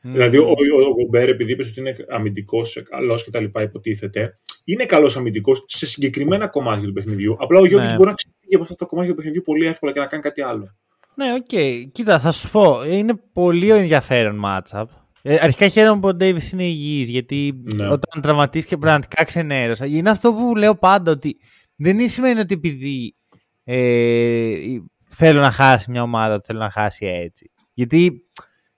Δηλαδή, 0.01 0.37
ο, 0.37 0.49
ο, 0.49 0.93
Γκομπέρ, 0.93 1.29
επειδή 1.29 1.51
είπες 1.51 1.69
ότι 1.69 1.79
είναι 1.79 1.95
αμυντικός, 2.09 2.83
καλός 2.89 3.23
και 3.23 3.31
τα 3.31 3.39
λοιπά, 3.39 3.61
υποτίθεται, 3.61 4.39
είναι 4.65 4.85
καλός 4.85 5.17
αμυντικός 5.17 5.63
σε 5.65 5.85
συγκεκριμένα 5.85 6.47
κομμάτια 6.47 6.87
του 6.87 6.93
παιχνιδιού. 6.93 7.35
Απλά 7.39 7.59
ο 7.59 7.65
Γιώργη 7.65 7.87
ναι. 7.87 7.95
μπορεί 7.95 8.09
να 8.09 8.15
ξεφύγει 8.15 8.55
από 8.55 8.63
αυτά 8.63 8.75
τα 8.75 8.85
κομμάτια 8.85 9.11
του 9.11 9.17
παιχνιδιού 9.17 9.41
πολύ 9.41 9.65
εύκολα 9.65 9.91
και 9.91 9.99
να 9.99 10.05
κάνει 10.05 10.23
κάτι 10.23 10.41
άλλο. 10.41 10.75
Ναι, 11.15 11.33
OK. 11.33 11.45
Okay. 11.51 11.83
Κοίτα, 11.91 12.19
θα 12.19 12.31
σου 12.31 12.51
πω. 12.51 12.83
Είναι 12.85 13.13
πολύ 13.33 13.69
ενδιαφέρον 13.69 14.41
matchup. 14.45 14.85
Ε, 15.21 15.37
αρχικά 15.41 15.67
χαίρομαι 15.67 15.99
που 15.99 16.07
ο 16.07 16.13
Ντέιβις 16.13 16.51
είναι 16.51 16.63
υγιής, 16.63 17.09
γιατί 17.09 17.63
ναι. 17.75 17.87
όταν 17.87 18.21
τραυματίστηκε 18.21 18.77
πραγματικά 18.77 19.23
ξενέρωσα. 19.23 19.85
Είναι 19.85 20.09
αυτό 20.09 20.33
που 20.33 20.55
λέω 20.55 20.75
πάντα, 20.75 21.11
ότι 21.11 21.37
δεν 21.77 22.09
σημαίνει 22.09 22.39
ότι 22.39 22.53
επειδή 22.53 23.15
ε, 23.63 24.77
θέλω 25.07 25.39
να 25.39 25.51
χάσει 25.51 25.91
μια 25.91 26.01
ομάδα, 26.01 26.41
θέλω 26.45 26.59
να 26.59 26.71
χάσει 26.71 27.05
έτσι. 27.05 27.51
Γιατί 27.73 28.23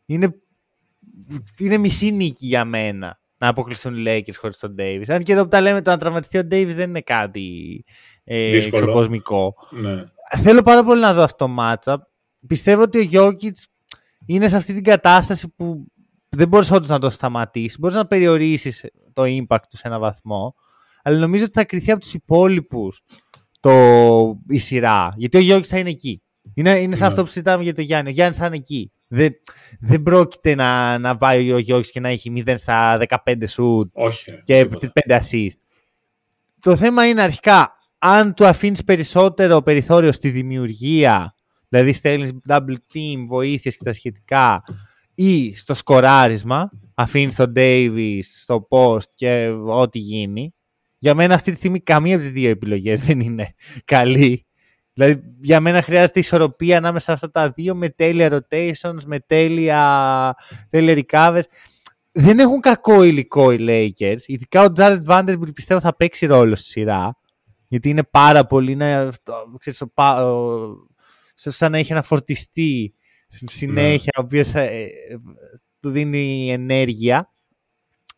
είναι, 0.06 0.36
είναι 1.58 1.78
μισή 1.78 2.12
νίκη 2.12 2.46
για 2.46 2.66
μένα 2.66 3.20
να 3.38 3.48
αποκλειστούν 3.48 3.98
οι 3.98 4.04
Lakers 4.08 4.36
χωρίς 4.38 4.58
τον 4.58 4.76
Davis. 4.80 5.04
Αν 5.08 5.24
και 5.24 5.34
εδώ 5.34 5.44
που 5.44 5.48
τα 5.48 5.62
λέμε, 5.62 5.82
το 5.82 5.90
να 5.90 5.98
τραυματιστεί 5.98 6.38
ο 6.38 6.42
Davis 6.42 6.72
δεν 6.74 6.90
είναι 6.90 7.02
κάτι 7.02 7.84
ε, 8.24 8.58
εξωκοσμικό. 8.58 9.56
Ναι. 9.70 10.04
Θέλω 10.42 10.62
πάρα 10.62 10.84
πολύ 10.84 11.02
να 11.02 11.14
δω 11.14 11.22
αυτό 11.24 11.46
το 11.46 11.56
matchup. 11.60 11.98
Πιστεύω 12.48 12.82
ότι 12.82 13.00
ο 13.00 13.10
Jokic 13.12 13.52
είναι 14.26 14.48
σε 14.48 14.56
αυτή 14.56 14.74
την 14.74 14.84
κατάσταση 14.84 15.54
που 15.56 15.86
δεν 16.30 16.48
μπορείς 16.48 16.72
όντως 16.72 16.88
να 16.88 17.00
το 17.00 17.10
σταματήσεις. 17.10 17.80
Μπορείς 17.80 17.96
να 17.96 18.08
περιορίσεις 18.08 18.86
το 19.14 19.24
impact 19.24 19.64
του 19.70 19.78
σε 19.78 19.88
έναν 19.88 20.00
βαθμό 20.00 20.56
αλλά 21.10 21.20
νομίζω 21.20 21.44
ότι 21.44 21.54
θα 21.54 21.66
κρυθεί 21.66 21.92
από 21.92 22.00
τους 22.00 22.14
υπόλοιπους 22.14 23.04
το... 23.60 23.72
η 24.48 24.58
σειρά. 24.58 25.14
Γιατί 25.18 25.38
ο 25.38 25.40
Γιώργης 25.40 25.68
θα 25.68 25.78
είναι 25.78 25.90
εκεί. 25.90 26.22
Είναι, 26.54 26.80
είναι 26.80 26.96
σαν 26.96 27.02
ναι. 27.02 27.08
αυτό 27.08 27.24
που 27.24 27.30
συζητάμε 27.30 27.64
για 27.64 27.74
το 27.74 27.82
Γιάννη. 27.82 28.10
Ο 28.10 28.14
Γιάννης 28.14 28.38
θα 28.38 28.46
είναι 28.46 28.56
εκεί. 28.56 28.92
Δεν, 29.08 29.32
δεν 29.80 30.04
πρόκειται 30.04 30.56
να, 30.56 30.98
να 30.98 31.18
πάει 31.18 31.52
ο 31.52 31.58
Γιώργης 31.58 31.92
και 31.92 32.00
να 32.00 32.10
έχει 32.10 32.44
0 32.46 32.54
στα 32.58 33.00
15 33.26 33.36
σουτ 33.48 33.94
και 34.44 34.68
5 35.08 35.20
assist. 35.20 35.58
Το 36.60 36.76
θέμα 36.76 37.08
είναι 37.08 37.22
αρχικά 37.22 37.74
αν 37.98 38.34
του 38.34 38.46
αφήνεις 38.46 38.84
περισσότερο 38.84 39.62
περιθώριο 39.62 40.12
στη 40.12 40.30
δημιουργία, 40.30 41.36
δηλαδή 41.70 41.94
στέλνεις 41.94 42.32
double 42.50 42.78
team, 42.94 43.26
βοήθειες 43.28 43.78
και 43.78 43.84
τα 43.84 43.94
σχετικά, 43.94 44.64
ή 45.16 45.56
στο 45.56 45.74
σκοράρισμα, 45.74 46.72
αφήνεις 46.94 47.36
τον 47.36 47.54
Davis 47.56 48.20
στο 48.42 48.68
post 48.70 49.04
και 49.16 49.48
ό,τι 49.66 50.00
γίνει, 50.00 50.54
για 51.00 51.16
μένα 51.16 51.34
αυτή 51.34 51.52
τη 51.52 51.58
στιγμή 51.58 51.80
καμία 51.80 52.16
από 52.16 52.24
τις 52.24 52.32
δύο 52.34 52.50
επιλογές 52.50 53.02
δεν 53.06 53.20
είναι 53.20 53.54
καλή. 53.86 54.46
Δηλαδή, 54.94 55.22
για 55.40 55.60
μένα 55.60 55.82
χρειάζεται 55.82 56.20
ισορροπία 56.20 56.78
ανάμεσα 56.78 57.06
σε 57.06 57.12
αυτά 57.12 57.32
τα 57.32 57.50
δύο 57.50 57.76
με 57.76 57.90
τέλεια 57.90 58.30
rotations, 58.32 59.04
με 59.06 59.20
τέλεια, 59.20 60.36
τέλεια 60.70 61.04
recovers. 61.10 61.42
Δεν 62.12 62.40
έχουν 62.40 62.60
κακό 62.60 63.04
υλικό 63.04 63.52
οι 63.52 63.58
Lakers. 63.60 64.20
Ειδικά 64.26 64.64
ο 64.64 64.74
Jared 64.76 65.00
Vanderbilt 65.08 65.54
πιστεύω 65.54 65.80
θα 65.80 65.96
παίξει 65.96 66.26
ρόλο 66.26 66.56
στη 66.56 66.70
σειρά. 66.70 67.18
Γιατί 67.68 67.90
είναι 67.90 68.04
πάρα 68.04 68.46
πολύ. 68.46 68.72
Είναι, 68.72 69.10
ξέρεις, 69.58 69.84
σαν 71.36 71.72
να 71.72 71.78
έχει 71.78 71.92
ένα 71.92 72.02
φορτιστή 72.02 72.94
συνέχεια, 73.28 74.12
ο 74.18 74.22
οποίος 74.22 74.54
ε, 74.54 74.64
ε, 74.64 74.90
του 75.80 75.90
δίνει 75.90 76.52
ενέργεια. 76.52 77.34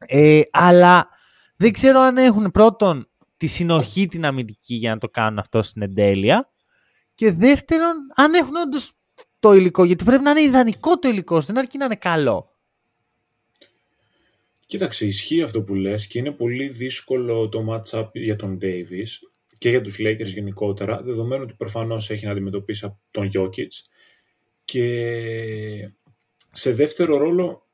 Ε, 0.05 0.41
αλλά 0.51 1.09
δεν 1.61 1.71
ξέρω 1.71 1.99
αν 1.99 2.17
έχουν 2.17 2.51
πρώτον 2.51 3.09
τη 3.37 3.47
συνοχή 3.47 4.07
την 4.07 4.25
αμυντική 4.25 4.75
για 4.75 4.93
να 4.93 4.97
το 4.97 5.09
κάνουν 5.09 5.39
αυτό 5.39 5.61
στην 5.61 5.81
εντέλεια 5.81 6.51
και 7.15 7.31
δεύτερον 7.31 7.95
αν 8.15 8.33
έχουν 8.33 8.55
όντως 8.55 8.93
το 9.39 9.53
υλικό, 9.53 9.83
γιατί 9.83 10.03
πρέπει 10.03 10.23
να 10.23 10.31
είναι 10.31 10.41
ιδανικό 10.41 10.99
το 10.99 11.09
υλικό, 11.09 11.41
δεν 11.41 11.57
αρκεί 11.57 11.77
να 11.77 11.85
είναι 11.85 11.95
καλό. 11.95 12.55
Κοίταξε, 14.65 15.05
ισχύει 15.05 15.41
αυτό 15.41 15.63
που 15.63 15.75
λες 15.75 16.07
και 16.07 16.19
είναι 16.19 16.31
πολύ 16.31 16.67
δύσκολο 16.67 17.49
το 17.49 17.65
match-up 17.69 18.09
για 18.13 18.35
τον 18.35 18.57
Davis 18.61 19.07
και 19.57 19.69
για 19.69 19.81
τους 19.81 19.97
Lakers 19.99 20.33
γενικότερα, 20.33 21.01
δεδομένου 21.01 21.43
ότι 21.43 21.53
προφανώς 21.53 22.09
έχει 22.09 22.25
να 22.25 22.31
αντιμετωπίσει 22.31 22.85
από 22.85 22.99
τον 23.11 23.31
Jokic 23.33 23.67
και 24.65 25.91
σε 26.51 26.73
δεύτερο 26.73 27.17
ρόλο 27.17 27.65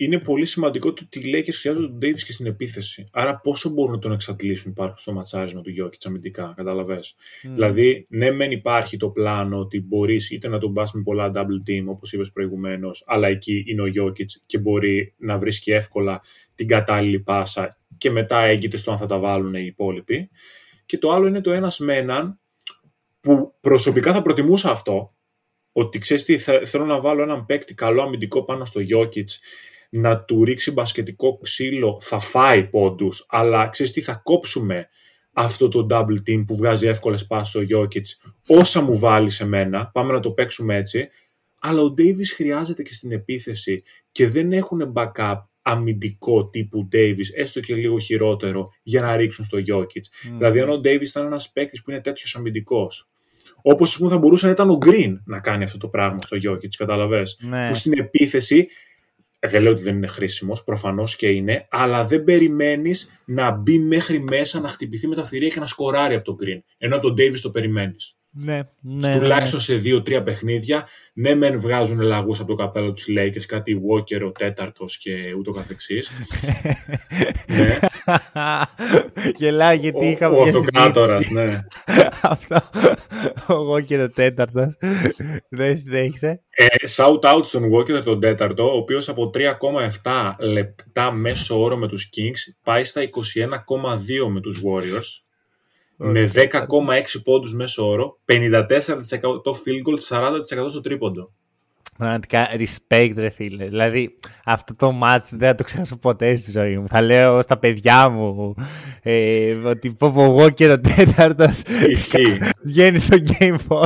είναι 0.00 0.18
πολύ 0.18 0.44
σημαντικό 0.44 0.92
το 0.92 1.02
ότι 1.04 1.18
οι 1.18 1.32
Lakers 1.34 1.54
χρειάζονται 1.60 1.86
τον 1.86 1.98
Davis 2.02 2.22
και 2.22 2.32
στην 2.32 2.46
επίθεση. 2.46 3.08
Άρα 3.12 3.36
πόσο 3.36 3.70
μπορούν 3.70 3.92
να 3.92 3.98
τον 3.98 4.12
εξαντλήσουν 4.12 4.70
υπάρχουν 4.70 4.98
στο 4.98 5.12
ματσάρισμα 5.12 5.60
του 5.60 5.70
Jokic 5.70 5.98
αμυντικά, 6.04 6.52
καταλαβες. 6.56 7.14
Mm. 7.16 7.50
Δηλαδή, 7.54 8.06
ναι 8.08 8.30
μεν 8.30 8.50
υπάρχει 8.50 8.96
το 8.96 9.08
πλάνο 9.08 9.58
ότι 9.58 9.80
μπορείς 9.80 10.30
είτε 10.30 10.48
να 10.48 10.58
τον 10.58 10.72
πας 10.72 10.92
με 10.92 11.02
πολλά 11.02 11.32
double 11.34 11.70
team, 11.70 11.84
όπως 11.86 12.12
είπες 12.12 12.30
προηγουμένως, 12.32 13.04
αλλά 13.06 13.28
εκεί 13.28 13.64
είναι 13.66 13.82
ο 13.82 13.86
Jokic 13.98 14.26
και 14.46 14.58
μπορεί 14.58 15.14
να 15.18 15.38
βρίσκει 15.38 15.70
εύκολα 15.70 16.22
την 16.54 16.68
κατάλληλη 16.68 17.20
πάσα 17.20 17.78
και 17.98 18.10
μετά 18.10 18.40
έγκυται 18.40 18.76
στο 18.76 18.90
αν 18.90 18.98
θα 18.98 19.06
τα 19.06 19.18
βάλουν 19.18 19.54
οι 19.54 19.64
υπόλοιποι. 19.66 20.30
Και 20.86 20.98
το 20.98 21.12
άλλο 21.12 21.26
είναι 21.26 21.40
το 21.40 21.52
ένας 21.52 21.78
με 21.78 21.96
έναν, 21.96 22.40
που 23.20 23.54
προσωπικά 23.60 24.12
θα 24.12 24.22
προτιμούσα 24.22 24.70
αυτό, 24.70 25.14
ότι 25.72 25.98
ξέρεις 25.98 26.24
τι, 26.24 26.38
θέλω 26.38 26.84
να 26.84 27.00
βάλω 27.00 27.22
έναν 27.22 27.46
παίκτη 27.46 27.74
καλό 27.74 28.02
αμυντικό 28.02 28.44
πάνω 28.44 28.64
στο 28.64 28.80
Jokic 28.90 29.26
να 29.88 30.20
του 30.20 30.44
ρίξει 30.44 30.70
μπασκετικό 30.70 31.38
ξύλο 31.38 31.98
θα 32.02 32.18
φάει 32.18 32.64
πόντους, 32.64 33.26
αλλά 33.28 33.68
ξέρεις 33.68 33.92
τι 33.92 34.00
θα 34.00 34.20
κόψουμε 34.24 34.88
αυτό 35.32 35.68
το 35.68 35.86
double 35.90 36.18
team 36.28 36.44
που 36.46 36.56
βγάζει 36.56 36.86
εύκολες 36.86 37.26
πάσεις 37.26 37.54
ο 37.54 37.64
Jokic, 37.70 38.30
όσα 38.46 38.80
μου 38.80 38.98
βάλει 38.98 39.30
σε 39.30 39.46
μένα, 39.46 39.90
πάμε 39.92 40.12
να 40.12 40.20
το 40.20 40.30
παίξουμε 40.30 40.76
έτσι, 40.76 41.08
αλλά 41.60 41.82
ο 41.82 41.94
Davis 41.98 42.26
χρειάζεται 42.34 42.82
και 42.82 42.92
στην 42.92 43.12
επίθεση 43.12 43.82
και 44.12 44.28
δεν 44.28 44.52
έχουν 44.52 44.92
backup 44.94 45.36
αμυντικό 45.62 46.48
τύπου 46.48 46.88
Davis, 46.92 47.34
έστω 47.36 47.60
και 47.60 47.74
λίγο 47.74 47.98
χειρότερο, 47.98 48.68
για 48.82 49.00
να 49.00 49.16
ρίξουν 49.16 49.44
στο 49.44 49.58
Jokic. 49.58 50.28
Mm. 50.28 50.36
Δηλαδή, 50.36 50.60
αν 50.60 50.70
ο 50.70 50.80
Davis 50.84 51.06
ήταν 51.06 51.26
ένας 51.26 51.52
παίκτης 51.52 51.82
που 51.82 51.90
είναι 51.90 52.00
τέτοιος 52.00 52.36
αμυντικός, 52.36 53.08
όπως 53.62 53.96
θα 54.08 54.18
μπορούσε 54.18 54.46
να 54.46 54.52
ήταν 54.52 54.70
ο 54.70 54.78
Green 54.86 55.18
να 55.24 55.40
κάνει 55.40 55.64
αυτό 55.64 55.78
το 55.78 55.88
πράγμα 55.88 56.20
στο 56.20 56.36
Jokic, 56.36 56.68
καταλαβέ. 56.76 57.22
Ναι. 57.38 57.68
Που 57.68 57.74
στην 57.74 57.92
επίθεση 57.92 58.56
ε, 58.58 58.64
δεν 59.40 59.62
λέω 59.62 59.72
ότι 59.72 59.82
δεν 59.82 59.96
είναι 59.96 60.06
χρήσιμος, 60.06 60.64
προφανώς 60.64 61.16
και 61.16 61.28
είναι, 61.28 61.66
αλλά 61.70 62.04
δεν 62.04 62.24
περιμένεις 62.24 63.20
να 63.24 63.50
μπει 63.50 63.78
μέχρι 63.78 64.20
μέσα, 64.20 64.60
να 64.60 64.68
χτυπηθεί 64.68 65.08
με 65.08 65.14
τα 65.14 65.24
θηρία 65.24 65.48
και 65.48 65.60
να 65.60 65.66
σκοράρει 65.66 66.14
από 66.14 66.24
τον 66.24 66.36
Green. 66.40 66.62
Ενώ 66.78 66.98
τον 66.98 67.12
Davis 67.12 67.38
το 67.42 67.50
περιμένεις. 67.50 68.17
Ναι, 68.40 68.60
ναι, 68.80 69.18
τουλάχιστον 69.18 69.58
ναι. 69.58 69.64
σε 69.64 69.74
δύο-τρία 69.74 70.22
παιχνίδια. 70.22 70.88
Ναι, 71.12 71.34
μεν 71.34 71.60
βγάζουν 71.60 72.00
λαγούς 72.00 72.40
από 72.40 72.48
το 72.48 72.54
καπέλο 72.54 72.92
τους 72.92 73.06
Lakers, 73.18 73.44
κάτι 73.46 73.80
Walker, 73.90 74.26
ο 74.26 74.30
τέταρτος 74.30 74.98
και 74.98 75.34
ούτω 75.38 75.50
καθεξής. 75.50 76.10
ναι. 77.56 77.78
Γελάει 79.36 79.76
γιατί 79.76 80.06
είχαμε. 80.06 80.36
Ο 80.36 80.42
αυτοκράτορας, 80.42 81.30
ναι. 81.30 81.60
Αυτό. 82.22 82.56
Ο 83.54 83.74
Walker 83.74 84.04
ο 84.04 84.08
τέταρτος. 84.08 84.76
Δεν 85.48 85.76
συνέχισε. 85.76 86.42
Ε, 86.50 86.66
shout 86.96 87.20
out 87.20 87.44
στον 87.44 87.62
Walker 87.72 88.02
τον 88.04 88.20
τέταρτο, 88.20 88.64
ο 88.64 88.76
οποίος 88.76 89.08
από 89.08 89.30
3,7 89.34 90.34
λεπτά 90.38 91.12
μέσο 91.12 91.60
όρο 91.60 91.76
με 91.76 91.88
τους 91.88 92.08
Kings 92.16 92.54
πάει 92.62 92.84
στα 92.84 93.00
21,2 93.00 93.08
με 94.28 94.40
τους 94.40 94.60
Warriors 94.64 95.27
με 96.00 96.30
10,6 96.34 96.46
πόντους 97.24 97.54
μέσω 97.54 97.88
όρο, 97.88 98.20
54% 98.24 98.40
field 99.52 99.82
goal, 99.86 99.98
40% 100.08 100.70
στο 100.70 100.80
τρίποντο. 100.80 101.32
Πραγματικά 101.98 102.48
respect 102.58 103.12
ρε 103.16 103.30
φίλε. 103.30 103.64
Δηλαδή 103.64 104.14
αυτό 104.44 104.74
το 104.76 104.98
match 105.02 105.24
δεν 105.30 105.48
θα 105.48 105.54
το 105.54 105.64
ξεχάσω 105.64 105.98
ποτέ 105.98 106.36
στη 106.36 106.50
ζωή 106.50 106.78
μου. 106.78 106.88
Θα 106.88 107.02
λέω 107.02 107.42
στα 107.42 107.58
παιδιά 107.58 108.08
μου 108.08 108.54
ε, 109.02 109.54
ότι 109.54 109.90
πω 109.90 110.10
πω 110.10 110.22
εγώ 110.22 110.50
και 110.50 110.70
ο 110.70 110.80
τέταρτος 110.80 111.62
βγαίνει 112.64 112.98
στο 112.98 113.16
Game 113.38 113.56
4 113.68 113.84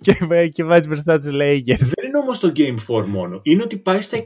και, 0.00 0.48
και 0.48 0.64
βάζει 0.64 0.88
μπροστά 0.88 1.18
τους 1.18 1.26
Lakers. 1.26 1.78
Δεν 1.78 2.06
είναι 2.06 2.18
όμως 2.22 2.38
το 2.38 2.52
Game 2.56 3.00
4 3.00 3.06
μόνο. 3.06 3.40
Είναι 3.42 3.62
ότι 3.62 3.76
πάει 3.76 4.00
στα 4.00 4.18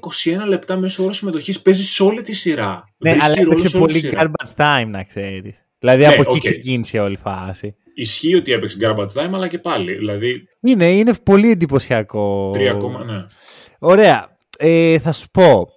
21 0.44 0.48
λεπτά 0.48 0.76
μέσω 0.76 1.02
όρο 1.04 1.12
συμμετοχής. 1.12 1.62
Παίζει 1.62 1.84
σε 1.84 2.02
όλη 2.02 2.22
τη 2.22 2.32
σειρά. 2.32 2.84
Ναι, 2.98 3.16
αλλά 3.20 3.34
έπαιξε 3.40 3.78
πολύ 3.78 4.12
garbage 4.14 4.54
time 4.56 4.86
να 4.88 5.02
ξέρεις. 5.02 5.67
Δηλαδή 5.78 6.02
ναι, 6.02 6.12
από 6.12 6.20
εκεί 6.20 6.36
okay. 6.36 6.40
ξεκίνησε 6.40 6.98
όλη 6.98 7.12
η 7.12 7.18
φάση. 7.22 7.74
Ισχύει 7.94 8.34
ότι 8.34 8.52
έπαιξε 8.52 8.78
garbage 8.80 9.06
time, 9.06 9.30
αλλά 9.32 9.48
και 9.48 9.58
πάλι. 9.58 9.94
Δηλαδή... 9.94 10.48
Είναι, 10.60 10.90
είναι 10.90 11.14
πολύ 11.22 11.50
εντυπωσιακό. 11.50 12.50
Τρία 12.52 12.70
ακόμα, 12.70 13.04
ναι. 13.04 13.26
Ωραία. 13.78 14.36
Ε, 14.58 14.98
θα 14.98 15.12
σου 15.12 15.30
πω. 15.30 15.68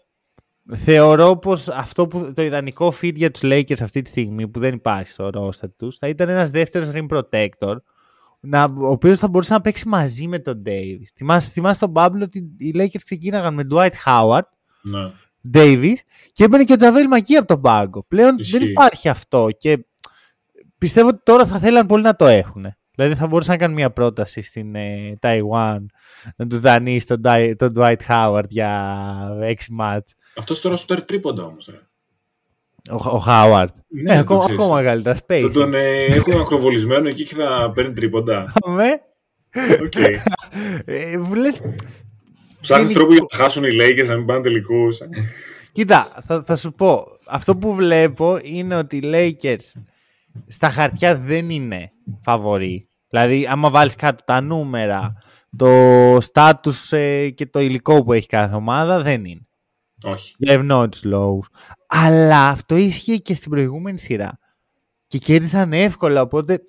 Θεωρώ 0.73 1.37
πως 1.37 1.67
αυτό 1.67 2.07
που 2.07 2.33
το 2.35 2.41
ιδανικό 2.41 2.93
feed 3.01 3.15
για 3.15 3.31
τους 3.31 3.41
Lakers 3.43 3.81
αυτή 3.81 4.01
τη 4.01 4.09
στιγμή 4.09 4.47
που 4.47 4.59
δεν 4.59 4.73
υπάρχει 4.73 5.11
στο 5.11 5.29
roster 5.33 5.69
τους 5.77 5.97
θα 5.97 6.07
ήταν 6.07 6.29
ένας 6.29 6.49
δεύτερος 6.49 6.89
rim 6.93 7.07
protector 7.07 7.75
να, 8.39 8.63
ο 8.63 8.87
οποίος 8.87 9.17
θα 9.17 9.27
μπορούσε 9.27 9.53
να 9.53 9.61
παίξει 9.61 9.87
μαζί 9.87 10.27
με 10.27 10.39
τον 10.39 10.63
Davis. 10.65 11.05
Θυμάσαι, 11.15 11.49
θυμάσαι 11.51 11.79
τον 11.79 11.91
Bubble 11.95 12.21
ότι 12.21 12.55
οι 12.57 12.73
Lakers 12.75 13.01
ξεκίναγαν 13.03 13.53
με 13.53 13.67
Dwight 13.71 13.91
Howard, 14.05 14.47
ναι. 14.81 15.11
Davis 15.53 15.95
και 16.31 16.43
έμπαινε 16.43 16.63
και 16.63 16.73
ο 16.73 16.75
Τζαβέλ 16.75 17.07
Μακί 17.07 17.35
από 17.35 17.47
τον 17.47 17.61
πάγκο. 17.61 18.05
Πλέον 18.07 18.35
δεν 18.51 18.61
υπάρχει 18.61 19.09
αυτό 19.09 19.47
και 19.57 19.85
πιστεύω 20.81 21.07
ότι 21.07 21.21
τώρα 21.23 21.45
θα 21.45 21.59
θέλαν 21.59 21.85
πολύ 21.85 22.03
να 22.03 22.15
το 22.15 22.25
έχουν. 22.25 22.65
Δηλαδή 22.95 23.15
θα 23.15 23.27
μπορούσαν 23.27 23.53
να 23.53 23.59
κάνουν 23.59 23.75
μια 23.75 23.91
πρόταση 23.91 24.41
στην 24.41 24.75
ε, 24.75 25.17
Ταϊουάν 25.19 25.89
να 26.35 26.47
τους 26.47 26.59
δανείσει 26.59 27.05
τον, 27.05 27.21
τον 27.57 27.73
Dwight 27.75 27.97
Howard 28.07 28.47
για 28.47 28.97
6 29.41 29.53
ματς. 29.69 30.15
Αυτός 30.35 30.61
τώρα 30.61 30.75
σουτάρει 30.75 31.03
τρίποντα 31.03 31.43
όμως. 31.43 31.69
Ρε. 31.71 31.77
Ο, 32.89 33.09
ο 33.09 33.17
Χάουαρντ. 33.17 33.75
Ναι, 33.87 34.13
ε, 34.13 34.17
ακόμα, 34.17 34.45
ακόμα 34.49 34.75
μεγαλύτερα. 34.75 35.17
Space. 35.27 35.41
Θα 35.41 35.49
τον 35.49 35.73
ε, 35.73 36.05
έχουν 36.05 36.39
ακροβολισμένο 36.39 37.09
εκεί 37.09 37.25
και 37.25 37.35
θα 37.35 37.71
παίρνει 37.73 37.93
τρίποντα. 37.93 38.53
Αμέ. 38.65 39.01
Οκ. 39.83 39.95
ε, 40.85 41.17
λες... 41.35 41.61
Ψάχνεις 42.61 42.93
τρόπο 42.93 43.13
για 43.13 43.25
να 43.31 43.43
χάσουν 43.43 43.63
οι 43.63 43.69
Lakers 43.81 44.07
να 44.07 44.15
μην 44.15 44.25
πάνε 44.25 44.41
τελικούς. 44.41 44.97
Κοίτα, 45.71 46.23
θα, 46.25 46.43
θα 46.43 46.55
σου 46.55 46.73
πω. 46.73 47.05
Αυτό 47.27 47.55
που 47.57 47.73
βλέπω 47.73 48.39
είναι 48.43 48.75
ότι 48.75 48.97
οι 48.97 49.01
Lakers 49.03 49.81
στα 50.47 50.69
χαρτιά 50.69 51.17
δεν 51.17 51.49
είναι 51.49 51.89
φαβορή. 52.21 52.87
Δηλαδή, 53.09 53.47
άμα 53.47 53.69
βάλεις 53.69 53.95
κάτω 53.95 54.23
τα 54.23 54.41
νούμερα, 54.41 55.13
το 55.57 56.17
στάτους 56.21 56.91
ε, 56.91 57.29
και 57.29 57.45
το 57.45 57.59
υλικό 57.59 58.03
που 58.03 58.13
έχει 58.13 58.27
κάθε 58.27 58.55
ομάδα, 58.55 59.01
δεν 59.01 59.25
είναι. 59.25 59.47
Όχι. 60.03 60.35
Για 60.37 60.89
τους 60.89 61.03
λόγους. 61.03 61.47
Αλλά 61.87 62.47
αυτό 62.47 62.75
ίσχυε 62.75 63.17
και 63.17 63.35
στην 63.35 63.51
προηγούμενη 63.51 63.99
σειρά. 63.99 64.39
Και 65.07 65.17
κέρδισαν 65.17 65.73
εύκολα, 65.73 66.21
οπότε 66.21 66.59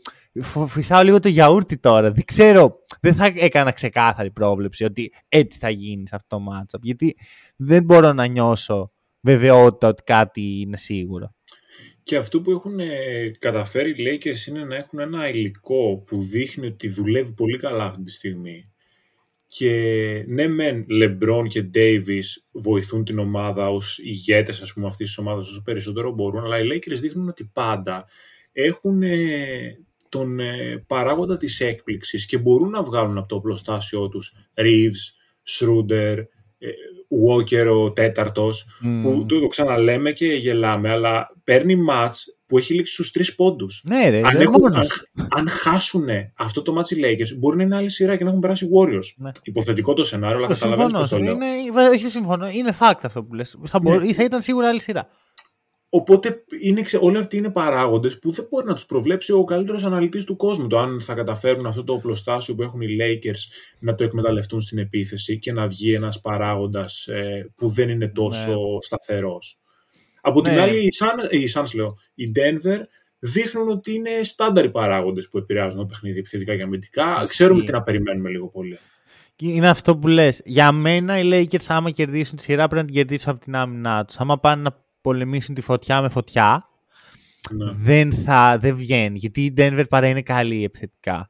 φυσάω 0.66 1.03
λίγο 1.03 1.20
το 1.20 1.29
γιαούρτι 1.29 1.79
τώρα. 1.79 2.12
Δεν 2.12 2.25
ξέρω, 2.25 2.79
δεν 3.01 3.14
θα 3.14 3.33
έκανα 3.35 3.72
ξεκάθαρη 3.72 4.31
πρόβλεψη 4.31 4.85
ότι 4.85 5.12
έτσι 5.29 5.59
θα 5.59 5.70
γίνει 5.70 6.09
σε 6.09 6.14
αυτό 6.14 6.37
το 6.37 6.44
matchup. 6.51 6.81
Γιατί 6.81 7.16
δεν 7.57 7.85
μπορώ 7.85 8.12
να 8.12 8.27
νιώσω 8.27 8.92
βεβαιότητα 9.20 9.88
ότι 9.88 10.03
κάτι 10.03 10.61
είναι 10.61 10.77
σίγουρο. 10.77 11.35
Και 12.02 12.16
αυτό 12.16 12.40
που 12.40 12.50
έχουν 12.50 12.80
ε, 12.80 13.30
καταφέρει 13.38 13.90
οι 13.90 13.94
Lakers 13.98 14.48
είναι 14.48 14.64
να 14.64 14.76
έχουν 14.76 14.98
ένα 14.98 15.28
υλικό 15.28 16.02
που 16.06 16.22
δείχνει 16.22 16.66
ότι 16.66 16.88
δουλεύει 16.88 17.32
πολύ 17.32 17.58
καλά 17.58 17.84
αυτή 17.84 18.02
τη 18.02 18.10
στιγμή. 18.10 18.66
Και 19.46 20.24
ναι 20.26 20.48
μεν 20.48 20.86
LeBron 21.02 21.44
και 21.48 21.70
Davis 21.74 22.24
βοηθούν 22.52 23.04
την 23.04 23.18
ομάδα 23.18 23.70
ως 23.70 23.98
ηγέτες 23.98 24.62
ας 24.62 24.72
πούμε 24.72 24.86
αυτής 24.86 25.06
της 25.06 25.18
ομάδας 25.18 25.48
όσο 25.48 25.62
περισσότερο 25.62 26.12
μπορούν, 26.12 26.44
αλλά 26.44 26.58
οι 26.58 26.68
Lakers 26.72 26.98
δείχνουν 27.00 27.28
ότι 27.28 27.50
πάντα 27.52 28.06
έχουν 28.52 29.02
ε, 29.02 29.78
τον 30.08 30.40
ε, 30.40 30.84
παράγοντα 30.86 31.36
της 31.36 31.60
έκπληξης 31.60 32.26
και 32.26 32.38
μπορούν 32.38 32.70
να 32.70 32.82
βγάλουν 32.82 33.18
από 33.18 33.28
το 33.28 33.34
οπλοστάσιο 33.34 34.08
τους 34.08 34.34
Reeves, 34.54 35.14
Schroeder, 35.48 36.16
Walker 37.29 37.66
ο 37.83 37.92
τέταρτος, 37.92 38.66
που 39.03 39.27
το, 39.29 39.40
το 39.40 39.46
ξαναλέμε 39.46 40.12
και 40.12 40.27
γελάμε, 40.27 40.90
αλλά 40.90 41.37
παίρνει 41.44 41.77
μάτς 41.77 42.37
που 42.46 42.59
έχει 42.59 42.75
λήξει 42.75 42.92
στους 42.92 43.11
τρεις 43.11 43.35
πόντους. 43.35 43.85
Ναι, 43.88 44.09
ρε, 44.09 44.20
αν, 44.25 44.40
έχουν, 44.40 44.77
αν, 44.77 44.87
αν, 45.29 45.48
χάσουν 45.48 46.09
αυτό 46.37 46.62
το 46.62 46.72
μάτς 46.72 46.90
οι 46.90 46.96
Lakers, 47.05 47.37
μπορεί 47.38 47.57
να 47.57 47.62
είναι 47.62 47.77
άλλη 47.77 47.90
σειρά 47.90 48.16
και 48.16 48.25
να 48.25 48.29
έχουν 48.29 48.42
περάσει 48.42 48.64
οι 48.64 48.68
Warriors. 48.79 49.15
Ναι. 49.17 49.31
Υποθετικό 49.42 49.94
το 49.94 50.04
σενάριο, 50.04 50.37
αλλά 50.37 50.46
καταλαβαίνετε 50.46 50.98
πώς 50.98 51.08
το 51.08 51.19
λέω. 51.19 51.35
Είναι, 51.35 51.46
όχι, 51.90 52.08
συμφωνώ. 52.08 52.48
Είναι 52.48 52.77
fact 52.81 53.00
αυτό 53.02 53.23
που 53.23 53.35
λες. 53.35 53.56
Θα, 53.65 53.81
ναι. 53.83 54.13
θα 54.13 54.25
ήταν 54.25 54.42
σίγουρα 54.42 54.69
άλλη 54.69 54.81
σειρά. 54.81 55.08
Οπότε 55.94 56.44
είναι, 56.60 56.82
όλοι 57.00 57.18
αυτοί 57.18 57.36
είναι 57.36 57.50
παράγοντες 57.50 58.18
που 58.18 58.32
δεν 58.32 58.46
μπορεί 58.50 58.66
να 58.66 58.74
τους 58.74 58.86
προβλέψει 58.86 59.32
ο 59.32 59.44
καλύτερος 59.44 59.84
αναλυτής 59.84 60.24
του 60.24 60.36
κόσμου. 60.36 60.66
Το 60.66 60.78
αν 60.78 61.00
θα 61.00 61.14
καταφέρουν 61.14 61.66
αυτό 61.66 61.84
το 61.84 61.92
οπλοστάσιο 61.92 62.54
που 62.54 62.62
έχουν 62.62 62.80
οι 62.80 62.86
Lakers 63.00 63.38
να 63.78 63.94
το 63.94 64.04
εκμεταλλευτούν 64.04 64.60
στην 64.60 64.78
επίθεση 64.78 65.38
και 65.38 65.52
να 65.52 65.66
βγει 65.66 65.94
ένας 65.94 66.20
παράγοντας 66.20 67.06
ε, 67.06 67.52
που 67.56 67.68
δεν 67.68 67.88
είναι 67.88 68.08
τόσο 68.08 68.50
ναι. 68.50 68.80
σταθερός. 68.80 69.60
Από 70.20 70.40
την 70.40 70.52
ναι. 70.52 70.60
άλλη, 70.60 70.78
οι 70.78 70.88
Suns, 70.98 71.32
οι, 71.32 71.48
Suns, 71.54 71.74
λέω, 71.74 71.98
οι 72.14 72.32
Denver 72.36 72.78
δείχνουν 73.18 73.68
ότι 73.68 73.94
είναι 73.94 74.10
στάνταροι 74.22 74.70
παράγοντες 74.70 75.28
που 75.28 75.38
επηρεάζουν 75.38 75.78
το 75.78 75.86
παιχνίδι 75.86 76.18
επιθετικά 76.18 76.56
και 76.56 76.62
αμυντικά. 76.62 77.24
Ξέρουμε 77.28 77.62
τι 77.64 77.72
να 77.72 77.82
περιμένουμε 77.82 78.28
λίγο 78.28 78.48
πολύ. 78.48 78.78
Είναι 79.36 79.68
αυτό 79.68 79.96
που 79.96 80.08
λες. 80.08 80.40
Για 80.44 80.72
μένα 80.72 81.18
οι 81.18 81.28
Lakers 81.32 81.64
άμα 81.68 81.90
κερδίσουν 81.90 82.36
τη 82.36 82.42
σειρά 82.42 82.68
πρέπει 82.68 82.80
να 82.80 82.84
την 82.84 82.94
κερδίσουν 82.94 83.30
από 83.30 83.40
την 83.40 83.56
άμυνά 83.56 84.04
τους. 84.04 84.16
Άμα 84.16 84.38
πάνε 84.38 84.62
να 84.62 84.80
πολεμήσουν 85.03 85.55
τη 85.55 85.61
φωτιά 85.61 86.00
με 86.00 86.09
φωτιά, 86.09 86.69
Ναι. 87.50 87.73
δεν 87.77 88.13
θα 88.13 88.59
δεν 88.61 88.77
βγαίνει. 88.77 89.19
Γιατί 89.19 89.44
η 89.44 89.55
Denver 89.57 89.85
παρά 89.88 90.07
είναι 90.07 90.23
καλή 90.23 90.65
επιθετικά. 90.65 91.27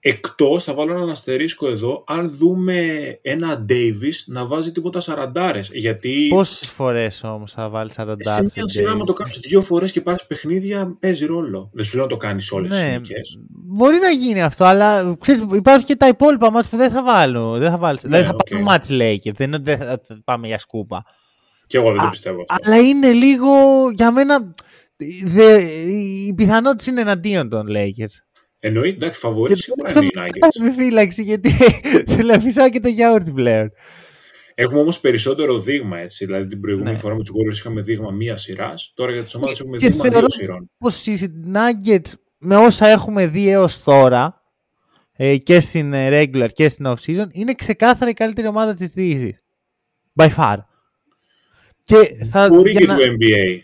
Εκτός, 0.00 0.64
θα 0.64 0.74
βάλω 0.74 0.92
έναν 0.92 1.10
αστερίσκο 1.10 1.68
εδώ, 1.68 2.04
αν 2.06 2.30
δούμε 2.30 2.84
ένα 3.22 3.64
Davis 3.68 4.14
να 4.26 4.46
βάζει 4.46 4.72
τίποτα 4.72 5.00
σαραντάρες. 5.00 5.70
Γιατί 5.72 6.26
Πόσες 6.30 6.68
φορές 6.70 7.24
όμως 7.24 7.52
θα 7.52 7.68
βάλει 7.68 7.90
40 7.96 8.14
σε 8.22 8.42
μια 8.54 8.68
σειρά, 8.68 8.90
άμα 8.90 9.04
το 9.04 9.12
κάνεις 9.12 9.38
δύο 9.38 9.60
φορές 9.60 9.92
και 9.92 10.00
πάρεις 10.00 10.26
παιχνίδια, 10.26 10.96
παίζει 11.00 11.24
ρόλο. 11.26 11.70
Δεν 11.72 11.84
σου 11.84 11.94
λέω 11.96 12.04
να 12.04 12.10
το 12.10 12.16
κάνεις 12.16 12.52
όλες 12.52 12.70
τις 12.72 12.82
Ναι, 12.82 12.90
νίκες. 12.92 13.38
μπορεί 13.48 13.98
να 13.98 14.08
γίνει 14.10 14.42
αυτό, 14.42 14.64
αλλά 14.64 15.16
ξέρεις, 15.20 15.44
υπάρχουν 15.52 15.86
και 15.86 15.96
τα 15.96 16.08
υπόλοιπα 16.08 16.50
μάτς 16.50 16.68
που 16.68 16.76
δεν 16.76 16.90
θα 16.90 17.02
βάλουν. 17.04 17.58
Δεν 17.58 17.70
θα 17.70 17.78
βάλεις. 17.78 18.00
δηλαδή 18.02 18.24
θα 18.24 18.30
οκ. 18.30 18.48
πάρουν 18.48 18.64
μάτς 18.64 18.88
Lakers, 18.90 19.32
δεν 19.34 19.46
είναι 19.46 19.56
ότι 19.56 19.64
δεν 19.64 19.78
θα 19.78 20.00
θα 20.06 20.20
πάμε 20.24 20.46
για 20.46 20.58
σκούπα. 20.58 21.04
Και 21.68 21.76
εγώ 21.76 21.86
δεν 21.86 21.96
το 22.00 22.06
Α, 22.06 22.10
πιστεύω 22.10 22.44
αυτό. 22.48 22.54
Αλλά 22.70 22.82
είναι 22.82 23.12
λίγο, 23.12 23.48
για 23.94 24.10
μένα, 24.12 24.54
δε, 25.24 25.62
οι 26.26 26.34
πιθανότητε 26.36 26.90
είναι 26.90 27.00
εναντίον 27.00 27.48
των 27.48 27.66
Lakers. 27.70 28.14
Εννοείται, 28.58 28.96
εντάξει, 28.96 29.20
φαβορή 29.20 29.54
Και 29.54 29.60
σίγουρα 29.60 29.86
αυτό 29.86 29.98
είναι 29.98 30.10
οι 30.14 30.18
με 30.18 30.24
Nuggets. 30.24 30.48
κάνει 30.58 30.70
φύλαξη, 30.74 31.22
γιατί 31.22 31.50
σε 32.12 32.22
λαφισάω 32.22 32.70
και 32.70 32.80
το 32.80 32.88
γιαούρτι 32.88 33.30
πλέον. 33.32 33.70
Έχουμε 34.54 34.80
όμως 34.80 35.00
περισσότερο 35.00 35.58
δείγμα 35.58 35.98
έτσι. 35.98 36.24
Δηλαδή 36.24 36.46
την 36.46 36.60
προηγούμενη 36.60 36.92
Ναι. 36.92 36.98
φορά 36.98 37.14
με 37.14 37.22
τους 37.22 37.32
Warriors 37.34 37.56
είχαμε 37.56 37.80
δείγμα 37.82 38.10
μία 38.10 38.36
σειράς. 38.36 38.92
Τώρα 38.94 39.12
για 39.12 39.22
τις 39.22 39.34
ομάδες 39.34 39.60
έχουμε 39.60 39.76
Και 39.76 39.86
δείγμα 39.88 40.02
δύο 40.02 40.12
θεωρώ 40.12 40.26
σειρών. 40.30 40.70
πως 40.78 41.06
οι 41.06 41.30
Nuggets 41.54 42.12
με 42.38 42.56
όσα 42.56 42.86
έχουμε 42.86 43.26
δει 43.26 43.48
έως 43.48 43.82
τώρα 43.82 44.42
ε, 45.12 45.36
και 45.36 45.60
στην 45.60 45.92
ε, 45.92 46.08
regular 46.22 46.48
και 46.52 46.68
στην 46.68 46.86
off 46.88 46.94
season 47.06 47.26
είναι 47.30 47.54
ξεκάθαρα 47.54 48.10
η 48.10 48.14
καλύτερη 48.14 48.46
ομάδα 48.46 48.74
της 48.74 48.92
Δύσης. 48.92 49.42
By 50.20 50.28
far. 50.36 50.56
Και 51.88 52.24
θα, 52.30 52.48
Μπορεί 52.48 52.70
για 52.70 52.80
και 52.80 52.86
να- 52.86 52.96
του 52.96 53.02
NBA. 53.02 53.58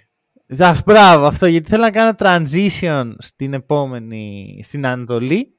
Ζαφ, 0.46 0.82
μπράβο 0.84 1.26
αυτό, 1.26 1.46
γιατί 1.46 1.70
θέλω 1.70 1.82
να 1.82 1.90
κάνω 1.90 2.12
transition 2.18 3.12
στην 3.18 3.52
επόμενη, 3.54 4.60
στην 4.64 4.86
Ανατολή. 4.86 5.54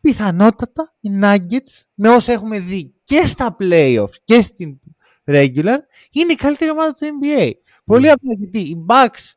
Πιθανότατα 0.00 0.94
οι 1.00 1.08
Nuggets, 1.22 1.82
με 1.94 2.08
όσα 2.08 2.32
έχουμε 2.32 2.58
δει 2.58 2.94
και 3.02 3.26
στα 3.26 3.56
playoffs 3.60 4.14
και 4.24 4.40
στην 4.40 4.78
regular, 5.24 5.78
είναι 6.12 6.32
η 6.32 6.36
καλύτερη 6.36 6.70
ομάδα 6.70 6.92
του 6.92 7.06
NBA. 7.22 7.50
Πολύ 7.84 8.10
απλά 8.10 8.32
γιατί 8.34 8.58
οι 8.58 8.86
Bucks, 8.88 9.32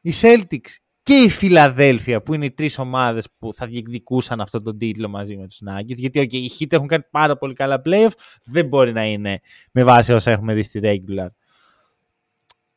οι 0.00 0.12
Celtics 0.20 0.70
και 1.02 1.14
η 1.14 1.28
Φιλαδέλφια, 1.28 2.22
που 2.22 2.34
είναι 2.34 2.44
οι 2.44 2.50
τρεις 2.50 2.78
ομάδες 2.78 3.28
που 3.38 3.54
θα 3.54 3.66
διεκδικούσαν 3.66 4.40
αυτό 4.40 4.62
τον 4.62 4.78
τίτλο 4.78 5.08
μαζί 5.08 5.36
με 5.36 5.46
τους 5.46 5.60
Nuggets, 5.68 5.96
γιατί 5.96 6.20
okay, 6.20 6.32
οι 6.32 6.50
Heat 6.58 6.72
έχουν 6.72 6.86
κάνει 6.86 7.04
πάρα 7.10 7.36
πολύ 7.36 7.54
καλά 7.54 7.82
playoffs, 7.84 8.14
δεν 8.44 8.66
μπορεί 8.66 8.92
να 8.92 9.04
είναι 9.04 9.40
με 9.72 9.84
βάση 9.84 10.12
όσα 10.12 10.30
έχουμε 10.30 10.54
δει 10.54 10.62
στη 10.62 10.80
regular. 10.82 11.28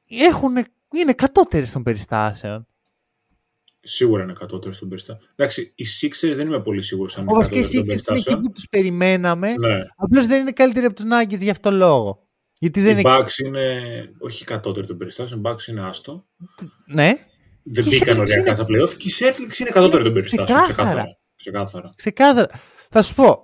Έχουν, 0.10 0.56
είναι 0.94 1.14
κατώτερες 1.14 1.72
των 1.72 1.84
περιστάσεων. 1.84 2.68
Σίγουρα 3.80 4.24
είναι 4.24 4.34
κατώτερο 4.34 4.74
στον 4.74 4.90
περιστάσιο. 4.90 5.28
Εντάξει, 5.36 5.74
οι 5.76 5.86
Sixers 6.02 6.32
δεν 6.36 6.48
είμαι 6.48 6.62
πολύ 6.62 6.82
σίγουρος 6.82 7.18
αν 7.18 7.28
Ο 7.28 7.32
είναι 7.32 7.38
βασικά 7.40 7.60
οι 7.60 7.62
κατώτερο 7.62 7.82
των 7.82 7.82
Sixers 7.82 7.88
είναι 7.88 7.94
εκεί 7.96 8.04
περιστάσεων. 8.06 8.42
που 8.42 8.52
τους 8.52 8.68
περιμέναμε, 8.70 9.54
Ναι. 9.58 9.82
απλώς 9.96 10.26
δεν 10.28 10.42
είναι 10.42 10.52
καλύτεροι 10.52 10.86
από 10.86 10.96
τους 10.96 11.06
Nuggets 11.06 11.40
για 11.42 11.52
αυτό 11.52 11.72
λόγο. 11.72 12.28
Γιατί 12.60 12.82
δεν 12.82 12.98
Οι 12.98 13.02
είναι... 13.06 13.16
Bucks 13.18 13.38
είναι 13.46 13.82
όχι 14.20 14.46
κατώτερο 14.46 14.86
των 14.88 14.98
περιστάσεων, 14.98 15.40
οι 15.40 15.44
Bucks 15.46 15.68
είναι 15.68 15.82
άστο. 15.88 16.28
Ναι, 16.86 17.14
Δεν 17.64 17.84
Και 17.84 17.96
οι 17.96 17.98
μπήκαν 18.00 18.16
Celtics 18.18 18.20
οριακά 18.20 18.40
είναι- 18.40 18.56
στα 18.56 18.66
playoff 18.70 18.94
και 18.98 19.08
οι 19.08 19.14
Celtics 19.20 19.60
είναι 19.60 19.70
κατώτερο 19.70 20.04
των 20.04 20.14
περιστάσεων. 20.14 20.60
Ξεκάθαρα. 20.64 21.04
Ξεκάθαρα. 21.04 21.14
Ξεκάθαρα. 21.36 21.94
ξεκάθαρα. 21.96 22.50
Θα 22.90 23.02
σου 23.02 23.16
πω, 23.16 23.42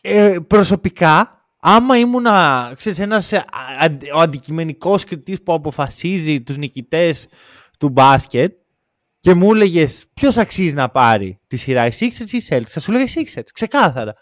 ε, 0.00 0.38
προσωπικά, 0.46 1.41
άμα 1.64 1.98
ήμουνα, 1.98 2.72
ξέρεις, 2.76 2.98
ένας, 2.98 3.32
ε, 3.32 3.44
αντι- 3.80 4.12
ο 4.14 4.18
αντικειμενικός 4.20 5.04
κριτής 5.04 5.42
που 5.42 5.52
αποφασίζει 5.52 6.42
τους 6.42 6.56
νικητές 6.56 7.26
του 7.78 7.88
μπάσκετ 7.88 8.52
και 9.20 9.34
μου 9.34 9.52
έλεγες 9.52 10.04
ποιος 10.14 10.36
αξίζει 10.36 10.74
να 10.74 10.88
πάρει 10.88 11.38
τη 11.46 11.56
σειρά, 11.56 11.86
οι 11.86 11.90
Sixers 12.00 12.30
ή 12.30 12.36
οι 12.36 12.42
Celtics, 12.48 12.66
θα 12.66 12.80
σου 12.80 12.92
λέγα 12.92 13.04
οι 13.04 13.08
Sixers, 13.14 13.42
ξεκάθαρα. 13.52 14.14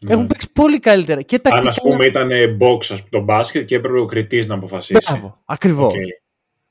Ναι. 0.00 0.12
Έχουν 0.12 0.26
παίξει 0.26 0.52
πολύ 0.52 0.78
καλύτερα. 0.78 1.22
Και 1.22 1.34
Αν 1.34 1.42
τακτικά... 1.42 1.68
ας 1.68 1.80
πούμε 1.80 2.06
ήταν 2.06 2.28
box 2.60 2.78
ας 2.80 2.88
πούμε, 2.88 3.08
το 3.10 3.20
μπάσκετ 3.20 3.64
και 3.66 3.74
έπρεπε 3.74 3.98
ο 3.98 4.06
κριτής 4.06 4.46
να 4.46 4.54
αποφασίσει. 4.54 5.00
Μπράβο, 5.06 5.42
ακριβώς. 5.44 5.92
Οκ. 5.94 6.00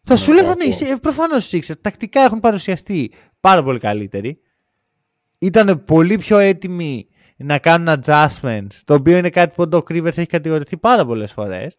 Θα 0.04 0.18
σου 0.18 0.32
Ναι, 0.32 0.42
λέγανε, 0.42 0.64
το 0.66 0.86
ακούω. 0.86 1.00
προφανώς 1.00 1.52
οι 1.54 1.64
Sixers 1.68 1.82
τακτικά 1.82 2.22
έχουν 2.22 2.40
παρουσιαστεί 2.40 3.12
πάρα 3.40 3.64
πολύ 3.64 3.80
καλύτεροι. 3.80 4.40
Ήταν 5.38 5.84
πολύ 5.84 6.18
πιο 6.18 6.38
έτοιμοι 6.38 7.08
να 7.36 7.60
κάνουν 7.60 8.00
adjustments, 8.04 8.82
το 8.86 8.94
οποίο 8.94 9.18
είναι 9.18 9.30
κάτι 9.30 9.56
που 9.56 9.64
ο 9.64 9.70
Doc 9.72 9.96
Rivers 9.96 10.06
έχει 10.06 10.26
κατηγορηθεί 10.26 10.78
πάρα 10.78 11.06
πολλές 11.06 11.32
φορές. 11.32 11.78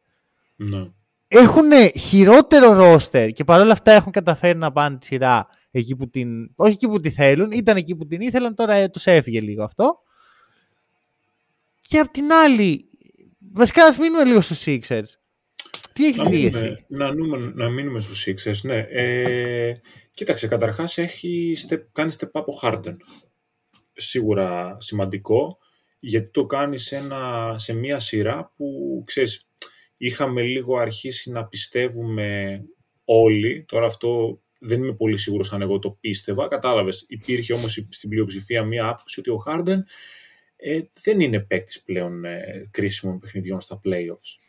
Ναι. 0.57 0.91
Έχουν 1.29 1.71
χειρότερο 1.99 2.77
roster 2.79 3.31
και 3.33 3.45
παρόλα 3.45 3.73
αυτά 3.73 3.93
έχουν 3.93 4.13
καταφέρει 4.13 4.59
να 4.59 4.73
πάνε 4.73 4.99
τη 4.99 5.07
σειρά 5.07 5.47
εκεί 5.71 5.97
που 5.97 6.11
την... 6.11 6.51
Όχι 6.55 6.73
εκεί 6.73 6.89
που 6.89 7.01
τη 7.01 7.11
θέλουν, 7.11 7.51
ήταν 7.51 7.77
εκεί 7.77 7.97
που 7.97 8.07
την 8.07 8.21
ήθελαν, 8.21 8.55
τώρα 8.55 8.75
ε, 8.75 8.89
τους 8.89 9.07
έφυγε 9.07 9.41
λίγο 9.41 9.65
αυτό. 9.65 9.99
Και 11.81 11.99
απ' 11.99 12.11
την 12.11 12.33
άλλη, 12.33 12.85
βασικά 13.53 13.85
ας 13.85 13.99
μείνουμε 13.99 14.25
λίγο 14.25 14.41
στους 14.41 14.63
Sixers. 14.67 15.11
Τι 15.93 16.07
έχεις 16.07 16.23
Να 16.23 16.29
δει 16.29 16.37
μείνουμε, 16.37 16.59
εσύ; 16.59 16.85
να, 16.89 17.13
μείνουμε, 17.13 17.53
να 17.55 17.69
μείνουμε 17.69 18.01
στους 18.01 18.27
Sixers, 18.27 18.61
ναι. 18.63 18.79
Ε, 18.91 19.81
κοίταξε, 20.11 20.47
καταρχάς 20.47 20.99
έχει 20.99 21.57
step, 21.69 21.79
κάνει 21.93 22.13
step 22.19 22.41
up 22.41 22.45
ο 22.45 22.59
Harden. 22.63 22.97
Σίγουρα 23.97 24.77
σημαντικό, 24.81 25.59
γιατί 26.01 26.31
το 26.31 26.47
κάνεις 26.47 26.85
σε, 26.85 26.97
ένα, 26.97 27.55
σε 27.59 27.73
μια 27.73 27.99
σειρά 27.99 28.53
που, 28.57 29.03
ξέρεις, 29.07 29.49
είχαμε 29.97 30.43
λίγο 30.43 30.77
αρχίσει 30.77 31.31
να 31.31 31.45
πιστεύουμε 31.47 32.61
όλοι, 33.05 33.65
τώρα 33.69 33.87
αυτό 33.87 34.41
δεν 34.59 34.83
είμαι 34.83 34.95
πολύ 34.95 35.19
σίγουρος 35.19 35.53
αν 35.53 35.63
εγώ 35.63 35.79
το 35.79 35.91
πίστευα, 35.91 36.49
κατάλαβες, 36.49 37.05
υπήρχε 37.09 37.53
όμως 37.53 37.85
στην 37.89 38.09
πλειοψηφία 38.09 38.63
μια 38.63 38.89
άποψη 38.89 39.21
ότι 39.21 39.31
ο 39.31 39.43
Harden 39.47 39.79
ε, 40.57 40.81
δεν 41.03 41.21
είναι 41.21 41.41
παίκτης 41.41 41.83
πλέον 41.83 42.25
ε, 42.25 42.69
κρίσιμων 42.71 43.19
παιχνιδιών 43.19 43.61
στα 43.61 43.81
playoffs 43.85 44.41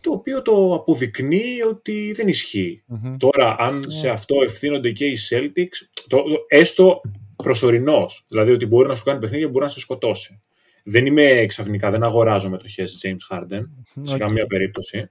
το 0.00 0.10
οποίο 0.12 0.42
το 0.42 0.74
αποδεικνύει 0.74 1.62
ότι 1.68 2.12
δεν 2.12 2.28
ισχύει. 2.28 2.82
Μμμ. 2.86 3.16
Τώρα, 3.16 3.56
αν 3.58 3.82
σε 3.88 4.08
αυτό 4.08 4.42
ευθύνονται 4.42 4.90
και 4.90 5.06
οι 5.06 5.18
Celtics, 5.30 5.86
το, 6.08 6.22
το- 6.22 6.44
έστω 6.48 7.00
προσωρινός, 7.42 8.24
δηλαδή 8.28 8.52
ότι 8.52 8.66
μπορεί 8.66 8.88
να 8.88 8.94
σου 8.94 9.04
κάνει 9.04 9.18
παιχνίδια, 9.18 9.48
μπορεί 9.48 9.64
να 9.64 9.70
σε 9.70 9.80
σκοτώσει. 9.80 10.42
Δεν 10.84 11.06
είμαι 11.06 11.44
ξαφνικά, 11.48 11.90
δεν 11.90 12.02
αγοράζω 12.02 12.48
μετοχές 12.48 13.04
James 13.04 13.36
Harden, 13.36 13.62
σε 14.02 14.14
Οκ. 14.14 14.20
καμία 14.20 14.46
περίπτωση. 14.46 15.10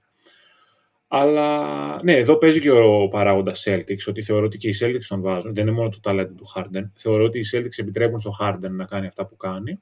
Αλλά 1.08 2.02
ναι, 2.02 2.12
εδώ 2.12 2.36
παίζει 2.36 2.60
και 2.60 2.70
ο 2.70 3.08
παράγοντας 3.08 3.64
Celtics, 3.66 4.06
ότι 4.08 4.22
θεωρώ 4.22 4.44
ότι 4.44 4.56
και 4.56 4.68
οι 4.68 4.74
Celtics 4.80 5.04
τον 5.08 5.20
βάζουν. 5.20 5.54
Δεν 5.54 5.66
είναι 5.66 5.76
μόνο 5.76 5.88
το 5.88 6.00
ταλέντο 6.00 6.34
του 6.34 6.46
Harden. 6.54 6.90
Θεωρώ 6.94 7.24
ότι 7.24 7.38
οι 7.38 7.44
Celtics 7.52 7.78
επιτρέπουν 7.78 8.20
στο 8.20 8.30
Harden 8.40 8.70
να 8.70 8.84
κάνει 8.84 9.06
αυτά 9.06 9.26
που 9.26 9.36
κάνει. 9.36 9.80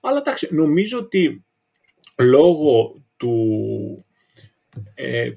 Αλλά 0.00 0.18
εντάξει, 0.18 0.48
νομίζω 0.50 0.98
ότι 0.98 1.44
λόγω 2.18 3.02
του, 3.16 4.04
ε, 4.94 5.30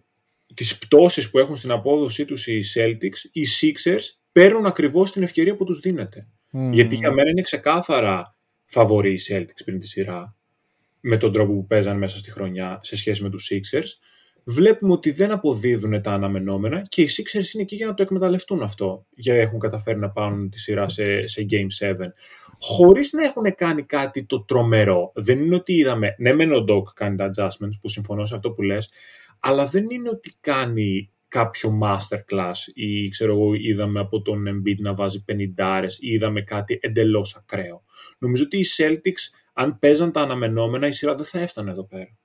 της 0.53 0.77
πτώσης 0.77 1.29
που 1.29 1.39
έχουν 1.39 1.55
στην 1.55 1.71
απόδοσή 1.71 2.25
τους 2.25 2.47
οι 2.47 2.63
Celtics, 2.75 3.29
οι 3.31 3.45
Sixers 3.61 4.24
παίρνουν 4.35 4.65
ακριβώς 4.65 5.11
την 5.11 5.23
ευκαιρία 5.23 5.55
που 5.55 5.63
τους 5.63 5.79
δίνεται. 5.79 6.27
Μμμ. 6.49 6.71
Γιατί 6.71 6.95
για 6.95 7.11
μένα 7.11 7.29
είναι 7.29 7.41
ξεκάθαρα 7.41 8.35
φαβορεί 8.65 9.13
οι 9.13 9.19
Celtics 9.29 9.63
πριν 9.65 9.79
τη 9.79 9.87
σειρά 9.87 10.35
με 10.99 11.17
τον 11.17 11.33
τρόπο 11.33 11.53
που 11.53 11.65
παίζαν 11.67 11.97
μέσα 11.97 12.17
στη 12.17 12.31
χρονιά 12.31 12.79
σε 12.83 12.97
σχέση 12.97 13.23
με 13.23 13.29
τους 13.29 13.51
Sixers. 13.51 13.87
Βλέπουμε 14.43 14.93
ότι 14.93 15.11
δεν 15.11 15.31
αποδίδουν 15.31 16.01
τα 16.01 16.11
αναμενόμενα 16.11 16.85
και 16.87 17.01
οι 17.01 17.09
Sixers 17.09 17.53
είναι 17.53 17.63
εκεί 17.63 17.75
για 17.75 17.85
να 17.85 17.93
το 17.93 18.03
εκμεταλλευτούν 18.03 18.61
αυτό. 18.63 19.05
Για 19.15 19.35
έχουν 19.35 19.59
καταφέρει 19.59 19.99
να 19.99 20.09
πάρουν 20.09 20.49
τη 20.49 20.59
σειρά 20.59 20.89
σε, 20.89 21.27
σε 21.27 21.45
Game 21.49 21.87
7. 21.87 21.95
Χωρίς 22.59 23.13
να 23.13 23.23
έχουν 23.23 23.55
κάνει 23.55 23.83
κάτι 23.83 24.25
το 24.25 24.43
τρομερό. 24.43 25.11
Δεν 25.15 25.39
είναι 25.39 25.55
ότι 25.55 25.73
είδαμε, 25.73 26.15
ναι 26.17 26.33
μεν 26.33 26.51
ο 26.51 26.65
Doc 26.69 26.83
κάνει 26.93 27.15
τα 27.15 27.31
adjustments 27.35 27.77
που 27.81 27.87
συμφωνώ 27.87 28.25
σε 28.25 28.35
αυτό 28.35 28.51
που 28.51 28.61
λες, 28.61 28.89
αλλά 29.39 29.65
δεν 29.65 29.89
είναι 29.89 30.09
ότι 30.09 30.33
κάνει 30.39 31.09
κάποιο 31.27 31.79
masterclass 31.83 32.73
ή 32.73 33.09
ξέρω 33.09 33.31
εγώ 33.31 33.53
είδαμε 33.53 33.99
από 33.99 34.21
τον 34.21 34.43
Embiid 34.47 34.77
να 34.77 34.93
βάζει 34.93 35.25
50 35.57 35.87
ή 35.99 36.07
είδαμε 36.07 36.41
κάτι 36.41 36.79
εντελώς 36.81 37.35
ακραίο. 37.35 37.83
Νομίζω 38.17 38.43
ότι 38.43 38.57
οι 38.57 38.65
Celtics 38.77 39.43
αν 39.53 39.79
παίζαν 39.79 40.11
τα 40.11 40.21
αναμενόμενα 40.21 40.87
η 40.87 40.91
σειρά 40.91 41.15
δεν 41.15 41.25
θα 41.25 41.39
έφτανε 41.39 41.71
εδώ 41.71 41.87
πέρα. 41.87 42.17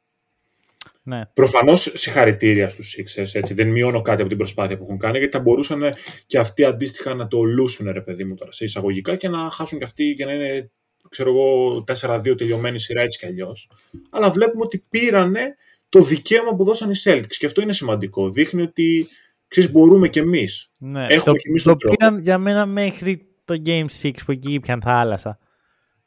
Ναι. 1.02 1.22
Προφανώς 1.34 1.92
συγχαρητήρια 1.94 2.68
στους 2.68 2.96
Sixers. 2.98 3.30
Έτσι. 3.32 3.54
Δεν 3.54 3.68
μειώνω 3.68 4.02
κάτι 4.02 4.20
από 4.20 4.28
την 4.28 4.38
προσπάθεια 4.38 4.76
που 4.76 4.84
έχουν 4.84 4.98
κάνει, 4.98 5.18
γιατί 5.18 5.36
θα 5.36 5.42
μπορούσαν 5.42 5.82
και 6.26 6.38
αυτοί 6.38 6.64
αντίστοιχα 6.64 7.14
να 7.14 7.26
το 7.26 7.42
λούσουν, 7.42 7.90
ρε 7.90 8.00
παιδί 8.00 8.24
μου, 8.24 8.34
τώρα 8.34 8.52
σε 8.52 8.64
εισαγωγικά 8.64 9.16
και 9.16 9.28
να 9.28 9.50
χάσουν 9.50 9.78
και 9.78 9.84
αυτοί 9.84 10.14
και 10.16 10.24
να 10.24 10.32
είναι, 10.32 10.70
ξέρω 11.08 11.30
εγώ, 11.30 11.84
4-2 12.00 12.34
τελειωμένη 12.36 12.80
σειρά 12.80 13.02
έτσι 13.02 13.18
κι 13.18 13.26
αλλιώς. 13.26 13.70
Αλλά 14.10 14.30
βλέπουμε 14.30 14.62
ότι 14.64 14.84
πήρανε 14.90 15.56
το 15.90 16.00
δικαίωμα 16.02 16.54
που 16.54 16.64
δώσαν 16.64 16.90
οι 16.90 16.94
Celtics. 17.04 17.34
Και 17.38 17.46
αυτό 17.46 17.60
είναι 17.62 17.72
σημαντικό. 17.72 18.30
Δείχνει 18.30 18.62
ότι 18.62 19.06
ξέρεις, 19.48 19.70
μπορούμε 19.72 20.08
κι 20.08 20.18
εμείς. 20.18 20.70
Ναι. 20.76 21.06
Έχουμε 21.06 21.24
το, 21.24 21.36
κι 21.36 21.48
εμείς 21.48 21.62
το 21.62 21.68
τον 21.70 21.78
τρόπο. 21.78 21.96
πήραν 21.96 22.18
για 22.18 22.38
μένα 22.38 22.66
μέχρι 22.66 23.26
το 23.44 23.62
Game 23.66 23.86
6 24.02 24.10
που 24.24 24.32
εκεί 24.32 24.52
ήπιαν 24.52 24.80
θάλασσα. 24.82 25.38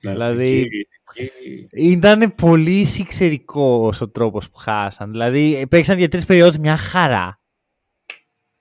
Ναι, 0.04 0.12
Δηλαδή, 0.12 0.60
εκεί- 0.60 0.88
εκεί- 1.14 1.68
Ήταν 1.72 2.36
πολύ 2.36 2.86
σιξερικό 2.86 3.92
ο 4.02 4.10
τρόπος 4.10 4.50
που 4.50 4.58
χάσαν. 4.58 5.12
Δηλαδή, 5.12 5.66
παίξαν 5.70 5.98
για 5.98 6.10
τρεις 6.10 6.26
περιόδου 6.26 6.60
μια 6.60 6.78
χαρά. 6.78 7.42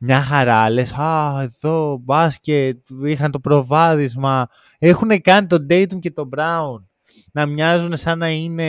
μια 0.05 0.20
χαρά. 0.23 0.70
Λες, 0.70 0.93
α, 0.93 1.41
εδώ 1.43 1.99
μπάσκετ, 2.05 2.79
είχαν 3.05 3.31
το 3.31 3.41
προβάδισμα. 3.41 4.49
Έχουν 4.79 5.20
κάνει 5.20 5.47
τον 5.47 5.66
Dayton 5.70 5.99
και 5.99 6.11
τον 6.11 6.29
Brown 6.37 6.85
να 7.33 7.47
μοιάζουν 7.47 7.97
σαν 7.97 8.18
να 8.18 8.29
είναι 8.31 8.68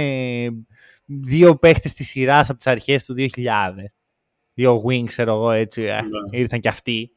δύο 1.05 1.55
παίχτες 1.55 1.93
της 1.93 2.07
σειράς 2.07 2.49
από 2.49 2.57
τις 2.57 2.67
αρχές 2.67 3.05
του 3.05 3.15
2000. 3.17 3.29
Δύο 4.53 4.83
wings, 4.87 5.05
ξέρω 5.05 5.33
εγώ, 5.33 5.51
έτσι, 5.51 5.81
ναι. 5.81 5.99
ήρθαν 6.31 6.59
και 6.59 6.69
αυτοί. 6.69 7.11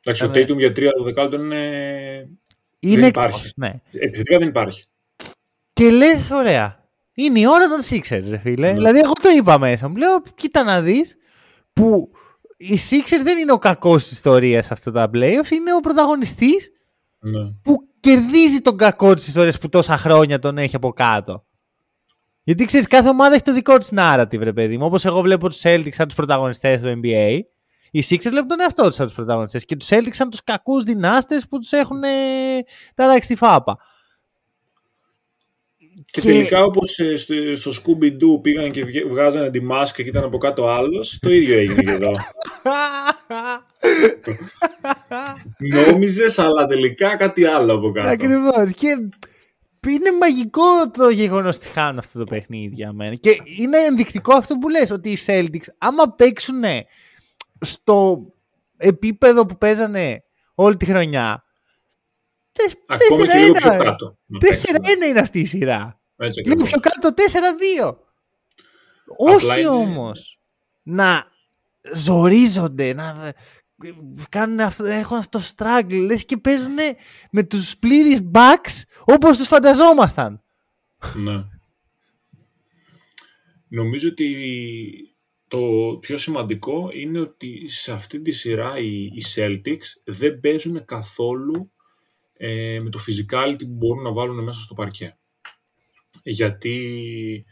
Εντάξει, 0.00 0.24
ο 0.24 0.30
Tatum 0.34 0.58
για 0.58 0.72
τρία 0.72 0.90
δεκάλεπτο 1.02 1.42
είναι... 1.42 1.68
Είναι 2.78 3.00
δεν 3.00 3.08
υπάρχει. 3.08 3.52
ναι. 3.56 3.80
Επιθετικά 3.90 4.38
δεν 4.38 4.48
υπάρχει. 4.48 4.84
Και 5.72 5.90
λες, 5.90 6.30
ωραία, 6.30 6.88
είναι 7.14 7.40
η 7.40 7.46
ώρα 7.46 7.68
των 7.68 7.80
Sixers, 7.90 8.28
ρε 8.28 8.38
φίλε. 8.38 8.66
Ναι. 8.66 8.72
Δηλαδή, 8.72 8.98
εγώ 8.98 9.12
το 9.12 9.28
είπα 9.36 9.58
μέσα 9.58 9.88
μου. 9.88 9.96
Λέω, 9.96 10.22
κοίτα 10.34 10.62
να 10.62 10.80
δεις 10.80 11.16
που 11.72 12.10
οι 12.56 12.78
Sixers 12.90 13.22
δεν 13.22 13.38
είναι 13.38 13.52
ο 13.52 13.58
κακός 13.58 14.02
της 14.02 14.12
ιστορίας 14.12 14.70
αυτό 14.70 14.90
τα 14.90 15.10
playoffs, 15.14 15.50
είναι 15.50 15.74
ο 15.76 15.80
πρωταγωνιστής 15.82 16.72
ναι. 17.18 17.52
που 17.62 17.88
κερδίζει 18.00 18.60
τον 18.60 18.76
κακό 18.76 19.14
της 19.14 19.26
ιστορίας 19.26 19.58
που 19.58 19.68
τόσα 19.68 19.96
χρόνια 19.98 20.38
τον 20.38 20.58
έχει 20.58 20.76
από 20.76 20.92
κάτω. 20.92 21.44
Γιατί 22.44 22.64
ξέρεις, 22.64 22.86
κάθε 22.86 23.08
ομάδα 23.08 23.34
έχει 23.34 23.44
το 23.44 23.52
δικό 23.52 23.78
της 23.78 23.92
narrative, 23.96 24.38
ρε 24.38 24.52
παιδί 24.52 24.78
μου. 24.78 24.86
Όπως 24.86 25.04
εγώ 25.04 25.20
βλέπω 25.20 25.48
τους 25.48 25.60
Celtics 25.62 25.88
σαν 25.90 26.06
τους 26.06 26.16
πρωταγωνιστές 26.16 26.80
του 26.80 27.00
NBA, 27.02 27.38
οι 27.90 28.04
Sixers 28.10 28.28
βλέπουν 28.28 28.48
τον 28.48 28.60
εαυτό 28.60 28.82
τους 28.84 28.94
σαν 28.94 29.06
τους 29.06 29.14
πρωταγωνιστές 29.14 29.64
και 29.64 29.76
τους 29.76 29.88
Celtics 29.90 30.08
σαν 30.10 30.30
τους 30.30 30.44
κακούς 30.44 30.84
δυνάστες 30.84 31.48
που 31.48 31.58
τους 31.58 31.72
έχουν 31.72 32.02
ε, 32.02 32.08
ταράξει 32.94 33.28
τη 33.28 33.34
φάπα. 33.34 33.78
Και, 36.10 36.20
και... 36.20 36.26
τελικά 36.26 36.64
όπως 36.64 36.98
ε, 36.98 37.16
στο, 37.16 37.34
στο 37.56 37.70
Scooby 37.70 38.06
Doo 38.06 38.42
πήγαν 38.42 38.70
και 38.70 38.84
βγάζανε 39.08 39.50
τη 39.50 39.62
μάσκα 39.62 40.02
και 40.02 40.08
ήταν 40.08 40.24
από 40.24 40.38
κάτω 40.38 40.68
άλλος, 40.68 41.18
το 41.20 41.30
ίδιο 41.30 41.58
έγινε 41.58 41.82
και 41.82 41.90
εδώ. 41.90 42.10
Νόμιζες, 45.88 46.38
αλλά 46.38 46.66
τελικά 46.66 47.16
κάτι 47.16 47.44
άλλο 47.44 47.74
από 47.74 47.92
κάτω. 47.92 48.08
Ακριβώς. 48.08 48.72
Και 48.76 49.08
είναι 49.90 50.12
μαγικό 50.20 50.90
το 50.90 51.08
γεγονός 51.08 51.56
ότι 51.56 51.66
χάνουν 51.66 51.98
αυτό 51.98 52.18
το 52.18 52.24
παιχνίδι 52.24 52.74
για 52.74 52.92
μένα. 52.92 53.14
Και 53.14 53.36
είναι 53.58 53.78
ενδεικτικό 53.78 54.34
αυτό 54.34 54.58
που 54.58 54.68
λες, 54.68 54.90
ότι 54.90 55.10
οι 55.10 55.18
Celtics, 55.26 55.66
άμα 55.78 56.10
παίξουν 56.10 56.62
στο 57.60 58.26
επίπεδο 58.76 59.46
που 59.46 59.58
παίζανε 59.58 60.22
όλη 60.54 60.76
τη 60.76 60.84
χρονια 60.84 61.44
Ακόμα 62.86 63.26
και 63.26 63.38
λίγο 63.38 63.52
πιο 63.52 63.76
κάτω. 63.76 64.18
4-1 64.40 65.08
είναι 65.08 65.20
αυτή 65.20 65.40
η 65.40 65.44
σειρά. 65.44 66.00
λίγο 66.44 66.64
πιο 66.64 66.80
κάτω 66.80 67.10
4-2. 67.80 67.96
Όχι 69.16 69.66
όμως 69.66 70.38
να 70.82 71.26
ζορίζονται, 71.94 72.92
να 72.92 73.32
κάνουν 74.28 74.60
αυτό, 74.60 74.84
έχουν 74.84 75.16
αυτό 75.16 75.38
το 75.38 75.44
struggle, 75.56 76.06
λες 76.06 76.24
και 76.24 76.36
παίζουν 76.36 76.76
με 77.30 77.42
τους 77.42 77.78
πλήρεις 77.78 78.30
backs 78.32 78.82
όπως 79.04 79.36
τους 79.36 79.46
φανταζόμασταν. 79.46 80.42
Ναι. 81.14 81.44
Νομίζω 83.68 84.08
ότι 84.08 84.28
το 85.48 85.96
πιο 86.00 86.18
σημαντικό 86.18 86.90
είναι 86.92 87.20
ότι 87.20 87.68
σε 87.68 87.92
αυτή 87.92 88.20
τη 88.20 88.30
σειρά 88.30 88.78
οι, 88.78 89.10
Celtics 89.34 90.02
δεν 90.04 90.40
παίζουν 90.40 90.84
καθόλου 90.84 91.72
ε, 92.32 92.80
με 92.80 92.90
το 92.90 92.98
physicality 93.06 93.58
που 93.58 93.74
μπορούν 93.74 94.02
να 94.02 94.12
βάλουν 94.12 94.44
μέσα 94.44 94.60
στο 94.60 94.74
παρκέ. 94.74 95.18
Γιατί 96.22 97.44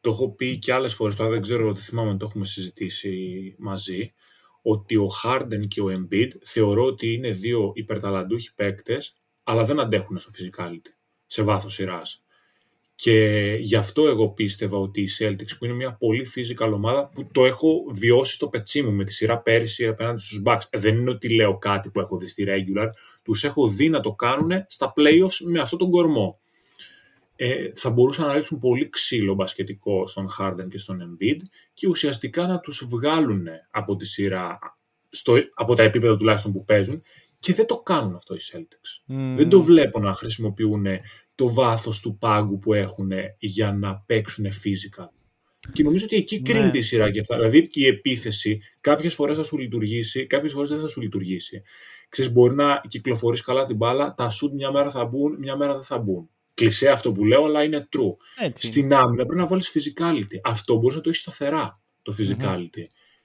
το 0.00 0.10
έχω 0.10 0.34
πει 0.34 0.58
και 0.58 0.72
άλλες 0.72 0.94
φορές, 0.94 1.16
τώρα 1.16 1.30
δεν 1.30 1.42
ξέρω, 1.42 1.72
δεν 1.72 1.82
θυμάμαι 1.82 2.10
αν 2.10 2.18
το 2.18 2.26
έχουμε 2.26 2.46
συζητήσει 2.46 3.54
μαζί, 3.58 4.14
ότι 4.62 4.96
ο 4.96 5.08
Harden 5.24 5.68
και 5.68 5.80
ο 5.80 5.86
Embiid 5.86 6.28
θεωρώ 6.44 6.84
ότι 6.84 7.12
είναι 7.12 7.30
δύο 7.30 7.72
υπερταλαντούχοι 7.74 8.54
παίκτες, 8.54 9.16
αλλά 9.42 9.64
δεν 9.64 9.80
αντέχουν 9.80 10.18
στο 10.18 10.30
physicality, 10.38 10.90
σε 11.26 11.42
βάθος 11.42 11.74
σειράς. 11.74 12.24
Και 12.94 13.56
γι' 13.60 13.76
αυτό 13.76 14.06
εγώ 14.06 14.28
πίστευα 14.28 14.78
ότι 14.78 15.00
οι 15.00 15.08
Celtics, 15.18 15.56
που 15.58 15.64
είναι 15.64 15.74
μια 15.74 15.92
πολύ 15.92 16.26
physical 16.34 16.70
ομάδα, 16.72 17.08
που 17.08 17.28
το 17.32 17.44
έχω 17.44 17.90
βιώσει 17.94 18.34
στο 18.34 18.48
πετσί 18.48 18.82
μου 18.82 18.92
με 18.92 19.04
τη 19.04 19.12
σειρά 19.12 19.38
πέρυσι 19.38 19.86
απέναντι 19.86 20.20
στους 20.20 20.42
Bucks. 20.44 20.60
Δεν 20.70 20.96
είναι 20.96 21.10
ότι 21.10 21.34
λέω 21.34 21.58
κάτι 21.58 21.90
που 21.90 22.00
έχω 22.00 22.16
δει 22.18 22.28
στη 22.28 22.44
regular. 22.46 22.88
Τους 23.22 23.44
έχω 23.44 23.68
δει 23.68 23.88
να 23.88 24.00
το 24.00 24.12
κάνουν 24.12 24.50
στα 24.66 24.92
playoffs 24.96 25.36
με 25.44 25.60
αυτόν 25.60 25.78
τον 25.78 25.90
κορμό 25.90 26.40
ε, 27.42 27.72
θα 27.74 27.90
μπορούσαν 27.90 28.26
να 28.26 28.32
ρίξουν 28.32 28.58
πολύ 28.58 28.88
ξύλο 28.88 29.34
μπασκετικό 29.34 30.06
στον 30.06 30.26
Harden 30.38 30.68
και 30.70 30.78
στον 30.78 30.98
Embiid 31.00 31.38
και 31.74 31.88
ουσιαστικά 31.88 32.46
να 32.46 32.60
τους 32.60 32.86
βγάλουν 32.88 33.46
από 33.70 33.96
τη 33.96 34.06
σειρά, 34.06 34.58
στο, 35.10 35.34
από 35.54 35.74
τα 35.74 35.82
επίπεδα 35.82 36.16
τουλάχιστον 36.16 36.52
που 36.52 36.64
παίζουν 36.64 37.02
και 37.38 37.52
δεν 37.52 37.66
το 37.66 37.78
κάνουν 37.78 38.14
αυτό 38.14 38.34
οι 38.34 38.38
Celtics. 38.52 39.14
Δεν 39.34 39.48
το 39.48 39.62
βλέπω 39.62 40.00
να 40.00 40.12
χρησιμοποιούν 40.12 40.86
το 41.34 41.54
βάθος 41.54 42.00
του 42.00 42.16
πάγκου 42.18 42.58
που 42.58 42.74
έχουν 42.74 43.10
για 43.38 43.72
να 43.72 44.02
παίξουν 44.06 44.46
physical. 44.46 45.08
Και 45.72 45.82
νομίζω 45.82 46.04
ότι 46.04 46.16
εκεί 46.16 46.42
κρίνεται 46.42 46.70
ναι. 46.72 46.78
η 46.78 46.82
σειρά 46.82 47.10
και 47.10 47.20
αυτά. 47.20 47.36
Δηλαδή 47.36 47.68
η 47.72 47.86
επίθεση 47.86 48.60
κάποιες 48.80 49.14
φορές 49.14 49.36
θα 49.36 49.42
σου 49.42 49.58
λειτουργήσει, 49.58 50.26
κάποιες 50.26 50.52
φορές 50.52 50.68
δεν 50.68 50.80
θα 50.80 50.88
σου 50.88 51.00
λειτουργήσει. 51.00 51.62
Ξέρεις, 52.08 52.32
μπορεί 52.32 52.54
να 52.54 52.80
κυκλοφορείς 52.88 53.40
καλά 53.40 53.66
την 53.66 53.76
μπάλα, 53.76 54.14
τα 54.14 54.30
σουτ 54.30 54.52
μια 54.52 54.70
μέρα 54.70 54.90
θα 54.90 55.04
μπουν, 55.04 55.36
μια 55.38 55.56
μέρα 55.56 55.72
δεν 55.72 55.82
θα 55.82 55.98
μπουν 55.98 56.30
κλεισέ 56.54 56.88
αυτό 56.88 57.12
που 57.12 57.24
λέω, 57.24 57.44
αλλά 57.44 57.62
είναι 57.62 57.88
true. 57.92 58.44
Έτσι. 58.44 58.66
Στην 58.66 58.94
άμυνα 58.94 59.24
πρέπει 59.24 59.40
να 59.40 59.46
βάλεις 59.46 59.72
physicality. 59.74 60.38
Αυτό 60.42 60.76
μπορείς 60.76 60.96
να 60.96 61.02
το 61.02 61.08
έχεις 61.08 61.20
σταθερά, 61.20 61.80
το 62.02 62.14
physicality. 62.18 62.84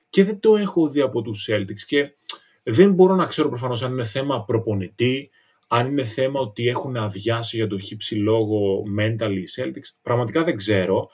Και 0.10 0.24
δεν 0.24 0.40
το 0.40 0.56
έχω 0.56 0.90
δει 0.90 1.02
από 1.02 1.22
τους 1.22 1.48
Celtics. 1.52 1.82
Και 1.88 2.16
δεν 2.64 2.94
μπορώ 2.94 3.16
να 3.16 3.26
ξέρω 3.26 3.50
προφανώς 3.50 3.84
αν 3.84 3.92
είναι 3.92 4.04
θέμα 4.04 4.44
προπονητή, 4.46 5.30
αν 5.68 5.88
είναι 5.88 6.04
θέμα 6.04 6.40
ότι 6.40 6.68
έχουν 6.68 6.98
αδειάσει 6.98 7.56
για 7.56 7.68
το 7.68 7.80
χύψη 7.80 8.16
λόγο 8.16 8.84
mentally 9.00 9.38
οι 9.38 9.48
Celtics. 9.56 9.96
Πραγματικά 10.02 10.44
δεν 10.44 10.56
ξέρω. 10.56 11.10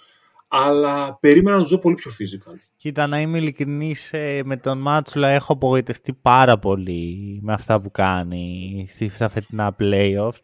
Αλλά 0.47 1.17
περίμενα 1.19 1.55
να 1.55 1.61
τους 1.61 1.71
δω 1.71 1.79
πολύ 1.79 1.95
πιο 1.95 2.11
physical. 2.11 2.55
Κοίτα, 2.77 3.07
να 3.07 3.21
είμαι 3.21 3.37
ειλικρινής 3.37 4.13
ε, 4.13 4.41
με 4.45 4.57
τον 4.57 4.77
Μάτσουλα, 4.77 5.27
έχω 5.27 5.53
απογοητευτεί 5.53 6.13
πάρα 6.13 6.59
πολύ 6.59 7.39
με 7.41 7.53
αυτά 7.53 7.81
που 7.81 7.91
κάνει 7.91 8.87
στα 9.09 9.29
φετινά 9.29 9.75
playoffs 9.79 10.39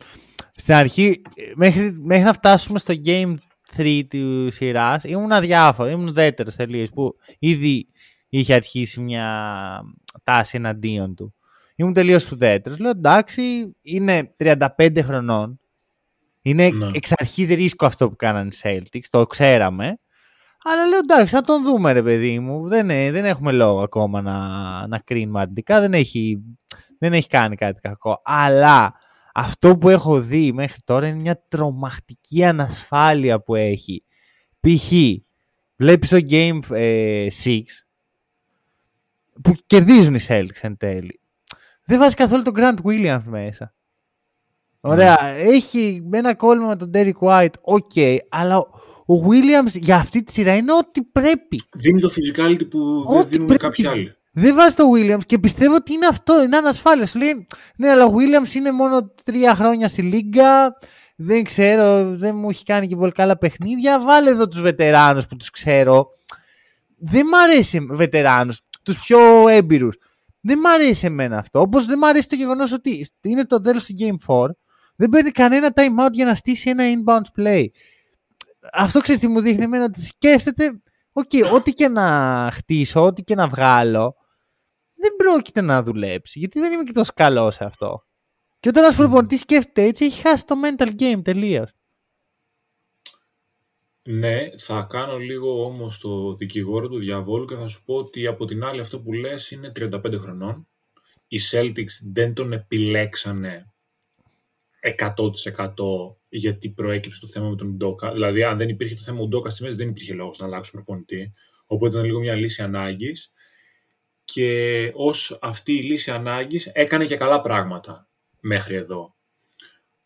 στην 0.59 0.73
αρχή, 0.73 1.21
μέχρι, 1.55 1.99
μέχρι 2.01 2.23
να 2.23 2.33
φτάσουμε 2.33 2.79
στο 2.79 2.93
Game 3.05 3.35
3 3.77 4.03
του 4.09 4.51
σειράς, 4.51 5.03
ήμουν 5.03 5.31
αδιάφορο, 5.31 5.89
ήμουν 5.89 6.07
ουδέτερος 6.07 6.55
τελείως 6.55 6.89
που 6.89 7.15
ήδη 7.39 7.87
είχε 8.29 8.53
αρχίσει 8.53 8.99
μια 8.99 9.81
τάση 10.23 10.57
εναντίον 10.57 11.15
του. 11.15 11.33
Ήμουν 11.75 11.93
τελείως 11.93 12.31
ουδέτερος. 12.31 12.79
Λέω 12.79 12.89
εντάξει, 12.89 13.75
είναι 13.81 14.33
35 14.39 15.03
χρονών. 15.03 15.59
Είναι 16.41 16.69
ναι. 16.69 16.89
εξ 16.93 17.11
αρχής 17.17 17.49
ρίσκο 17.49 17.85
αυτό 17.85 18.09
που 18.09 18.15
κάνανε 18.15 18.49
οι 18.51 18.57
Celtics, 18.63 19.05
το 19.09 19.25
ξέραμε. 19.25 19.99
Αλλά 20.63 20.85
λέω 20.85 20.97
εντάξει, 20.97 21.35
θα 21.35 21.41
τον 21.41 21.63
δούμε 21.63 21.91
ρε 21.91 22.03
παιδί 22.03 22.39
μου. 22.39 22.67
Δεν, 22.67 22.87
δεν 22.87 23.25
έχουμε 23.25 23.51
λόγο 23.51 23.81
ακόμα 23.81 24.21
να, 24.21 24.37
να 24.87 24.99
κρίνουμε 24.99 25.39
αρνητικά. 25.39 25.79
Δεν 25.79 25.93
έχει, 25.93 26.39
δεν 26.99 27.13
έχει 27.13 27.27
κάνει 27.27 27.55
κάτι 27.55 27.79
κακό. 27.81 28.21
Αλλά 28.23 28.93
αυτό 29.39 29.77
που 29.77 29.89
έχω 29.89 30.21
δει 30.21 30.51
μέχρι 30.51 30.81
τώρα 30.83 31.07
είναι 31.07 31.19
μια 31.19 31.45
τρομακτική 31.47 32.43
ανασφάλεια 32.43 33.41
που 33.41 33.55
έχει. 33.55 34.03
Π.χ. 34.59 34.91
βλέπεις 35.75 36.09
το 36.09 36.17
Game 36.29 36.59
6 36.69 36.69
ε, 36.69 37.27
που 39.41 39.55
κερδίζουν 39.65 40.15
οι 40.15 40.19
Celtics 40.27 40.59
εν 40.61 40.77
τέλει. 40.77 41.19
Δεν 41.83 41.99
βάζει 41.99 42.15
καθόλου 42.15 42.43
τον 42.43 42.53
Grant 42.57 42.77
Williams 42.83 43.23
μέσα. 43.25 43.73
Ωραία, 44.79 45.17
mm. 45.19 45.53
έχει 45.53 46.09
ένα 46.11 46.35
κόλλημα 46.35 46.67
με 46.67 46.75
τον 46.75 46.91
Derek 46.93 47.19
White, 47.19 47.59
OK, 47.61 47.91
okay, 47.95 48.17
αλλά 48.29 48.57
ο 49.05 49.25
Williams 49.27 49.71
για 49.73 49.95
αυτή 49.95 50.23
τη 50.23 50.31
σειρά 50.31 50.55
είναι 50.55 50.73
ό,τι 50.73 51.03
πρέπει. 51.03 51.61
Δίνει 51.75 52.01
το 52.01 52.09
physicality 52.15 52.69
που 52.69 53.05
δεν 53.09 53.27
δίνουν 53.27 53.57
κάποιοι 53.57 53.87
άλλοι 53.87 54.16
δεν 54.39 54.55
βάζεις 54.55 54.73
το 54.73 54.83
Williams 54.95 55.25
και 55.25 55.39
πιστεύω 55.39 55.75
ότι 55.75 55.93
είναι 55.93 56.07
αυτό, 56.07 56.43
είναι 56.43 56.57
ανασφάλεια. 56.57 57.05
Σου 57.05 57.17
λέει, 57.17 57.47
ναι, 57.77 57.89
αλλά 57.89 58.05
ο 58.05 58.13
Williams 58.15 58.53
είναι 58.53 58.71
μόνο 58.71 59.11
τρία 59.23 59.55
χρόνια 59.55 59.87
στη 59.87 60.01
Λίγκα. 60.01 60.77
Δεν 61.15 61.43
ξέρω, 61.43 62.15
δεν 62.15 62.35
μου 62.35 62.49
έχει 62.49 62.63
κάνει 62.63 62.87
και 62.87 62.95
πολύ 62.95 63.11
καλά 63.11 63.37
παιχνίδια. 63.37 64.01
Βάλε 64.01 64.29
εδώ 64.29 64.47
τους 64.47 64.61
βετεράνους 64.61 65.27
που 65.27 65.35
τους 65.35 65.49
ξέρω. 65.49 66.07
Δεν 66.97 67.25
μ' 67.25 67.35
αρέσει 67.35 67.79
βετεράνους, 67.89 68.61
τους 68.83 68.99
πιο 68.99 69.47
έμπειρους. 69.47 69.97
Δεν 70.41 70.59
μ' 70.59 70.67
αρέσει 70.67 71.05
εμένα 71.05 71.37
αυτό. 71.37 71.59
Όπως 71.59 71.85
δεν 71.85 71.97
μ' 71.97 72.05
αρέσει 72.05 72.29
το 72.29 72.35
γεγονός 72.35 72.71
ότι 72.71 73.07
είναι 73.21 73.45
το 73.45 73.61
τέλος 73.61 73.85
του 73.85 73.93
Game 73.99 74.15
4. 74.27 74.45
Δεν 74.95 75.09
παίρνει 75.09 75.31
κανένα 75.31 75.71
time 75.75 76.05
out 76.05 76.11
για 76.11 76.25
να 76.25 76.35
στήσει 76.35 76.69
ένα 76.69 76.83
inbound 76.83 77.41
play. 77.41 77.65
Αυτό 78.73 78.99
ξέρεις 78.99 79.21
τι 79.21 79.27
μου 79.27 79.41
δείχνει 79.41 79.63
εμένα 79.63 79.83
ότι 79.83 80.01
σκέφτεται. 80.05 80.81
OK, 81.11 81.29
okay, 81.31 81.51
ό,τι 81.53 81.71
και 81.71 81.87
να 81.87 82.49
χτίσω, 82.53 83.03
ό,τι 83.03 83.23
και 83.23 83.35
να 83.35 83.47
βγάλω, 83.47 84.15
δεν 85.07 85.15
πρόκειται 85.15 85.61
να 85.61 85.83
δουλέψει. 85.83 86.39
Γιατί 86.39 86.59
δεν 86.59 86.73
είμαι 86.73 86.83
και 86.83 86.91
τόσο 86.91 87.11
καλός 87.15 87.55
σε 87.55 87.63
αυτό. 87.63 88.05
Και 88.59 88.69
όταν 88.69 88.83
ένα 88.83 88.95
προπονητή 88.95 89.37
σκέφτεται 89.37 89.83
έτσι, 89.83 90.05
έχει 90.05 90.21
χάσει 90.21 90.45
το 90.45 90.55
mental 90.63 91.01
game 91.01 91.21
τελείως. 91.23 91.71
Ναι, 94.09 94.57
θα 94.57 94.87
κάνω 94.89 95.17
λίγο 95.17 95.65
όμως 95.65 95.99
το 95.99 96.35
δικηγόρο 96.35 96.87
του 96.87 96.99
διαβόλου 96.99 97.45
και 97.45 97.55
θα 97.55 97.67
σου 97.67 97.83
πω 97.83 97.95
ότι 97.95 98.27
από 98.27 98.45
την 98.45 98.63
άλλη 98.63 98.79
αυτό 98.79 99.01
που 99.01 99.13
λες 99.13 99.51
είναι 99.51 99.71
35 99.75 100.19
χρονών. 100.19 100.67
Οι 101.27 101.37
Celtics 101.51 102.11
δεν 102.11 102.33
τον 102.33 102.53
επιλέξανε 102.53 103.73
100% 104.97 105.13
γιατί 106.29 106.69
προέκυψε 106.69 107.19
το 107.19 107.27
θέμα 107.27 107.49
με 107.49 107.55
τον 107.55 107.75
Ντόκα. 107.77 108.11
Δηλαδή, 108.11 108.43
αν 108.43 108.57
δεν 108.57 108.69
υπήρχε 108.69 108.95
το 108.95 109.01
θέμα 109.01 109.19
του 109.19 109.27
Ντόκας 109.27 109.53
στη 109.53 109.63
μέση, 109.63 109.75
δεν 109.75 109.89
υπήρχε 109.89 110.13
λόγος 110.13 110.39
να 110.39 110.45
αλλάξουν 110.45 110.73
προπονητή. 110.73 111.33
Οπότε 111.65 111.93
ήταν 111.95 112.05
λίγο 112.05 112.19
μια 112.19 112.35
λύση 112.35 112.61
ανάγκης. 112.61 113.31
Και 114.33 114.91
ως 114.93 115.39
αυτή 115.41 115.73
η 115.73 115.81
λύση 115.81 116.11
ανάγκης 116.11 116.71
έκανε 116.73 117.05
και 117.05 117.17
καλά 117.17 117.41
πράγματα 117.41 118.07
μέχρι 118.39 118.75
εδώ. 118.75 119.15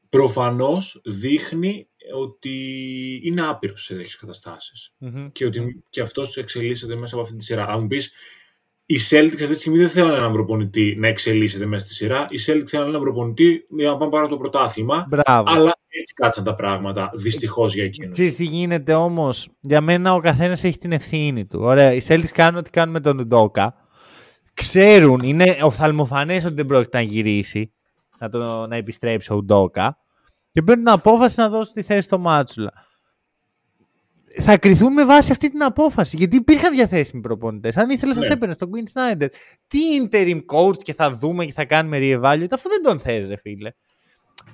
Προφανώς 0.09 1.01
δείχνει 1.05 1.87
ότι 2.13 2.55
είναι 3.23 3.47
άπειρος 3.47 3.83
σε 3.83 3.95
τέτοιε 3.95 4.17
Και 5.31 5.45
ότι 5.45 5.83
και 5.89 6.01
αυτός 6.01 6.37
εξελίσσεται 6.37 6.95
μέσα 6.95 7.13
από 7.13 7.23
αυτή 7.23 7.35
τη 7.35 7.43
σειρά. 7.43 7.65
Αν 7.65 7.81
μου 7.81 7.87
πεις, 7.87 8.13
οι 8.85 8.95
Celtics 9.09 9.33
αυτή 9.33 9.47
τη 9.47 9.53
στιγμή 9.53 9.77
δεν 9.77 9.89
θέλουν 9.89 10.13
έναν 10.13 10.31
προπονητή 10.31 10.95
να 10.99 11.07
εξελίσσεται 11.07 11.65
μέσα 11.65 11.85
στη 11.85 11.95
σειρά. 11.95 12.27
Οι 12.29 12.37
Celtics 12.47 12.67
θέλουν 12.67 12.87
έναν 12.87 13.01
προπονητή 13.01 13.65
για 13.69 13.89
να 13.89 13.97
πάνε 13.97 14.11
πάρα 14.11 14.27
το 14.27 14.37
πρωτάθλημα. 14.37 15.07
Μπράβο. 15.09 15.43
Αλλά 15.45 15.79
έτσι 15.87 16.13
κάτσαν 16.13 16.43
τα 16.43 16.55
πράγματα. 16.55 17.11
Δυστυχώς 17.13 17.73
για 17.73 17.83
εκείνους. 17.83 18.11
Ξέρεις 18.13 18.35
τι 18.35 18.43
γίνεται 18.43 18.93
όμως; 18.93 19.49
Για 19.59 19.81
μένα 19.81 20.13
ο 20.13 20.19
καθένας 20.19 20.63
έχει 20.63 20.77
την 20.77 20.91
ευθύνη 20.91 21.45
του. 21.45 21.59
Ωραία. 21.61 21.93
Οι 21.93 22.01
Celtics 22.07 22.31
κάνουν 22.33 22.59
ό,τι 22.59 22.69
κάνουν 22.69 22.93
με 22.93 22.99
τον 22.99 23.19
Ουντόκα. 23.19 23.80
Ξέρουν, 24.53 25.19
είναι 25.19 25.57
οφθαλμοφανές 25.63 26.45
ότι 26.45 26.53
δεν 26.53 26.65
πρόκειται 26.65 26.97
να 26.97 27.03
γυρίσει. 27.03 27.73
Να, 28.17 28.29
το, 28.29 28.67
να 28.67 28.75
επιστρέψει 28.75 29.33
ο 29.33 29.35
Ουντόκα. 29.35 29.97
Και 30.51 30.61
παίρνουν 30.61 30.87
απόφαση 30.87 31.39
να 31.39 31.49
δώσουν 31.49 31.73
τη 31.73 31.81
θέση 31.81 32.01
στο 32.01 32.17
Μάτσουλα 32.17 32.71
θα 34.39 34.57
κρυθούν 34.57 34.93
με 34.93 35.05
βάση 35.05 35.31
αυτή 35.31 35.49
την 35.49 35.63
απόφαση. 35.63 36.15
Γιατί 36.17 36.35
υπήρχαν 36.35 36.73
διαθέσιμοι 36.73 37.21
προπονητές. 37.21 37.77
Αν 37.77 37.89
ήθελες, 37.89 38.17
να 38.17 38.23
σε 38.23 38.31
έπαιρνε 38.31 38.53
στον 38.53 38.69
Queen 38.73 38.91
Snyder. 38.93 39.27
Τι 39.67 39.79
interim 40.03 40.41
coach 40.53 40.77
και 40.77 40.93
θα 40.93 41.11
δούμε 41.11 41.45
και 41.45 41.51
θα 41.51 41.65
κάνουμε 41.65 41.97
re-evaluate, 42.01 42.51
αφού 42.51 42.69
δεν 42.69 42.81
τον 42.83 42.99
θες, 42.99 43.27
ρε 43.27 43.35
φίλε. 43.37 43.71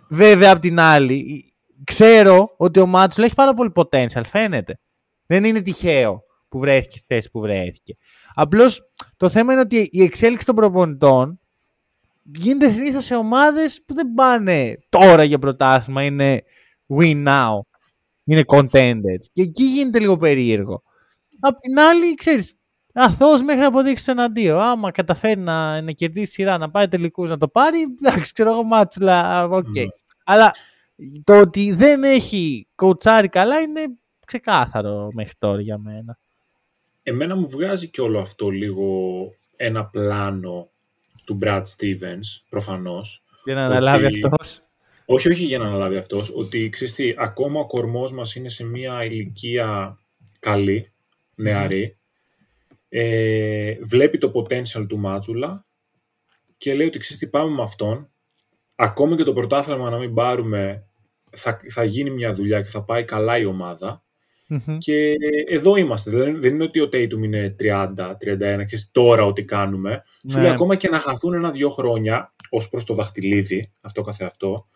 Βέβαια, 0.10 0.52
απ' 0.52 0.60
την 0.60 0.80
άλλη, 0.80 1.54
ξέρω 1.84 2.54
ότι 2.58 2.80
ο 2.80 2.86
Mazzulla 2.86 3.26
έχει 3.26 3.36
πάρα 3.36 3.54
πολύ 3.54 3.72
potential, 3.76 4.22
φαίνεται. 4.26 4.80
Δεν 5.26 5.44
είναι 5.44 5.62
τυχαίο 5.62 6.24
που 6.50 6.60
βρέθηκε 6.60 6.98
στη 6.98 7.06
θέση 7.08 7.32
που 7.32 7.40
βρέθηκε. 7.40 7.98
Απλώς 8.34 8.92
το 9.18 9.30
θέμα 9.30 9.52
είναι 9.52 9.62
ότι 9.62 9.90
η 9.92 10.04
εξέλιξη 10.04 10.46
των 10.46 10.56
προπονητών 10.56 11.40
γίνεται 12.24 12.72
συνήθως 12.72 13.06
σε 13.06 13.16
ομάδες 13.16 13.84
που 13.86 13.94
δεν 13.94 14.14
πάνε 14.14 14.80
τώρα 14.90 15.24
για 15.24 15.40
πρωτάθλημα, 15.40 16.04
είναι 16.04 16.44
win 16.98 17.28
now 17.28 17.60
είναι 18.28 18.44
contenders. 18.48 19.26
Και 19.32 19.42
εκεί 19.42 19.64
γίνεται 19.64 20.00
λίγο 20.00 20.18
περίεργο. 20.18 20.84
Απ' 21.40 21.60
την 21.60 21.80
άλλη, 21.80 22.14
ξέρεις, 22.14 22.54
αθώος 22.94 23.42
μέχρι 23.44 23.62
να 23.62 23.68
αποδείξει 23.68 24.06
το 24.06 24.12
εναντίον. 24.12 24.60
Άμα 24.60 24.92
καταφέρει 24.92 25.40
να, 25.40 25.82
να 25.82 25.92
κερδίσει 25.92 26.32
σειρά, 26.32 26.58
να 26.58 26.72
πάει 26.72 26.88
τελικούς 26.88 27.30
να 27.30 27.38
το 27.38 27.48
πάρει, 27.48 27.82
εντάξει, 27.82 28.34
ξέρω 28.34 28.52
εγώ 28.52 28.64
Mazzulla, 28.64 29.46
OK. 29.46 29.52
Okay. 29.52 29.74
Ναι. 29.74 29.86
Αλλά 30.26 30.54
το 31.24 31.40
ότι 31.40 31.72
δεν 31.72 32.04
έχει 32.04 32.68
κοουτσάρει 32.76 33.30
καλά 33.30 33.60
είναι 33.60 33.82
ξεκάθαρο 34.26 35.10
μέχρι 35.14 35.34
τώρα 35.38 35.62
για 35.62 35.78
μένα. 35.78 36.18
Εμένα 37.10 37.36
μου 37.36 37.50
βγάζει 37.50 37.90
και 37.90 38.02
όλο 38.02 38.20
αυτό 38.20 38.50
λίγο 38.50 38.90
ένα 39.56 39.86
πλάνο 39.86 40.70
του 41.26 41.38
Brad 41.42 41.64
Stevens, 41.78 42.44
προφανώς. 42.50 43.24
Για 43.44 43.54
να 43.54 43.66
αναλάβει 43.66 44.06
ότι... 44.06 44.22
αυτός. 44.26 44.62
Όχι, 45.06 45.30
όχι 45.30 45.44
για 45.44 45.58
να 45.58 45.66
αναλάβει 45.66 45.98
αυτός, 45.98 46.34
ότι 46.36 46.70
ξέρεις 46.70 46.94
τι, 46.94 47.14
ακόμα 47.18 47.60
ο 47.60 47.68
κορμός 47.68 48.12
μας 48.12 48.36
είναι 48.36 48.50
σε 48.50 48.64
μια 48.64 49.04
ηλικία 49.04 50.00
καλή, 50.40 50.92
νεαρή. 51.36 51.98
Ε, 52.90 53.76
βλέπει 53.82 54.18
το 54.18 54.32
potential 54.36 54.86
του 54.88 54.98
Μάτσουλα 54.98 55.66
και 56.58 56.74
λέει 56.74 56.88
ότι 56.88 57.00
ξέρεις 57.00 57.18
τι, 57.18 57.28
πάμε 57.28 57.52
με 57.52 57.62
αυτόν. 57.62 58.10
Ακόμα 58.76 59.16
και 59.16 59.24
το 59.24 59.34
πρωτάθλημα 59.34 59.90
να 59.90 59.98
μην 59.98 60.14
πάρουμε, 60.14 60.88
θα, 61.30 61.60
θα 61.70 61.84
γίνει 61.84 62.10
μια 62.10 62.32
δουλειά 62.32 62.62
και 62.62 62.70
θα 62.70 62.84
πάει 62.84 63.04
καλά 63.04 63.38
η 63.38 63.46
ομαδα 64.50 64.78
Και 64.78 65.16
εδώ 65.48 65.76
είμαστε. 65.76 66.12
Δεν, 66.12 66.42
δεν 66.42 66.54
είναι 66.54 66.64
ότι 66.64 66.80
ο 66.80 66.90
Tatum 66.94 67.24
είναι 67.24 67.56
30, 67.60 67.88
31, 67.96 68.64
ξέρεις 68.66 68.90
τώρα 68.92 69.24
ότι 69.24 69.44
κάνουμε. 69.44 70.04
Ναι. 70.22 70.32
Σου 70.32 70.40
λέει 70.40 70.52
ακόμα 70.52 70.76
και 70.76 70.90
να 70.90 71.00
χαθούν 71.00 71.34
ένα-δύο 71.34 71.70
χρόνια 71.70 72.34
ως 72.50 72.70
προς 72.70 72.84
το 72.84 72.94
δαχτυλίδι, 72.94 73.70
αυτό 73.82 74.02
καθεαυτό, 74.02 74.68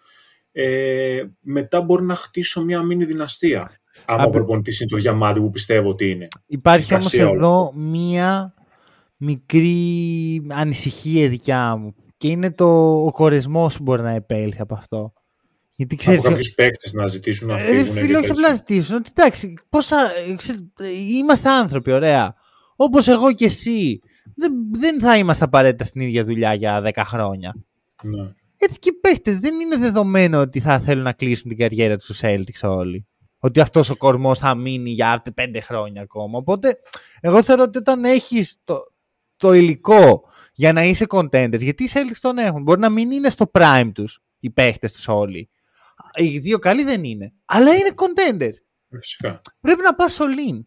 ε, 0.52 1.24
μετά 1.40 1.82
μπορεί 1.82 2.04
να 2.04 2.16
χτίσω 2.16 2.64
μια 2.64 2.82
μίνι 2.82 3.06
δυναστεία. 3.06 3.72
Άμα 4.06 4.24
ο 4.24 4.30
προπονητής 4.30 4.80
είναι 4.80 4.90
το 4.90 4.98
διαμάτι 4.98 5.40
που 5.40 5.50
πιστεύω 5.50 5.90
ότι 5.90 6.10
είναι. 6.10 6.28
Υπάρχει 6.46 6.94
όμως 6.94 7.14
εδώ 7.14 7.74
μια 7.76 8.54
μικρή 9.18 10.42
ανησυχία 10.50 11.30
δικιά 11.30 11.76
μου 11.76 11.96
και 12.18 12.28
είναι 12.28 12.52
το, 12.52 12.66
ο 13.06 13.10
χωρισμός 13.12 13.78
που 13.78 13.84
μπορεί 13.84 14.02
να 14.02 14.12
επέλθει 14.12 14.62
από 14.62 14.74
αυτό. 14.74 15.14
Γιατί 15.82 15.96
ξέρεις, 15.96 16.20
από 16.20 16.30
κάποιους 16.30 16.54
παίκτες 16.54 16.94
να 16.94 17.08
ζητήσουν 17.08 17.48
να 17.48 17.60
ε, 17.60 17.64
φύγουν. 17.64 17.94
Φίλε, 17.94 18.18
όχι 18.18 18.30
απλά 18.30 18.48
να 18.48 18.54
ζητήσουν. 18.54 18.96
Ότι 18.96 19.10
εντάξει, 19.16 19.54
πόσα, 19.70 19.98
είμαστε 21.10 21.50
άνθρωποι, 21.50 21.92
ωραία. 21.92 22.36
Όπως 22.76 23.08
εγώ 23.08 23.34
και 23.34 23.46
εσύ. 23.46 24.00
Δεν, 24.36 24.54
δεν 24.72 25.00
θα 25.00 25.18
είμαστε 25.18 25.44
απαραίτητα 25.44 25.84
στην 25.84 26.02
ίδια 26.02 26.24
δουλειά 26.24 26.54
για 26.54 26.82
10 26.94 27.02
χρόνια. 27.06 27.56
Ναι. 28.04 28.34
Έτσι 28.58 28.80
και 28.80 28.90
οι 28.90 28.94
παίχτε 28.94 29.32
δεν 29.32 29.60
είναι 29.60 29.78
δεδομένο 29.78 30.40
ότι 30.40 30.60
θα 30.60 30.80
θέλουν 30.80 31.04
να 31.04 31.14
κλείσουν 31.14 31.50
την 31.50 31.58
καριέρα 31.58 31.98
τους 31.98 32.20
Celtics 32.24 32.62
όλοι. 32.62 33.08
Ότι 33.40 33.60
αυτός 33.60 33.90
ο 33.90 33.98
κορμός 33.98 34.40
θα 34.40 34.56
μείνει 34.56 34.90
για 34.90 35.22
πέντε 35.36 35.60
χρόνια 35.60 36.02
ακόμα. 36.02 36.38
Οπότε, 36.38 36.78
εγώ 37.22 37.44
θεωρώ 37.44 37.64
ότι 37.64 37.78
όταν 37.78 38.06
έχεις 38.06 38.58
το, 38.64 38.78
το 39.38 39.54
υλικό 39.54 40.24
για 40.54 40.74
να 40.74 40.84
είσαι 40.84 41.06
contenders, 41.10 41.62
γιατί 41.62 41.84
οι 41.84 41.90
Celtics 41.94 42.20
τον 42.22 42.38
έχουν, 42.38 42.62
μπορεί 42.62 42.80
να 42.80 42.90
μην 42.90 43.12
είναι 43.12 43.30
στο 43.30 43.52
prime 43.54 43.92
τους 43.94 44.22
οι 44.42 44.50
παίχτε 44.50 44.88
τους 44.88 45.08
όλοι. 45.08 45.50
Οι 46.16 46.40
δύο 46.40 46.60
καλοί 46.60 46.84
δεν 46.84 47.04
είναι. 47.04 47.34
Αλλά 47.46 47.74
είναι 47.74 47.94
contenders. 47.96 48.56
Φυσικά. 48.90 49.42
Πρέπει 49.60 49.82
να 49.82 49.96
πας 49.96 50.14
στο 50.14 50.26
lean. 50.26 50.66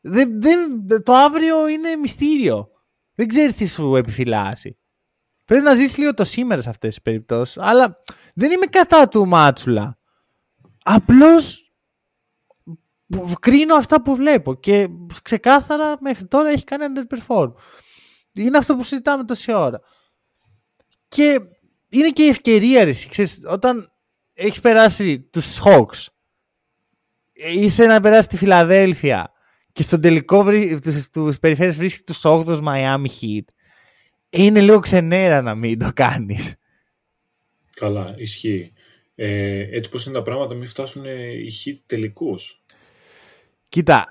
Δεν, 0.00 0.40
δεν, 0.40 0.86
το 1.02 1.12
αύριο 1.12 1.68
είναι 1.68 1.96
μυστήριο. 1.96 2.70
Δεν 3.14 3.28
ξέρεις 3.28 3.54
τι 3.54 3.66
σου 3.66 3.96
επιφυλάσσει. 3.96 4.78
Πρέπει 5.44 5.64
να 5.64 5.74
ζήσει 5.74 5.98
λίγο 5.98 6.14
το 6.14 6.24
σήμερα 6.24 6.62
σε 6.62 6.68
αυτές 6.68 6.94
τις 6.94 7.02
περιπτώσεις. 7.02 7.62
Αλλά 7.62 8.02
δεν 8.34 8.50
είμαι 8.50 8.66
κατά 8.66 9.08
του 9.08 9.26
Μάτσουλα. 9.26 9.98
Απλώς 10.82 11.70
κρίνω 13.40 13.74
αυτά 13.74 14.02
που 14.02 14.14
βλέπω 14.14 14.54
και 14.54 14.88
ξεκάθαρα 15.22 15.96
μέχρι 16.00 16.26
τώρα 16.26 16.48
έχει 16.48 16.64
κάνει 16.64 16.84
underperform. 16.88 17.52
Είναι 18.32 18.58
αυτό 18.58 18.76
που 18.76 18.82
συζητάμε 18.82 19.24
τόση 19.24 19.52
ώρα. 19.52 19.80
Και 21.08 21.40
είναι 21.88 22.08
και 22.08 22.22
η 22.22 22.28
ευκαιρία, 22.28 22.84
ρε, 22.84 22.92
ξέρεις, 23.08 23.42
όταν 23.46 23.91
έχεις 24.34 24.60
περάσει 24.60 25.20
τους 25.20 25.60
Hawks, 25.64 26.06
είσαι 27.32 27.86
να 27.86 28.00
περάσει 28.00 28.28
τη 28.28 28.36
Φιλαδέλφια 28.36 29.32
και 29.72 29.82
στον 29.82 30.00
τελικό 30.00 30.46
τους 31.12 31.38
περιφέρειες 31.38 31.76
βρίσκεις 31.76 32.02
τους 32.02 32.20
8 32.24 32.62
Miami 32.62 33.06
Heat 33.20 33.44
είναι 34.34 34.60
λίγο 34.60 34.78
ξενέρα 34.78 35.42
να 35.42 35.54
μην 35.54 35.78
το 35.78 35.90
κάνεις. 35.94 36.54
Καλά, 37.74 38.14
ισχύει. 38.16 38.72
Ε, 39.14 39.76
έτσι 39.76 39.90
πως 39.90 40.04
είναι 40.04 40.14
τα 40.14 40.22
πράγματα 40.22 40.54
μην 40.54 40.66
φτάσουν 40.66 41.04
οι 41.04 41.50
hit 41.64 41.76
τελικούς. 41.86 42.62
Κοίτα, 43.68 44.06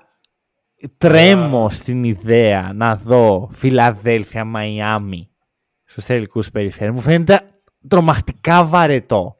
τρέμω 0.98 1.70
στην 1.70 2.04
ιδέα 2.04 2.72
να 2.74 2.96
δω 2.96 3.50
Φιλαδέλφια, 3.52 4.44
Μαϊάμι 4.44 5.30
στους 5.84 6.04
τελικούς 6.04 6.50
περιφέρειες. 6.50 6.94
Μου 6.94 7.00
φαίνεται 7.00 7.40
τρομακτικά 7.88 8.64
βαρετό. 8.64 9.36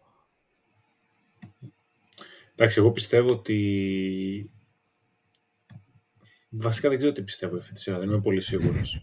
Εντάξει, 2.62 2.80
εγώ 2.80 2.90
πιστεύω 2.90 3.32
ότι... 3.32 4.50
Βασικά 6.50 6.88
δεν 6.88 6.98
ξέρω 6.98 7.12
τι 7.12 7.22
πιστεύω 7.22 7.56
αυτή 7.56 7.72
τη 7.72 7.80
σειρά, 7.80 7.98
δεν 7.98 8.08
είμαι 8.08 8.20
πολύ 8.20 8.40
σίγουρος 8.40 9.02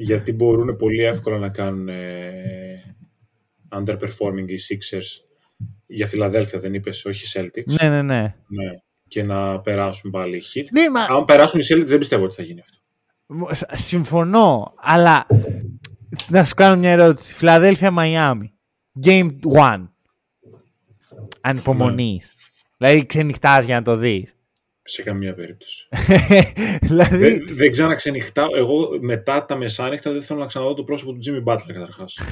γιατί 0.00 0.32
μπορούν 0.32 0.76
πολύ 0.76 1.04
εύκολα 1.04 1.38
να 1.38 1.48
κάνουν 1.48 1.88
ε, 1.88 2.96
underperforming 3.72 4.46
οι 4.46 4.58
Sixers 4.68 5.24
για 5.86 6.06
Φιλαδέλφια 6.06 6.58
δεν 6.58 6.74
είπες, 6.74 7.04
όχι 7.04 7.38
Celtics. 7.38 7.64
Ναι, 7.64 7.88
ναι, 7.88 8.02
ναι. 8.02 8.22
ναι. 8.46 8.70
Και 9.08 9.24
να 9.24 9.60
περάσουν 9.60 10.10
πάλι 10.10 10.36
οι 10.36 10.42
Heat. 10.54 10.64
Ναι, 10.70 10.90
μα... 10.90 11.16
Αν 11.16 11.24
περάσουν 11.24 11.60
οι 11.60 11.64
Celtics 11.70 11.86
δεν 11.86 11.98
πιστεύω 11.98 12.24
ότι 12.24 12.34
θα 12.34 12.42
γίνει 12.42 12.60
αυτό. 12.60 12.78
Συμφωνώ, 13.76 14.74
αλλά 14.76 15.26
να 16.28 16.44
σου 16.44 16.54
κάνω 16.54 16.76
μια 16.76 16.90
ερώτηση. 16.90 17.34
Φιλαδέλφια, 17.34 17.90
Μαϊάμι. 17.90 18.52
Game 19.04 19.30
1. 19.54 19.88
Ανυπομονή. 21.40 22.22
Ναι. 22.22 22.28
Δηλαδή 22.78 23.06
ξενυχτάς 23.06 23.64
για 23.64 23.74
να 23.74 23.82
το 23.82 23.96
δεις. 23.96 24.32
Σε 24.82 25.02
καμία 25.02 25.34
περίπτωση. 25.34 25.88
δηλαδή... 26.88 27.16
Δεν, 27.16 27.46
δεν 27.50 27.70
ξαναξενυχτάω. 27.70 28.56
Εγώ 28.56 28.88
μετά 29.00 29.46
τα 29.46 29.56
μεσάνυχτα 29.56 30.12
δεν 30.12 30.22
θέλω 30.22 30.40
να 30.40 30.46
ξαναδώ 30.46 30.74
το 30.74 30.84
πρόσωπο 30.84 31.12
του 31.12 31.20
Jimmy 31.26 31.52
Butler 31.52 31.72
καταρχάς. 31.72 32.18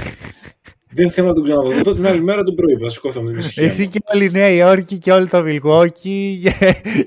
Δεν 0.97 1.11
θέλω 1.11 1.27
να 1.27 1.35
τον 1.35 1.45
ξαναδώ. 1.45 1.95
την 1.95 2.07
άλλη 2.07 2.23
μέρα 2.23 2.43
τον 2.43 2.55
πρωί. 2.55 2.77
Θα 2.81 2.89
σηκώθω 2.89 3.23
με 3.23 3.31
την 3.31 3.41
ησυχία. 3.41 3.67
Εσύ 3.67 3.89
και 3.89 3.99
όλη 4.15 4.25
η 4.25 4.31
Νέα 4.31 4.49
Υόρκη 4.49 4.99
και 4.99 5.13
όλο 5.13 5.27
το 5.27 5.43
Μιλγόκι 5.43 6.43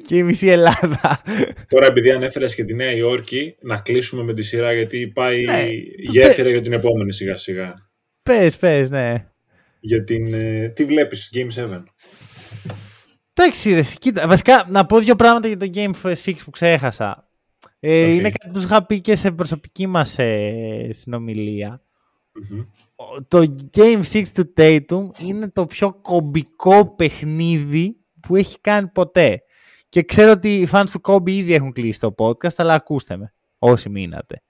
και 0.07 0.15
η 0.15 0.23
μισή 0.23 0.47
Ελλάδα. 0.47 1.21
Τώρα, 1.67 1.85
επειδή 1.85 2.11
ανέφερες 2.11 2.55
και 2.55 2.63
τη 2.63 2.73
Νέα 2.73 2.91
Υόρκη, 2.91 3.55
να 3.61 3.77
κλείσουμε 3.77 4.23
με 4.23 4.33
τη 4.33 4.41
σειρά 4.41 4.73
γιατί 4.73 5.07
πάει 5.07 5.45
ναι, 5.45 5.67
γέφυρα 5.97 6.49
για 6.49 6.61
την 6.61 6.73
επόμενη 6.73 7.13
σιγά 7.13 7.37
σιγά. 7.37 7.89
Πες, 8.23 8.57
πες, 8.57 8.89
ναι. 8.89 9.25
Για 9.79 10.03
την. 10.03 10.33
Ε, 10.33 10.69
τι 10.69 10.85
βλέπεις, 10.85 11.31
Game 11.33 11.51
7. 11.55 11.83
Εντάξει, 13.33 13.73
ρε, 13.73 13.83
κοίτα. 13.99 14.27
Βασικά, 14.27 14.65
να 14.69 14.85
πω 14.85 14.99
δύο 14.99 15.15
πράγματα 15.15 15.47
για 15.47 15.57
το 15.57 15.69
Game 15.73 16.13
6 16.13 16.33
που 16.43 16.49
ξέχασα. 16.49 17.29
Ε, 17.79 18.11
Είναι 18.11 18.29
κάτι 18.29 18.49
που 18.51 18.59
σου 18.59 18.65
είχα 18.65 18.85
πει 18.85 19.01
και 19.01 19.15
σε 19.15 19.31
προσωπική 19.31 19.87
μας 19.87 20.19
ε, 20.19 20.89
συνομιλια 20.91 21.81
Το 23.27 23.55
Game 23.77 24.01
6 24.03 24.23
του 24.33 24.53
Tatum 24.57 25.07
είναι 25.19 25.49
το 25.49 25.65
πιο 25.65 25.93
κομπικό 25.93 26.95
παιχνίδι 26.95 27.97
που 28.19 28.35
έχει 28.35 28.59
κάνει 28.61 28.87
ποτέ. 28.87 29.43
Και 29.89 30.03
ξέρω 30.03 30.31
ότι 30.31 30.57
οι 30.57 30.67
fans 30.71 30.85
του 30.91 31.01
Kobe 31.03 31.29
ήδη 31.29 31.53
έχουν 31.53 31.71
κλείσει 31.71 31.99
το 31.99 32.15
podcast, 32.17 32.55
αλλά 32.55 32.73
ακούστε 32.73 33.17
με, 33.17 33.33
όσοι 33.59 33.89
μείνατε. 33.89 34.41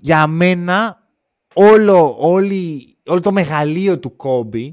Για 0.00 0.26
μένα, 0.26 1.07
όλο, 1.58 2.16
όλη, 2.18 2.96
όλο 3.06 3.20
το 3.20 3.32
μεγαλείο 3.32 3.98
του 3.98 4.16
Kobe 4.18 4.72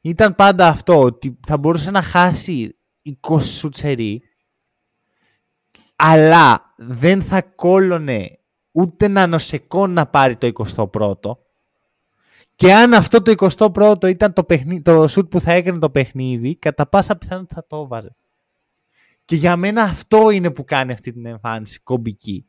ήταν 0.00 0.34
πάντα 0.34 0.68
αυτό, 0.68 1.00
ότι 1.00 1.38
θα 1.46 1.58
μπορούσε 1.58 1.90
να 1.90 2.02
χάσει 2.02 2.78
20 3.28 3.40
σουτσερί, 3.40 4.22
αλλά 5.96 6.74
δεν 6.76 7.22
θα 7.22 7.42
κόλωνε 7.42 8.38
ούτε 8.72 9.04
ένα 9.04 9.26
νοσεκό 9.26 9.86
να 9.86 10.06
πάρει 10.06 10.36
το 10.36 10.50
21ο. 10.74 11.32
Και 12.54 12.72
αν 12.72 12.94
αυτό 12.94 13.22
το 13.22 13.48
21ο 13.58 14.08
ήταν 14.08 14.32
το, 14.32 14.44
παιχνί... 14.44 14.82
το 14.82 15.08
σουτ 15.08 15.30
που 15.30 15.40
θα 15.40 15.52
έκανε 15.52 15.78
το 15.78 15.90
παιχνίδι, 15.90 16.56
κατά 16.56 16.86
πάσα 16.86 17.16
πιθανότητα 17.16 17.54
θα 17.54 17.66
το 17.66 17.86
βάζε. 17.86 18.16
Και 19.24 19.36
για 19.36 19.56
μένα 19.56 19.82
αυτό 19.82 20.30
είναι 20.30 20.50
που 20.50 20.64
κάνει 20.64 20.92
αυτή 20.92 21.12
την 21.12 21.26
εμφάνιση 21.26 21.80
κομπική. 21.80 22.46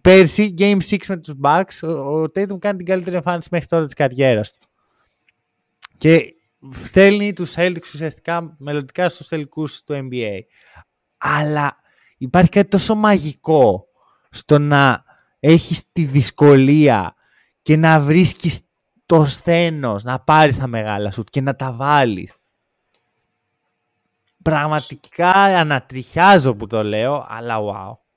Πέρσι, 0.00 0.54
Game 0.58 0.78
6 0.90 0.96
με 1.08 1.16
τους 1.16 1.34
Bucks, 1.42 1.88
ο 1.88 2.22
Tatum 2.22 2.58
κάνει 2.58 2.76
την 2.76 2.86
καλύτερη 2.86 3.16
εμφάνιση 3.16 3.48
μέχρι 3.50 3.66
τώρα 3.66 3.84
της 3.84 3.94
καριέρας 3.94 4.52
του. 4.52 4.68
Και 5.98 6.34
στέλνει 6.70 7.32
τους 7.32 7.54
Celtics 7.56 7.92
ουσιαστικά 7.94 8.54
μελλοντικά 8.58 9.08
στους 9.08 9.28
τελικούς 9.28 9.82
του 9.84 10.08
NBA. 10.10 10.38
Αλλά 11.18 11.76
υπάρχει 12.18 12.50
κάτι 12.50 12.68
τόσο 12.68 12.94
μαγικό 12.94 13.86
στο 14.30 14.58
να 14.58 15.04
έχεις 15.40 15.82
τη 15.92 16.04
δυσκολία 16.04 17.14
και 17.62 17.76
να 17.76 18.00
βρίσκεις 18.00 18.60
το 19.06 19.24
σθένος, 19.24 20.04
να 20.04 20.20
πάρεις 20.20 20.58
τα 20.58 20.66
μεγάλα 20.66 21.10
σου 21.10 21.24
και 21.24 21.40
να 21.40 21.56
τα 21.56 21.72
βάλεις. 21.72 22.32
Πραγματικά 24.42 25.32
ανατριχιάζω 25.32 26.54
που 26.54 26.66
το 26.66 26.82
λέω, 26.82 27.26
αλλά 27.28 27.56
wow. 27.58 28.07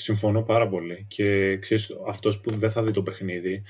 Συμφωνώ 0.00 0.42
πάρα 0.42 0.68
πολύ 0.68 1.04
και 1.08 1.58
ξέρεις, 1.58 1.96
αυτός 2.08 2.40
που 2.40 2.50
δεν 2.50 2.70
θα 2.70 2.82
δει 2.82 2.90
το 2.90 3.02
παιχνίδι 3.02 3.62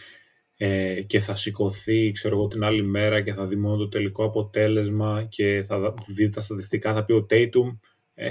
ε, 0.57 1.03
και 1.03 1.21
θα 1.21 1.37
σηκωθεί 1.37 2.13
ξέρω 2.13 2.37
εγώ, 2.37 2.49
την 2.49 2.65
άλλη 2.65 2.83
μέρα 2.83 3.23
και 3.23 3.33
θα 3.33 3.47
δει 3.47 3.57
μόνο 3.57 3.77
το 3.77 3.89
τελικό 3.89 4.25
αποτέλεσμα 4.25 5.27
και 5.29 5.65
θα 5.67 5.95
δει 6.09 6.29
τα 6.29 6.41
στατιστικά, 6.41 6.95
θα 6.95 7.05
πει 7.05 7.13
ο 7.13 7.27
Tatum 7.31 7.79
ε, 8.15 8.31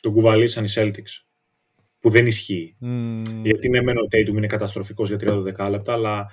τον 0.00 0.12
κουβαλήσαν 0.12 0.64
οι 0.64 0.68
Celtics 0.74 1.24
που 2.00 2.10
δεν 2.10 2.26
ισχύει. 2.26 2.76
Mm. 2.82 3.22
Γιατί 3.42 3.68
ναι, 3.68 3.82
μένω 3.82 4.00
ο 4.00 4.06
Tatum 4.10 4.36
είναι 4.36 4.46
καταστροφικός 4.46 5.08
για 5.08 5.18
30 5.20 5.42
δεκάλεπτα, 5.42 5.92
αλλά 5.92 6.26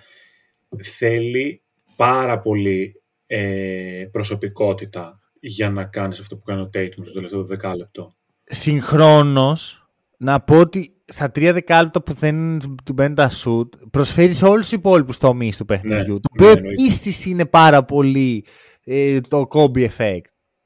θέλει 0.84 1.62
πάρα 1.96 2.40
πολύ 2.40 3.02
ε, 3.26 4.08
προσωπικότητα 4.12 5.20
για 5.40 5.70
να 5.70 5.84
κάνεις 5.84 6.20
αυτό 6.20 6.38
που 6.38 6.44
κάνει 6.44 6.62
ο 6.62 6.70
Tatum 6.74 7.04
στο 7.04 7.14
τελευταίο 7.14 7.46
δεκάλεπτο. 7.46 8.16
Συγχρόνως, 8.44 9.85
να 10.18 10.41
πω 10.41 10.59
ότι 10.59 10.95
στα 11.05 11.32
τρία 11.32 11.53
δεκάλεπτα 11.53 12.01
που 12.01 12.13
δεν 12.13 12.59
του 12.86 12.93
μπαίνουν 12.93 13.16
τα 13.16 13.30
σουτ, 13.30 13.74
προσφέρει 13.91 14.34
σε 14.34 14.45
όλους 14.45 14.70
τους 14.70 14.78
υπόλοιπους 14.78 15.18
τομεί 15.18 15.51
του 15.57 15.66
παιχνιδιού. 15.66 16.13
Ναι, 16.13 16.20
το 16.20 16.28
οποίο 16.32 16.61
ναι, 16.61 16.70
επίσης 16.70 17.26
είναι 17.26 17.45
πάρα 17.45 17.84
πολύ 17.84 18.45
ε, 18.84 19.20
το 19.20 19.47
Kobe 19.49 19.88
effect. 19.88 20.22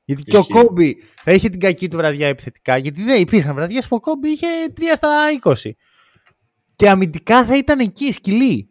Γιατί 0.06 0.22
και 0.24 0.38
ο 0.38 0.46
Kobe 0.54 0.92
θα 1.16 1.32
είχε 1.32 1.50
την 1.50 1.60
κακή 1.60 1.88
του 1.88 1.98
βραδιά 1.98 2.28
επιθετικά, 2.28 2.78
γιατί 2.78 3.04
δεν 3.04 3.22
υπήρχαν 3.22 3.56
βραδιές 3.56 3.88
που 3.88 3.96
ο 3.96 4.00
Kobe 4.04 4.28
είχε 4.28 4.48
3 4.76 4.82
στα 4.96 5.10
20. 5.44 5.72
Και 6.76 6.90
αμυντικά 6.90 7.46
θα 7.46 7.58
ήταν 7.58 7.80
εκεί, 7.80 8.12
σκυλή. 8.12 8.70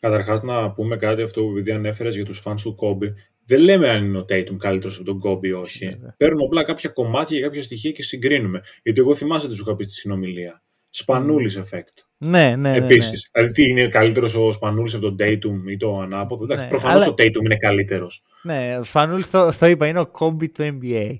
Καταρχάς, 0.00 0.42
να 0.42 0.72
πούμε 0.72 0.96
κάτι 0.96 1.22
αυτό 1.22 1.42
που 1.42 1.50
επειδή 1.50 1.72
ανέφερες 1.72 2.14
για 2.14 2.24
τους 2.24 2.42
fans 2.44 2.60
του 2.62 2.76
Kobe. 2.80 3.12
Δεν 3.52 3.60
λέμε 3.60 3.88
αν 3.88 4.04
είναι 4.04 4.18
ο 4.18 4.24
Tatum 4.28 4.56
καλύτερος 4.58 4.96
από 4.96 5.04
τον 5.04 5.20
Kobe 5.24 5.46
ή 5.46 5.52
όχι. 5.52 5.88
Yeah. 5.90 6.14
Παίρνουμε 6.16 6.44
απλά 6.44 6.64
κάποια 6.64 6.90
κομμάτια 6.90 7.36
για 7.38 7.46
κάποια 7.46 7.62
στοιχεία 7.62 7.90
και 7.90 8.02
συγκρίνουμε. 8.02 8.62
Γιατί 8.82 9.00
εγώ 9.00 9.14
θυμάσαι 9.14 9.48
τι 9.48 9.54
σου 9.54 9.62
είχα 9.66 9.76
πει 9.76 9.84
στη 9.84 9.92
συνομιλία. 9.92 10.62
Σπανούλης 10.90 11.58
effect. 11.58 12.04
Ναι, 12.16 12.56
ναι. 12.56 12.76
Επίσης. 12.76 13.30
Ναι, 13.32 13.42
ναι. 13.42 13.48
Δηλαδή, 13.48 13.52
τι 13.52 13.68
είναι 13.68 13.88
καλύτερος 13.88 14.34
ο 14.34 14.52
Σπανούλης 14.52 14.94
από 14.94 15.02
τον 15.02 15.16
Tatum 15.20 15.70
ή 15.70 15.76
το 15.76 15.98
ανάποδο; 15.98 16.54
Ναι, 16.54 16.66
Προφανώς 16.68 17.02
αλλά... 17.02 17.12
ο 17.12 17.14
Tatum 17.18 17.44
είναι 17.44 17.56
καλύτερος. 17.56 18.22
Ναι, 18.42 18.78
ο 18.78 18.82
Σπανούλης 18.82 19.30
το, 19.30 19.50
το 19.58 19.66
είπα, 19.66 19.86
είναι 19.86 20.00
ο 20.00 20.10
Kobe 20.18 20.48
του 20.50 20.78
NBA. 20.80 21.18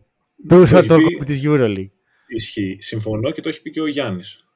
Του 0.48 0.64
το 0.86 0.94
Kobe 0.94 1.24
της 1.24 1.42
Euroleague. 1.44 1.90
Ισχύει. 2.26 2.76
Συμφωνώ 2.80 3.30
και 3.30 3.40
το 3.40 3.48
έχει 3.48 3.62
πει 3.62 3.70
και 3.70 3.80
ο 3.80 3.86
Γιάννης. 3.86 4.46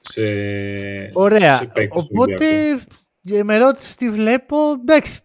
Σε... 0.00 0.22
Ωραία. 1.12 1.56
Σε 1.56 1.88
Οπότε 1.90 2.46
με 3.44 3.56
ρώτησες 3.56 3.94
τι 3.94 4.10
βλέπω. 4.10 4.56
Εντάξει. 4.80 5.20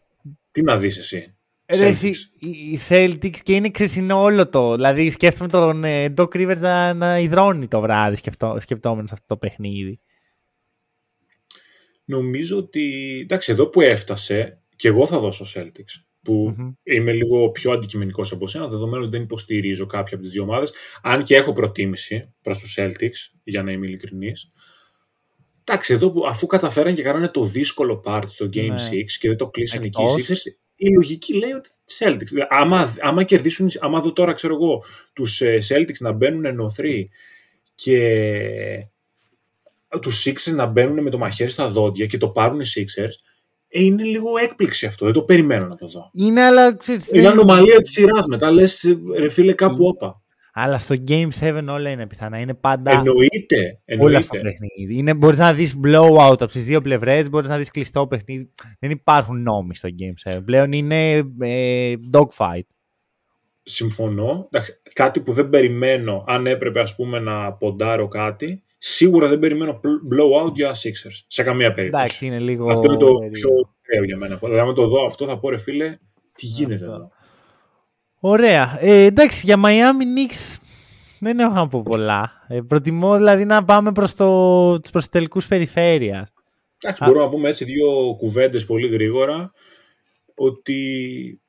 Τι 0.53 0.61
να 0.61 0.77
δεις 0.77 0.97
εσύ. 0.97 1.35
Ρε, 1.65 1.85
εσύ, 1.85 2.15
οι 2.39 2.79
Celtics 2.89 3.37
και 3.43 3.55
είναι 3.55 3.69
ξεσυνό 3.69 4.21
όλο 4.21 4.49
το. 4.49 4.75
Δηλαδή 4.75 5.11
σκέφτομαι 5.11 5.49
τον 5.49 5.83
ε, 5.83 6.13
Doc 6.17 6.27
Rivers 6.27 6.59
να, 6.59 6.93
να 6.93 7.19
υδρώνει 7.19 7.67
το 7.67 7.81
βράδυ 7.81 8.15
σκεπτόμενος 8.59 9.11
αυτό 9.11 9.25
το 9.27 9.37
παιχνίδι. 9.37 9.99
Νομίζω 12.05 12.57
ότι. 12.57 13.19
Εντάξει, 13.21 13.51
εδώ 13.51 13.69
που 13.69 13.81
έφτασε, 13.81 14.61
και 14.75 14.87
εγώ 14.87 15.07
θα 15.07 15.19
δώσω 15.19 15.45
Celtics. 15.55 16.03
Που 16.21 16.55
mm-hmm. 16.57 16.73
είμαι 16.83 17.11
λίγο 17.11 17.49
πιο 17.49 17.71
αντικειμενικός 17.71 18.31
από 18.31 18.43
εσένα, 18.43 18.67
δεδομένου 18.67 19.03
ότι 19.03 19.11
δεν 19.11 19.21
υποστηρίζω 19.21 19.85
κάποια 19.85 20.15
από 20.15 20.23
τις 20.23 20.33
δύο 20.33 20.43
ομάδες. 20.43 20.73
Αν 21.01 21.23
και 21.23 21.35
έχω 21.35 21.53
προτίμηση 21.53 22.33
προς 22.41 22.59
τους 22.59 22.77
Celtics, 22.79 23.37
για 23.43 23.63
να 23.63 23.71
είμαι 23.71 23.85
ειλικρινής. 23.85 24.51
Εντάξει, 25.65 25.93
εδώ 25.93 26.11
που 26.11 26.25
αφού 26.27 26.47
καταφέραν 26.47 26.95
και 26.95 27.01
κάνανε 27.01 27.27
το 27.27 27.45
δύσκολο 27.45 28.03
part 28.05 28.23
στο 28.27 28.49
Game 28.53 28.57
6 28.57 28.69
ναι. 28.69 29.01
και 29.19 29.27
δεν 29.27 29.37
το 29.37 29.47
κλείσαν 29.47 29.83
εκεί 29.83 30.01
οι 30.01 30.05
Sixers, 30.17 30.51
η 30.75 30.93
λογική 30.95 31.33
λέει 31.33 31.51
ότι 31.51 31.69
Celtics. 31.99 32.45
Άμα, 32.49 32.95
άμα 32.99 33.23
κερδίσουν, 33.23 33.69
άμα 33.79 33.99
δω 33.99 34.13
τώρα, 34.13 34.33
ξέρω 34.33 34.53
εγώ, 34.53 34.83
τους 35.13 35.41
ε, 35.41 35.59
Celtics 35.69 35.97
να 35.99 36.11
μπαίνουν 36.11 36.45
εννοθροί 36.45 37.09
και 37.75 38.87
τους 40.01 40.25
Sixers 40.27 40.55
να 40.55 40.65
μπαίνουν 40.65 41.03
με 41.03 41.09
το 41.09 41.17
μαχαίρι 41.17 41.49
στα 41.49 41.69
δόντια 41.69 42.05
και 42.05 42.17
το 42.17 42.29
πάρουν 42.29 42.59
οι 42.59 42.65
Sixers, 42.75 43.13
ε, 43.67 43.83
είναι 43.83 44.03
λίγο 44.03 44.37
έκπληξη 44.37 44.85
αυτό. 44.85 45.05
Δεν 45.05 45.13
το 45.13 45.21
περιμένω 45.21 45.67
να 45.67 45.75
το 45.75 45.87
δω. 45.87 46.09
Είναι, 46.13 46.41
αλλά 46.41 46.75
ξέρεις, 46.75 47.09
Είναι 47.11 47.27
ανομαλία 47.27 47.77
της 47.77 47.91
σειράς 47.91 48.25
μετά. 48.25 48.51
Λες, 48.51 48.97
ρε 49.17 49.29
φίλε, 49.29 49.53
κάπου 49.53 49.85
όπα. 49.85 50.22
Αλλά 50.55 50.77
στο 50.77 50.95
Game 51.07 51.29
7 51.39 51.65
όλα 51.69 51.89
είναι 51.89 52.07
πιθανά. 52.07 52.39
Είναι 52.39 52.53
πάντα. 52.53 52.91
Εννοείται. 52.91 53.81
εννοείται. 53.85 54.11
Όλα 54.11 54.21
στο 54.21 54.39
παιχνίδι. 54.39 54.97
Είναι, 54.97 55.13
μπορείς 55.13 55.37
να 55.37 55.53
δεις 55.53 55.79
blowout 55.83 56.35
από 56.39 56.45
τις 56.45 56.65
δύο 56.65 56.81
πλευρές, 56.81 57.29
μπορείς 57.29 57.49
να 57.49 57.57
δεις 57.57 57.71
κλειστό 57.71 58.07
παιχνίδι. 58.07 58.51
Δεν 58.79 58.89
υπάρχουν 58.89 59.41
νόμοι 59.41 59.75
στο 59.75 59.89
Game 59.99 60.33
7. 60.33 60.39
Πλέον 60.45 60.71
είναι 60.71 61.15
ε, 61.39 61.93
dogfight. 62.13 62.67
Συμφωνώ. 63.63 64.49
Κάτι 64.93 65.19
που 65.19 65.31
δεν 65.31 65.49
περιμένω, 65.49 66.23
αν 66.27 66.47
έπρεπε 66.47 66.79
ας 66.79 66.95
πούμε 66.95 67.19
να 67.19 67.53
ποντάρω 67.53 68.07
κάτι, 68.07 68.63
σίγουρα 68.77 69.27
δεν 69.27 69.39
περιμένω 69.39 69.79
blowout 69.83 70.53
για 70.53 70.71
Sixers. 70.71 71.23
Σε 71.27 71.43
καμία 71.43 71.73
περίπτωση. 71.73 72.03
Εντάξει, 72.03 72.25
είναι 72.25 72.39
λίγο... 72.39 72.71
Αυτό 72.71 72.85
είναι 72.85 72.97
το 72.97 73.07
πιο 73.31 73.49
ωραίο 73.49 74.03
για 74.05 74.17
μένα. 74.17 74.35
Δηλαδή, 74.35 74.59
αν 74.59 74.73
το 74.73 74.87
δω 74.87 75.05
αυτό 75.05 75.25
θα 75.25 75.39
πω 75.39 75.49
ρε 75.49 75.57
φίλε, 75.57 75.97
τι 76.33 76.45
γίνεται 76.45 76.83
εδώ. 76.83 77.11
Ωραία. 78.25 78.77
Ε, 78.79 79.03
εντάξει, 79.03 79.41
για 79.45 79.59
Miami 79.63 80.31
Knicks 80.31 80.57
δεν 81.19 81.39
έχω 81.39 81.53
να 81.53 81.67
πω 81.67 81.81
πολλά. 81.81 82.45
Ε, 82.47 82.61
προτιμώ 82.61 83.15
δηλαδή 83.15 83.45
να 83.45 83.63
πάμε 83.63 83.91
προς, 83.91 84.15
το, 84.15 84.79
προς 84.91 85.09
τελικούς 85.09 85.47
περιφέρειας. 85.47 86.33
Εντάξει, 86.77 87.03
μπορούμε 87.03 87.23
να 87.23 87.29
πούμε 87.29 87.49
έτσι 87.49 87.65
δύο 87.65 88.15
κουβέντες 88.17 88.65
πολύ 88.65 88.87
γρήγορα 88.87 89.51
ότι 90.35 91.41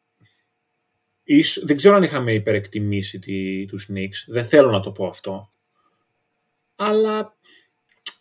δεν 1.64 1.76
ξέρω 1.76 1.96
αν 1.96 2.02
είχαμε 2.02 2.32
υπερεκτιμήσει 2.32 3.18
τη, 3.18 3.64
τους 3.64 3.88
Knicks. 3.92 4.24
Δεν 4.26 4.44
θέλω 4.44 4.70
να 4.70 4.80
το 4.80 4.90
πω 4.90 5.06
αυτό. 5.06 5.50
Αλλά 6.76 7.36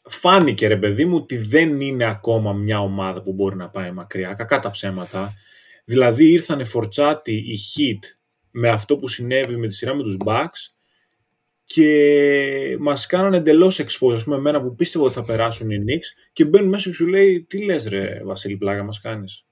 φάνηκε 0.04 0.68
ρε 0.68 0.78
παιδί 0.78 1.06
μου 1.06 1.16
ότι 1.16 1.38
δεν 1.38 1.82
είναι 1.82 2.06
ακόμα 2.06 2.54
μια 2.54 2.80
ομάδα 2.80 3.22
που 3.22 3.34
μπορεί 3.34 3.56
να 3.56 3.70
πάει 3.70 3.92
μακριά. 3.92 4.34
Κακά 4.34 4.60
τα 4.60 4.70
ψέματα. 4.70 5.34
Δηλαδή 5.86 6.32
ήρθανε 6.32 6.64
φορτσάτη 6.64 7.34
οι 7.34 7.58
Heat 7.76 8.23
με 8.56 8.70
αυτό 8.70 8.98
που 8.98 9.08
συνέβη 9.08 9.56
με 9.58 9.68
τη 9.68 9.74
σειρά 9.74 9.96
με 9.96 10.04
τους 10.04 10.18
Bucks 10.26 10.74
και 11.66 12.78
μας 12.80 13.06
κάνανε 13.06 13.38
εντελώς 13.38 13.82
exposure, 13.82 14.14
ας 14.14 14.24
πούμε 14.24 14.36
εμένα 14.36 14.62
που 14.62 14.76
πίστευα 14.76 15.06
ότι 15.06 15.14
θα 15.14 15.24
περάσουν 15.24 15.70
οι 15.70 15.78
Knicks 15.78 16.28
και 16.34 16.46
μπαίνουν 16.46 16.70
μέσα 16.70 16.90
και 16.90 16.96
σου 16.96 17.08
λέει 17.08 17.46
τι 17.50 17.64
λες 17.64 17.86
ρε 17.88 18.22
Βασίλη 18.24 18.58
πλάκα 18.58 18.84
μας 18.84 19.02
κάνεις; 19.02 19.46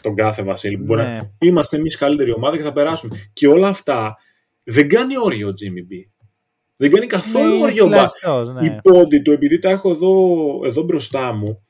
Τον 0.00 0.14
κάθε 0.14 0.42
Βασίλη 0.42 0.76
που 0.78 0.84
μπορεί 0.84 1.02
Ναι. 1.02 1.08
να 1.08 1.30
είμαστε 1.38 1.76
εμείς 1.76 1.96
καλύτερη 1.96 2.32
ομάδα 2.32 2.56
και 2.56 2.62
θα 2.62 2.72
περάσουμε 2.72 3.30
και 3.32 3.46
όλα 3.46 3.68
αυτά 3.68 4.16
δεν 4.62 4.88
κάνει 4.88 5.16
όριο 5.18 5.48
ο 5.48 5.50
Jimmy 5.50 5.92
B 5.92 6.08
δεν 6.76 6.90
κάνει 6.90 7.06
καθόλου 7.06 7.56
Ναι, 7.56 7.62
όριο 7.62 7.84
ο 7.84 7.88
μπάσκετ 7.88 8.22
τουλάχιστον, 8.22 8.54
ναι. 8.54 8.66
οι 8.66 8.78
πόντι 8.82 9.18
του, 9.18 9.32
επειδή 9.32 9.58
τα 9.58 9.70
έχω 9.70 9.90
εδώ, 9.90 10.60
εδώ 10.64 10.82
μπροστά 10.82 11.32
μου, 11.32 11.62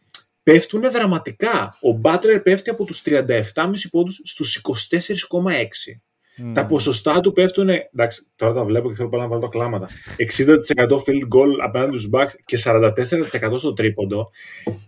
πέφτουν 0.43 0.91
δραματικά. 0.91 1.79
Ο 1.81 1.93
Μπάτλερ 1.93 2.41
πέφτει 2.41 2.71
από 2.71 2.85
τους 2.85 3.03
37,5 3.05 3.89
πόντους 3.91 4.21
στους 4.25 4.57
24,6. 4.57 6.01
Μμ. 6.37 6.53
Τα 6.53 6.67
ποσοστά 6.67 7.21
του 7.21 7.33
πέφτουν, 7.33 7.69
εντάξει, 7.69 8.27
τώρα 8.37 8.53
τα 8.53 8.65
βλέπω 8.65 8.89
και 8.89 8.95
θέλω 8.95 9.09
πάλι 9.09 9.23
να 9.23 9.29
βάλω 9.29 9.41
τα 9.41 9.49
κλάματα. 9.49 9.89
60% 10.17 10.97
field 10.97 11.29
goal 11.35 11.51
απέναντι 11.65 11.97
στους 11.97 12.11
Bucks 12.13 12.33
και 12.45 12.59
44% 12.65 13.59
στο 13.59 13.73
τρίποντο. 13.73 14.31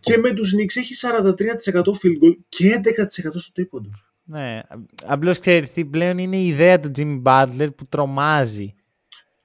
Και 0.01 0.17
με 0.17 0.33
τους 0.33 0.55
Knicks 0.55 0.77
έχει 0.77 0.95
43% 0.95 1.83
field 1.83 2.25
goal 2.25 2.37
και 2.49 2.81
11% 2.85 2.91
στο 3.35 3.53
τρίποντο. 3.53 3.89
Ναι, 4.29 4.61
απλώς 5.05 5.39
ξέρεις, 5.39 5.71
πλέον 5.91 6.19
είναι 6.19 6.37
η 6.37 6.47
ιδέα 6.47 6.81
του 6.81 6.91
Jimmy 6.97 7.23
Butler 7.23 7.69
που 7.77 7.87
τρομάζει. 7.89 8.75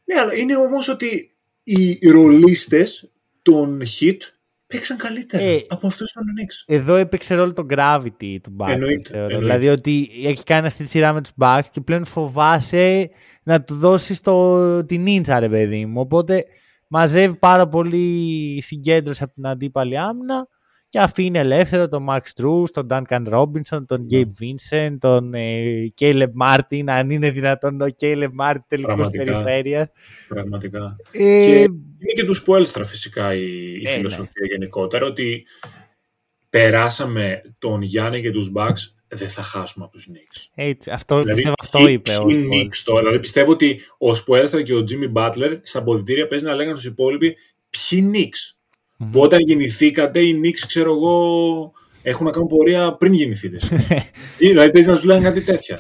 Ναι, 0.04 0.20
αλλά 0.20 0.36
είναι 0.36 0.56
όμως 0.56 0.88
ότι 0.88 1.32
οι 1.64 2.10
ρολίστες 2.10 3.12
των 3.42 3.82
hit 4.00 4.18
παίξαν 4.72 4.98
καλύτερα 4.98 5.44
Ε, 5.44 5.66
από 5.68 5.88
αυτούς 5.88 6.12
των 6.12 6.24
Knicks. 6.24 6.74
Εδώ 6.76 6.96
έπαιξε 6.96 7.36
ρόλο 7.36 7.54
το 7.54 7.66
gravity 7.70 8.38
του 8.44 8.56
Bucks. 8.60 8.70
Εννοείται, 8.72 9.10
θεωρώ. 9.10 9.24
εννοείται. 9.36 9.40
Δηλαδή 9.40 9.70
ότι 9.70 10.10
έχει 10.26 10.44
κάνει 10.44 10.68
αυτή 10.68 10.84
τη 10.84 10.90
σειρά 10.90 11.14
με 11.14 11.22
τους 11.22 11.32
Bucks 11.42 11.66
και 11.72 11.82
πλέον 11.82 12.06
φοβάσαι 12.06 13.10
να 13.44 13.62
του 13.64 13.76
δώσεις 13.76 14.22
το, 14.22 14.86
την 14.86 15.06
ίντσα, 15.06 15.40
ρε 15.40 15.50
παιδί 15.50 15.86
μου. 15.86 16.00
Οπότε 16.02 16.46
μαζεύει 16.88 17.36
πάρα 17.38 17.68
πολύ 17.68 18.62
συγκέντρωση 18.62 19.24
από 19.24 19.34
την 19.34 19.48
αντίπαλη 19.48 19.98
άμυνα 19.98 20.48
και 20.92 21.00
αφήνει 21.00 21.40
ελεύθερο 21.40 21.88
τον 21.88 22.08
Max 22.10 22.20
Drews, 22.42 22.70
τον 22.74 22.88
Duncan 22.90 23.28
Robinson, 23.34 23.84
τον 23.86 24.06
Ναι. 24.10 24.22
Gabe 24.22 24.44
Vincent, 24.44 24.96
τον 25.00 25.34
ε, 25.34 25.94
Caleb 26.00 26.30
Martin, 26.46 26.84
αν 26.88 27.10
είναι 27.10 27.30
δυνατόν 27.32 27.82
ο 27.82 27.86
Caleb 28.02 28.30
Martin 28.42 28.56
τελικός 28.68 28.96
Πραγματικά. 28.96 29.24
περιφέρειας. 29.24 29.88
Πραγματικά. 30.28 30.96
Ε, 31.12 31.18
Και 31.46 31.60
είναι 31.62 32.14
και 32.16 32.26
τους 32.26 32.38
Σπουέλστρα 32.38 32.86
φυσικά 32.86 33.34
η, 33.36 33.42
η 33.82 33.88
Ε, 33.88 33.90
φιλοσοφία 33.90 34.46
γενικότερα, 34.52 35.06
ότι 35.06 35.46
περάσαμε 36.50 37.42
τον 37.60 37.82
Γιάννη 37.82 38.22
και 38.22 38.32
τους 38.32 38.52
Bucks, 38.56 38.94
δεν 39.08 39.30
θα 39.30 39.42
χάσουμε 39.42 39.86
από 39.86 39.94
τους 39.94 40.08
Knicks. 40.12 40.46
έτσι, 40.56 40.92
αυτό, 40.92 41.24
πιστεύω 41.26 41.54
αυτό 41.62 41.78
ποιοι- 41.78 41.88
είπε 42.00 42.18
ο 42.18 42.26
ποιοι 42.26 42.48
Spurs. 42.52 42.54
Knicks 42.66 42.78
τώρα. 42.84 43.00
Δηλαδή 43.00 43.20
πιστεύω 43.20 43.52
ότι 43.52 43.80
ο 43.98 44.14
Σπουέλστρα 44.14 44.62
και 44.64 44.74
ο 44.74 44.84
Jimmy 44.90 45.14
Butler 45.14 45.60
στα 45.62 45.84
ποδητήρια 45.84 46.28
παίζει 46.28 46.46
να 46.46 46.56
λέγανε 46.56 46.78
στους 46.78 46.92
υπόλοιποι 46.92 47.36
ποιοι 47.70 48.10
Knicks; 48.14 48.56
Που 49.12 49.20
όταν 49.20 49.40
γεννηθήκατε 49.40 50.20
οι 50.20 50.42
Knicks, 50.44 50.60
ξέρω 50.68 50.92
εγώ, 50.94 51.72
έχουν 52.04 52.26
να 52.26 52.32
κάνουν 52.32 52.48
πορεία 52.48 52.96
πριν 52.96 53.14
γεννηθείτε. 53.14 53.58
Ή, 54.40 54.48
δηλαδή 54.48 54.72
παίζει 54.72 54.90
να 54.90 54.98
σου 54.98 55.06
λένε 55.08 55.22
κάτι 55.24 55.42
τέτοια; 55.42 55.80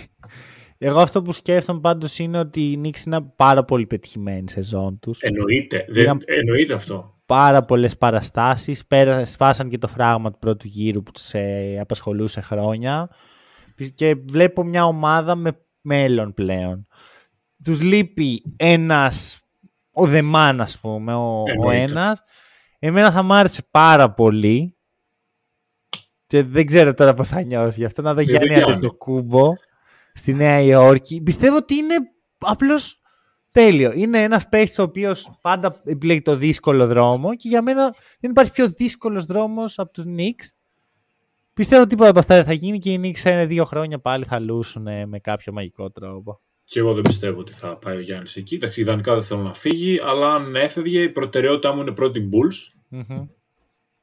Εγώ 0.78 1.00
αυτό 1.00 1.22
που 1.22 1.32
σκέφτομαι 1.32 1.80
πάντως 1.80 2.20
είναι 2.20 2.40
ότι 2.40 2.62
οι 2.62 2.82
Knicks 2.84 3.06
είναι 3.06 3.22
πάρα 3.36 3.64
πολύ 3.66 3.86
πετυχημένη 3.86 4.50
σεζόν 4.50 5.00
τους. 5.00 5.20
Εννοείται. 5.22 5.86
Δεν, 5.90 6.04
Ήταν- 6.04 6.22
εννοείται 6.26 6.74
αυτό. 6.74 7.20
πάρα 7.26 7.62
πολλές 7.62 7.98
παραστάσεις. 7.98 8.86
Πέρα, 8.88 9.26
σπάσαν 9.26 9.70
και 9.70 9.78
το 9.78 9.88
φράγμα 9.88 10.32
του 10.32 10.40
πρώτου 10.40 10.68
γύρου 10.68 11.04
που 11.04 11.12
τους 11.12 11.34
ε, 11.34 11.78
απασχολούσε 11.82 12.42
χρόνια. 12.42 13.10
Και 13.96 14.16
βλέπω 14.28 14.64
μια 14.64 14.86
ομάδα 14.86 15.36
με 15.36 15.60
μέλλον 15.82 16.34
πλέον. 16.34 16.88
Τους 17.64 17.82
λείπει 17.82 18.42
ένας, 18.58 19.42
ο 19.92 20.06
Δεμάν 20.06 20.62
ας 20.62 20.80
πούμε, 20.80 21.14
ο, 21.14 21.42
ο 21.42 21.44
Εννοείται. 21.52 21.82
ένας. 21.82 22.24
Εμένα 22.84 23.12
θα 23.12 23.24
μ' 23.24 23.32
άρεσε 23.34 23.68
πάρα 23.72 24.12
πολύ. 24.14 24.76
Και 26.28 26.44
δεν 26.44 26.66
ξέρω 26.66 26.94
τώρα 26.94 27.14
πώς 27.14 27.28
θα 27.28 27.42
νιώσει 27.42 27.80
γι' 27.80 27.86
αυτό. 27.86 28.02
Να 28.02 28.14
δω 28.14 28.22
Ε, 28.22 28.24
δεν 28.24 28.36
Γιάννη 28.46 28.66
κάνει. 28.66 28.82
το 28.82 28.94
κούμπο 28.94 29.54
στη 30.14 30.34
Νέα 30.34 30.60
Υόρκη. 30.62 31.22
Πιστεύω 31.22 31.56
ότι 31.56 31.76
είναι 31.76 31.96
απλώς 32.38 33.02
τέλειο. 33.52 33.92
Είναι 33.92 34.24
ένας 34.24 34.50
παίχτης 34.50 34.80
ο 34.80 34.84
οποίος 34.84 35.32
πάντα 35.42 35.82
επιλέγει 35.86 36.22
το 36.22 36.36
δύσκολο 36.36 36.88
δρόμο 36.88 37.36
και 37.36 37.48
για 37.48 37.62
μένα 37.62 37.96
δεν 38.20 38.32
υπάρχει 38.32 38.52
πιο 38.52 38.68
δύσκολος 38.70 39.26
δρόμος 39.26 39.80
από 39.80 39.92
τους 39.92 40.04
Knicks. 40.08 40.46
Πιστεύω 41.54 41.82
ότι 41.82 41.90
τίποτα 41.90 42.10
από 42.10 42.20
αυτά 42.20 42.36
δεν 42.36 42.46
θα 42.46 42.54
γίνει 42.54 42.80
και 42.80 42.92
οι 42.94 43.00
Knicks 43.04 43.18
σε 43.20 43.32
ένα-δύο 43.32 43.66
χρόνια 43.66 44.00
πάλι 44.00 44.26
θα 44.26 44.40
λούσουν 44.40 44.88
ε, 44.88 45.06
με 45.06 45.20
κάποιο 45.20 45.54
μαγικό 45.54 45.92
τρόπο. 45.92 46.42
Και 46.72 46.80
εγώ 46.80 46.94
δεν 46.94 47.02
πιστεύω 47.02 47.40
ότι 47.40 47.52
θα 47.54 47.78
πάει 47.78 47.98
ο 47.98 48.00
Γιάννης 48.00 48.36
εκεί. 48.36 48.56
Εντάξει, 48.56 48.82
ιδανικά 48.82 49.14
δεν 49.14 49.24
θέλω 49.24 49.42
να 49.42 49.54
φύγει, 49.54 50.00
αλλά 50.04 50.34
αν 50.34 50.56
έφευγε, 50.56 51.02
η 51.02 51.10
προτεραιότητά 51.10 51.74
μου 51.74 51.82
είναι 51.82 51.92
πρώτη 51.92 52.30
Bulls. 52.32 52.80
Μμμ. 52.88 53.26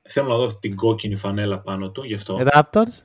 Θέλω 0.02 0.28
να 0.28 0.36
δω 0.36 0.58
την 0.58 0.76
κόκκινη 0.76 1.16
φανέλα 1.16 1.60
πάνω 1.60 1.90
του, 1.90 2.04
γι' 2.04 2.14
αυτό. 2.14 2.38
Raptors, 2.52 3.02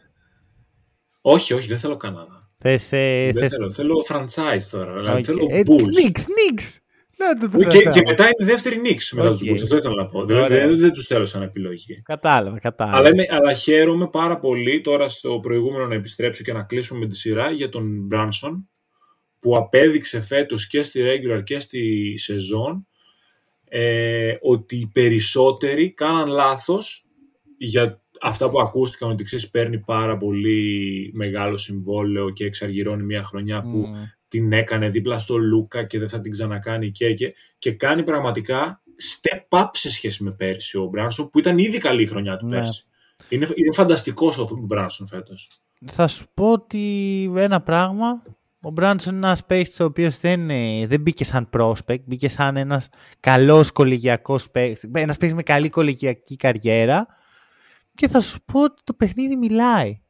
Όχι, 1.22 1.53
όχι, 1.53 1.68
δεν 1.68 1.78
θέλω 1.80 1.97
Καναδά. 1.97 2.49
θες... 2.57 2.91
ε, 2.91 3.30
δεν 3.34 3.41
θες... 3.41 3.51
θέλω. 3.51 3.72
Θέλω 3.72 4.05
franchise 4.09 4.64
τώρα. 4.72 4.93
Δηλαδή 4.93 5.18
Οκ. 5.20 5.24
θέλω 5.26 5.47
Ε, 5.49 5.61
Bulls. 5.66 5.82
Knicks, 5.82 6.22
Knicks. 6.22 6.78
Να 7.18 7.49
το 7.49 7.57
Και, 7.57 7.64
το 7.64 7.70
και 7.70 7.80
θέμα. 7.82 8.01
μετά 8.07 8.24
είναι 8.24 8.34
η 8.38 8.43
δεύτερη 8.45 8.82
Knicks 8.86 9.16
μετά 9.16 9.30
Οκ. 9.30 9.38
τους 9.38 9.49
Bulls. 9.49 9.61
Αυτό 9.64 9.78
ήθελα 9.78 9.95
να 9.95 10.05
πω. 10.05 10.26
Δηλαδή 10.26 10.53
Ωραία. 10.53 10.68
δεν, 10.68 10.80
δεν 10.80 10.91
τους 10.93 11.05
θέλω 11.05 11.26
σαν 11.26 11.41
επιλογή. 11.41 12.01
Κατάλαβα, 12.01 12.59
κατάλαβα. 12.59 12.97
Αλλά, 12.97 13.09
είμαι, 13.09 13.26
αλλά 13.30 13.53
χαίρομαι 13.53 14.07
πάρα 14.07 14.39
πολύ 14.39 14.82
τώρα 14.82 15.07
στο 15.09 15.39
προηγούμενο 15.39 15.88
να 15.88 15.95
επιστρέψω 15.95 16.43
και 16.43 16.53
να 16.53 16.64
κλείσουμε 16.64 16.99
με 16.99 17.07
τη 17.07 17.16
σειρά 17.16 17.51
για 17.51 17.70
τον 17.70 18.07
Brunson 18.14 18.64
που 19.44 19.58
απέδειξε 19.58 20.22
φέτος 20.22 20.68
και 20.68 20.84
στη 20.84 21.02
regular 21.04 21.44
και 21.44 21.60
στη 21.60 22.14
σεζόν 22.18 22.88
ε, 23.70 24.34
ότι 24.41 24.76
οι 24.76 24.89
περισσότεροι 24.94 25.91
κάναν 25.91 26.28
λάθος 26.28 27.06
για 27.58 28.02
αυτά 28.22 28.50
που 28.50 28.60
ακούστηκαν 28.62 29.10
ότι 29.10 29.24
ξέρεις 29.24 29.50
παίρνει 29.50 29.80
πάρα 29.80 30.18
πολύ 30.18 31.12
μεγάλο 31.14 31.58
συμβόλαιο 31.58 32.30
και 32.30 32.46
εξαργυρώνει 32.46 33.04
μια 33.04 33.24
χρονιά 33.24 33.62
που 33.62 33.78
Μμ. 33.78 33.94
την 34.28 34.54
έκανε 34.54 34.89
δίπλα 34.89 35.20
στο 35.20 35.38
Λούκα 35.38 35.84
και 35.84 36.00
δεν 36.00 36.10
θα 36.10 36.22
την 36.22 36.32
ξανακάνει 36.32 36.91
και, 36.91 37.14
και, 37.14 37.34
και 37.58 37.72
κάνει 37.72 38.04
πραγματικά 38.04 38.82
step 39.22 39.60
up 39.60 39.70
σε 39.72 39.89
σχέση 39.91 40.24
με 40.24 40.32
πέρσι 40.32 40.78
ο 40.78 40.86
Μπράνσον 40.86 41.30
που 41.30 41.39
ήταν 41.39 41.58
ήδη 41.58 41.78
καλή 41.78 42.02
η 42.02 42.08
χρονιά 42.08 42.38
του 42.38 42.48
Ναι. 42.48 42.56
πέρσι. 42.56 42.86
Είναι, 43.30 43.48
είναι 43.56 43.74
φανταστικός 43.74 44.38
ο 44.38 44.48
Μπράνσον 44.62 45.08
φέτος. 45.08 45.48
Θα 45.86 46.08
σου 46.08 46.26
πω 46.34 46.52
ότι 46.52 47.32
ένα 47.36 47.62
πράγμα. 47.62 48.24
Ο 48.66 48.72
Μπράνσον 48.72 49.16
είναι 49.16 49.26
ένας 49.26 49.45
παίκτης 49.45 49.80
ο 49.80 49.84
οποίος 49.84 50.20
δεν, 50.20 50.49
ε, 50.49 50.88
δεν 50.88 51.01
μπήκε 51.01 51.24
σαν 51.24 51.49
prospect, 51.53 52.03
μπήκε 52.05 52.30
σαν 52.30 52.57
ένας 52.57 52.89
καλός 53.20 53.72
κολεγιακό 53.72 54.39
παίκτη. 54.51 54.89
Ένας 54.93 55.18
παίκτης 55.18 55.36
με 55.36 55.43
καλή 55.43 55.70
κολεγιακή 55.70 56.36
καριέρα. 56.36 57.07
Και 57.95 58.07
θα 58.07 58.22
σου 58.22 58.43
πω 58.43 58.64
ότι 58.64 58.82
το 58.84 58.93
παιχνίδι 58.93 59.36
μιλάει. 59.36 60.01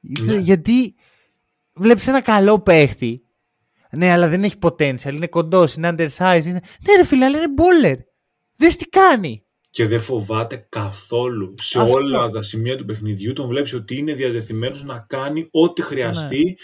Ναι. 0.00 0.36
Γιατί 0.36 0.94
βλέπεις 1.74 2.06
ένα 2.06 2.20
καλό 2.20 2.60
παίκτη. 2.60 3.24
Ναι, 3.90 4.10
αλλά 4.10 4.28
δεν 4.28 4.44
έχει 4.44 4.56
potential. 4.60 5.12
Είναι 5.12 5.26
κοντός, 5.26 5.74
είναι 5.74 5.88
undersize. 5.88 6.42
Είναι... 6.44 6.60
Ναι, 6.86 6.96
ρε 6.96 7.04
φίλε, 7.04 7.24
αλλά 7.24 7.38
είναι 7.38 7.54
bowler. 7.56 7.96
Δες 8.56 8.76
τι 8.76 8.84
κάνει. 8.88 9.44
Και 9.70 9.86
δεν 9.86 10.00
φοβάται 10.00 10.66
καθόλου. 10.68 11.54
Σε 11.56 11.80
Αυτό. 11.80 11.92
όλα 11.92 12.30
τα 12.30 12.42
σημεία 12.42 12.76
του 12.76 12.84
παιχνιδιού 12.84 13.32
τον 13.32 13.48
βλέπεις 13.48 13.74
ότι 13.74 13.96
είναι 13.96 14.14
διατεθειμένος 14.14 14.84
να 14.84 14.98
κάνει 15.08 15.48
ό,τι 15.50 15.82
χρειαστεί 15.82 16.44
Ναι. 16.44 16.54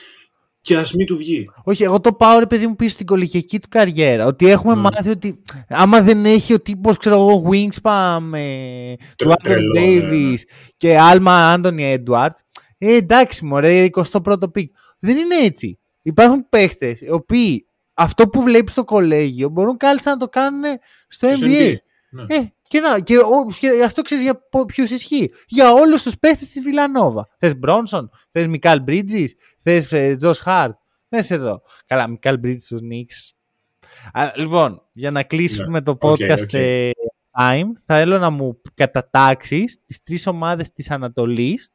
Και 0.62 0.76
ας 0.76 0.92
μην 0.92 1.06
του 1.06 1.16
βγει. 1.16 1.44
Όχι, 1.64 1.82
εγώ 1.82 2.00
το 2.00 2.12
πάω 2.12 2.38
ρε 2.38 2.46
παιδί 2.46 2.66
μου 2.66 2.76
πίσω 2.76 2.90
στην 2.90 3.06
κολεγιακή 3.06 3.58
του 3.60 3.68
καριέρα. 3.70 4.26
Ότι 4.26 4.48
έχουμε 4.48 4.72
Mm. 4.76 4.76
μάθει 4.76 5.10
ότι 5.10 5.42
άμα 5.68 6.00
δεν 6.02 6.24
έχει 6.24 6.52
ο 6.54 6.60
τύπος, 6.60 6.96
ξέρω 6.96 7.14
εγώ, 7.14 7.48
Wingspan, 7.50 8.18
ε, 8.34 8.94
του 9.16 9.24
Τρε- 9.24 9.32
Άντρε 9.32 9.54
τρελό, 9.54 9.72
ναι, 9.80 10.08
Davis 10.10 10.38
και 10.76 10.98
άλμα 10.98 11.50
Anthony 11.52 11.96
Edwards, 11.98 12.38
ε, 12.78 12.94
εντάξει 12.94 13.44
μωρέ, 13.44 13.84
21ο 13.84 14.50
pick. 14.52 14.74
Δεν 14.98 15.16
είναι 15.16 15.34
έτσι. 15.44 15.78
Υπάρχουν 16.02 16.48
παίχτες 16.48 17.00
οι 17.00 17.10
οποίοι 17.10 17.66
αυτό 17.94 18.28
που 18.28 18.42
βλέπεις 18.42 18.72
στο 18.72 18.84
κολέγιο 18.84 19.48
μπορούν 19.48 19.76
κάλλιστα 19.76 20.10
να 20.10 20.16
το 20.16 20.28
κάνουν 20.28 20.62
στο 21.08 21.28
Στο 21.28 21.46
NBA. 21.46 21.72
Ναι. 22.10 22.22
Ε, 22.36 22.52
και, 22.72 22.80
να, 22.80 23.00
και, 23.00 23.18
ο- 23.18 23.46
και 23.58 23.82
αυτό 23.84 24.02
ξέρεις 24.02 24.24
για 24.24 24.40
ποιου 24.66 24.84
ισχύει. 24.84 25.30
Για 25.46 25.72
όλους 25.72 26.02
τους 26.02 26.18
παίχτες 26.18 26.48
της 26.48 26.62
Villanova. 26.62 27.28
Θες 27.38 27.56
Μπρόνσον, 27.58 28.10
θες 28.30 28.46
Mikal 28.46 28.80
Bridges, 28.82 29.34
θες 29.58 29.92
Josh 30.18 30.38
Hart. 30.38 30.76
Θες 31.08 31.30
εδώ. 31.30 31.62
Καλά, 31.86 32.08
Mikal 32.08 32.38
Bridges 32.38 32.64
στους 32.64 32.80
Νίξ. 32.80 33.34
Λοιπόν, 34.36 34.82
για 34.92 35.10
να 35.10 35.22
κλείσουμε 35.22 35.78
Ναι. 35.78 35.82
το 35.82 35.90
OK, 35.90 36.00
podcast 36.00 36.42
OK. 36.42 36.52
ε, 36.52 36.90
time, 37.38 37.66
θα 37.86 37.96
θέλω 37.96 38.18
να 38.18 38.30
μου 38.30 38.60
κατατάξεις 38.74 39.82
τις 39.84 40.02
τρεις 40.02 40.26
ομάδες 40.26 40.72
της 40.72 40.90
Ανατολής 40.90 41.72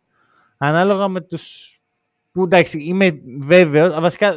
ανάλογα 0.58 1.08
με 1.08 1.22
τους. 1.22 1.72
που 2.32 2.44
εντάξει, 2.44 2.80
είμαι 2.82 3.22
βέβαιος. 3.40 4.00
Βασικά, 4.00 4.34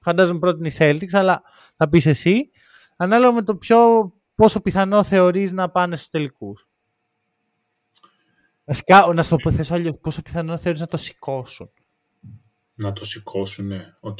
φαντάζομαι 0.00 0.38
πρώτη 0.38 0.58
είναι 0.58 0.68
η 0.68 0.74
Celtics, 0.78 1.12
αλλά 1.18 1.42
θα 1.76 1.88
πεις 1.88 2.06
εσύ. 2.06 2.50
Ανάλογα 2.96 3.32
με 3.32 3.42
το 3.42 3.56
πιο 3.56 3.78
πόσο 4.34 4.60
πιθανό 4.60 5.04
θεωρείς 5.04 5.52
να 5.52 5.70
πάνε 5.70 5.96
στους 5.96 6.08
τελικούς; 6.08 6.68
Βασικά, 8.64 9.12
να 9.14 9.22
σου 9.22 9.36
το 9.36 9.52
θέσω 9.52 9.74
αλλιώς, 9.74 9.98
πόσο 10.00 10.22
πιθανό 10.22 10.58
θεωρείς 10.58 10.80
να 10.80 10.86
το 10.86 10.96
σηκώσουν; 10.96 11.70
Να 12.74 12.92
το 12.92 13.04
σηκώσουν, 13.04 13.66
ναι. 13.66 13.94
Οκ. 14.00 14.18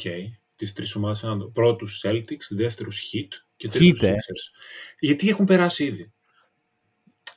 τις 0.55 0.73
τρεις 0.73 0.95
ομάδες. 0.95 1.23
Πρώτους 1.53 2.03
Celtics, 2.05 2.47
δεύτερους 2.49 3.11
Heat 3.13 3.27
και 3.55 3.69
τρίτους 3.69 4.01
Heat, 4.01 4.07
ε; 4.07 4.11
Sixers. 4.11 4.51
Γιατί 4.99 5.29
έχουν 5.29 5.45
περάσει 5.45 5.85
ήδη. 5.85 6.09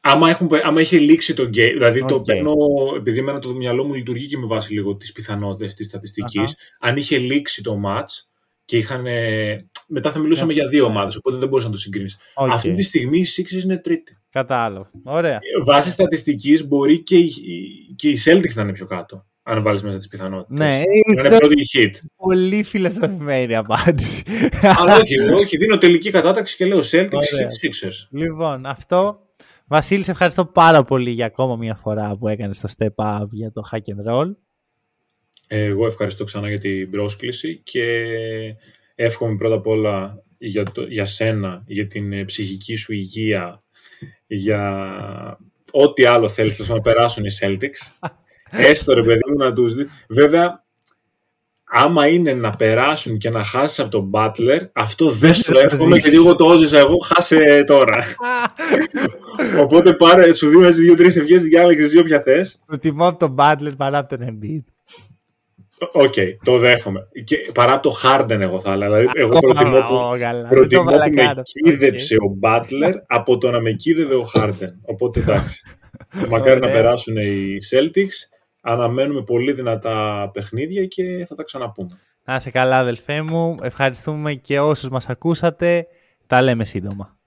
Άμα, 0.00 0.30
έχουν, 0.30 0.50
άμα 0.62 0.80
είχε 0.80 0.98
λήξει 0.98 1.34
το 1.34 1.42
game, 1.42 1.70
δηλαδή 1.72 2.04
το 2.04 2.14
Οκ. 2.14 2.24
παίρνω, 2.24 2.54
επειδή 2.96 3.18
εμένα 3.18 3.38
το 3.38 3.54
μυαλό 3.54 3.84
μου 3.84 3.94
λειτουργεί 3.94 4.26
και 4.26 4.38
με 4.38 4.46
βάση 4.46 4.72
λίγο 4.72 4.96
τις 4.96 5.12
πιθανότητες 5.12 5.74
της 5.74 5.86
στατιστικής, 5.86 6.56
αν 6.80 6.96
είχε 6.96 7.18
λήξει 7.18 7.62
το 7.62 7.82
match 7.86 8.24
και 8.64 8.76
είχαν, 8.76 9.06
ε, 9.06 9.67
μετά 9.88 10.12
θα 10.12 10.18
μιλούσαμε 10.18 10.52
για 10.52 10.68
δύο 10.68 10.84
ομάδες, 10.84 11.16
οπότε 11.16 11.36
δεν 11.36 11.48
μπορούσα 11.48 11.66
να 11.66 11.72
το 11.72 11.78
συγκρίνεις. 11.78 12.18
Οκ. 12.34 12.50
Αυτή 12.50 12.72
τη 12.72 12.82
στιγμή 12.82 13.18
οι 13.18 13.26
Sixers 13.36 13.62
είναι 13.64 13.76
τρίτη. 13.78 14.18
Κατάλαβα. 14.30 14.90
Ωραία. 15.04 15.38
Βάσει 15.64 15.90
στατιστικής 15.90 16.66
μπορεί 16.66 17.02
και 17.02 17.16
οι, 17.18 17.30
και 17.96 18.08
οι 18.08 18.18
Celtics 18.24 18.54
να 18.54 18.62
είναι 18.62 18.72
πιο 18.72 18.86
κάτω, 18.86 19.26
αν 19.42 19.62
βάλεις 19.62 19.82
μέσα 19.82 19.98
τις 19.98 20.08
πιθανότητες. 20.08 20.58
Ναι, 20.58 20.68
Να 20.68 20.76
είναι 20.76 21.28
είναι 21.28 21.36
πρώτη 21.38 21.54
η 21.60 21.68
Heat. 21.74 21.96
πολύ 22.16 22.62
φιλοσοφημένη 22.62 23.54
απάντηση. 23.56 24.22
Αλλά 24.62 24.96
όχι, 24.96 25.18
όχι, 25.18 25.56
δίνω 25.56 25.78
τελική 25.78 26.10
κατάταξη 26.10 26.56
και 26.56 26.66
λέω 26.66 26.78
Celtics, 26.78 27.12
Ωραία. 27.12 27.48
Heat, 27.48 27.86
Sixers. 27.86 28.06
λοιπόν, 28.10 28.66
αυτό. 28.66 29.20
Βασίλη, 29.70 30.04
σε 30.04 30.10
ευχαριστώ 30.10 30.44
πάρα 30.46 30.84
πολύ 30.84 31.10
για 31.10 31.26
ακόμα 31.26 31.56
μια 31.56 31.74
φορά 31.74 32.16
που 32.16 32.28
έκανες 32.28 32.60
το 32.60 32.68
step 32.78 32.94
up 33.20 33.26
για 33.30 33.52
το 33.52 33.62
hack 33.72 33.76
and 33.76 34.12
roll. 34.12 34.34
Εγώ 35.46 35.86
ευχαριστώ 35.86 36.24
ξανά 36.24 36.48
για 36.48 36.58
την 36.60 36.90
πρόσκληση 36.90 37.60
και 37.64 37.82
εύχομαι 39.00 39.36
πρώτα 39.36 39.54
απ' 39.54 39.66
όλα 39.66 40.22
για, 40.38 40.64
το, 40.64 40.82
για 40.82 41.06
σένα, 41.06 41.62
για 41.66 41.86
την 41.86 42.12
ε, 42.12 42.24
ψυχική 42.24 42.76
σου 42.76 42.92
υγεία, 42.92 43.62
για 44.26 45.38
ό,τι 45.70 46.04
άλλο 46.04 46.28
θέλεις 46.28 46.54
τέλος 46.56 46.70
πάντων, 46.70 46.82
να 46.86 46.92
περάσουν 46.92 47.24
οι 47.24 47.30
Celtics. 47.40 48.08
Έστω 48.70 48.94
ρε 48.94 49.02
παιδί 49.02 49.20
μου 49.30 49.36
να 49.36 49.52
τους 49.52 49.74
δει. 49.74 49.86
Βέβαια, 50.08 50.64
άμα 51.64 52.08
είναι 52.08 52.32
να 52.32 52.56
περάσουν 52.56 53.18
και 53.18 53.30
να 53.30 53.42
χάσεις 53.42 53.80
από 53.80 53.90
τον 53.90 54.10
Butler, 54.14 54.68
αυτό 54.72 55.10
δεν 55.10 55.34
σου 55.38 55.42
θα 55.42 55.52
το 55.52 55.58
εύχομαι 55.58 55.94
ζήσεις. 55.94 56.10
γιατί 56.10 56.26
εγώ 56.26 56.36
το 56.36 56.44
όζησα 56.46 56.78
εγώ, 56.78 56.96
χάσε 56.96 57.64
τώρα. 57.66 58.04
Οπότε 59.62 59.92
πάρε, 59.92 60.32
σου 60.32 60.48
δίνω 60.48 60.66
έτσι 60.66 60.82
δύο-τρεις 60.82 61.16
ευχές, 61.16 61.42
διάλεξες 61.42 61.90
δύο 61.90 62.02
ποια 62.02 62.20
θες. 62.20 62.60
Προτιμώ 62.66 63.06
από 63.06 63.18
τον 63.18 63.34
Butler 63.38 63.72
παρά 63.76 63.98
από 63.98 64.16
τον 64.16 64.26
Embiid. 64.28 64.72
Οκ, 65.92 66.14
το 66.44 66.58
δέχομαι. 66.58 67.00
Και 67.24 67.50
παρά 67.54 67.72
από 67.72 67.88
το 67.88 67.94
Harden 68.02 68.40
εγώ 68.40 68.60
θα 68.60 68.72
έλεγα. 68.72 68.96
Δηλαδή, 68.96 69.20
εγώ 69.20 69.36
Ακόμα, 69.36 69.52
προτιμώ 69.52 69.86
που, 69.88 69.94
ω, 69.94 70.16
καλά. 70.18 70.40
Δεν 70.40 70.48
το 70.48 70.54
προτιμώ 70.54 70.82
που 70.82 70.90
με 70.90 70.96
μαλακάρω. 70.96 71.42
κοίδεψε 71.64 72.14
ο 72.14 72.38
Butler 72.42 72.92
από 73.06 73.38
το 73.38 73.50
να 73.50 73.60
με 73.60 73.70
κοίδευε 73.72 74.14
ο 74.14 74.22
Harden. 74.34 74.72
Οπότε 74.82 75.20
εντάξει. 75.20 75.62
Μακάρι 76.30 76.60
να 76.60 76.66
Ωραία. 76.66 76.80
περάσουν 76.82 77.16
οι 77.16 77.56
Celtics. 77.70 78.36
Αναμένουμε 78.62 79.22
πολύ 79.22 79.52
δυνατά 79.52 80.30
παιχνίδια 80.32 80.84
και 80.86 81.24
θα 81.28 81.34
τα 81.34 81.42
ξαναπούμε. 81.42 81.98
Να 82.24 82.34
είσαι 82.34 82.50
καλά, 82.50 82.78
αδελφέ 82.78 83.22
μου. 83.22 83.56
Ευχαριστούμε 83.62 84.34
και 84.34 84.60
όσους 84.60 84.88
μας 84.88 85.08
ακούσατε. 85.08 85.86
Τα 86.26 86.42
λέμε 86.42 86.64
σύντομα. 86.64 87.17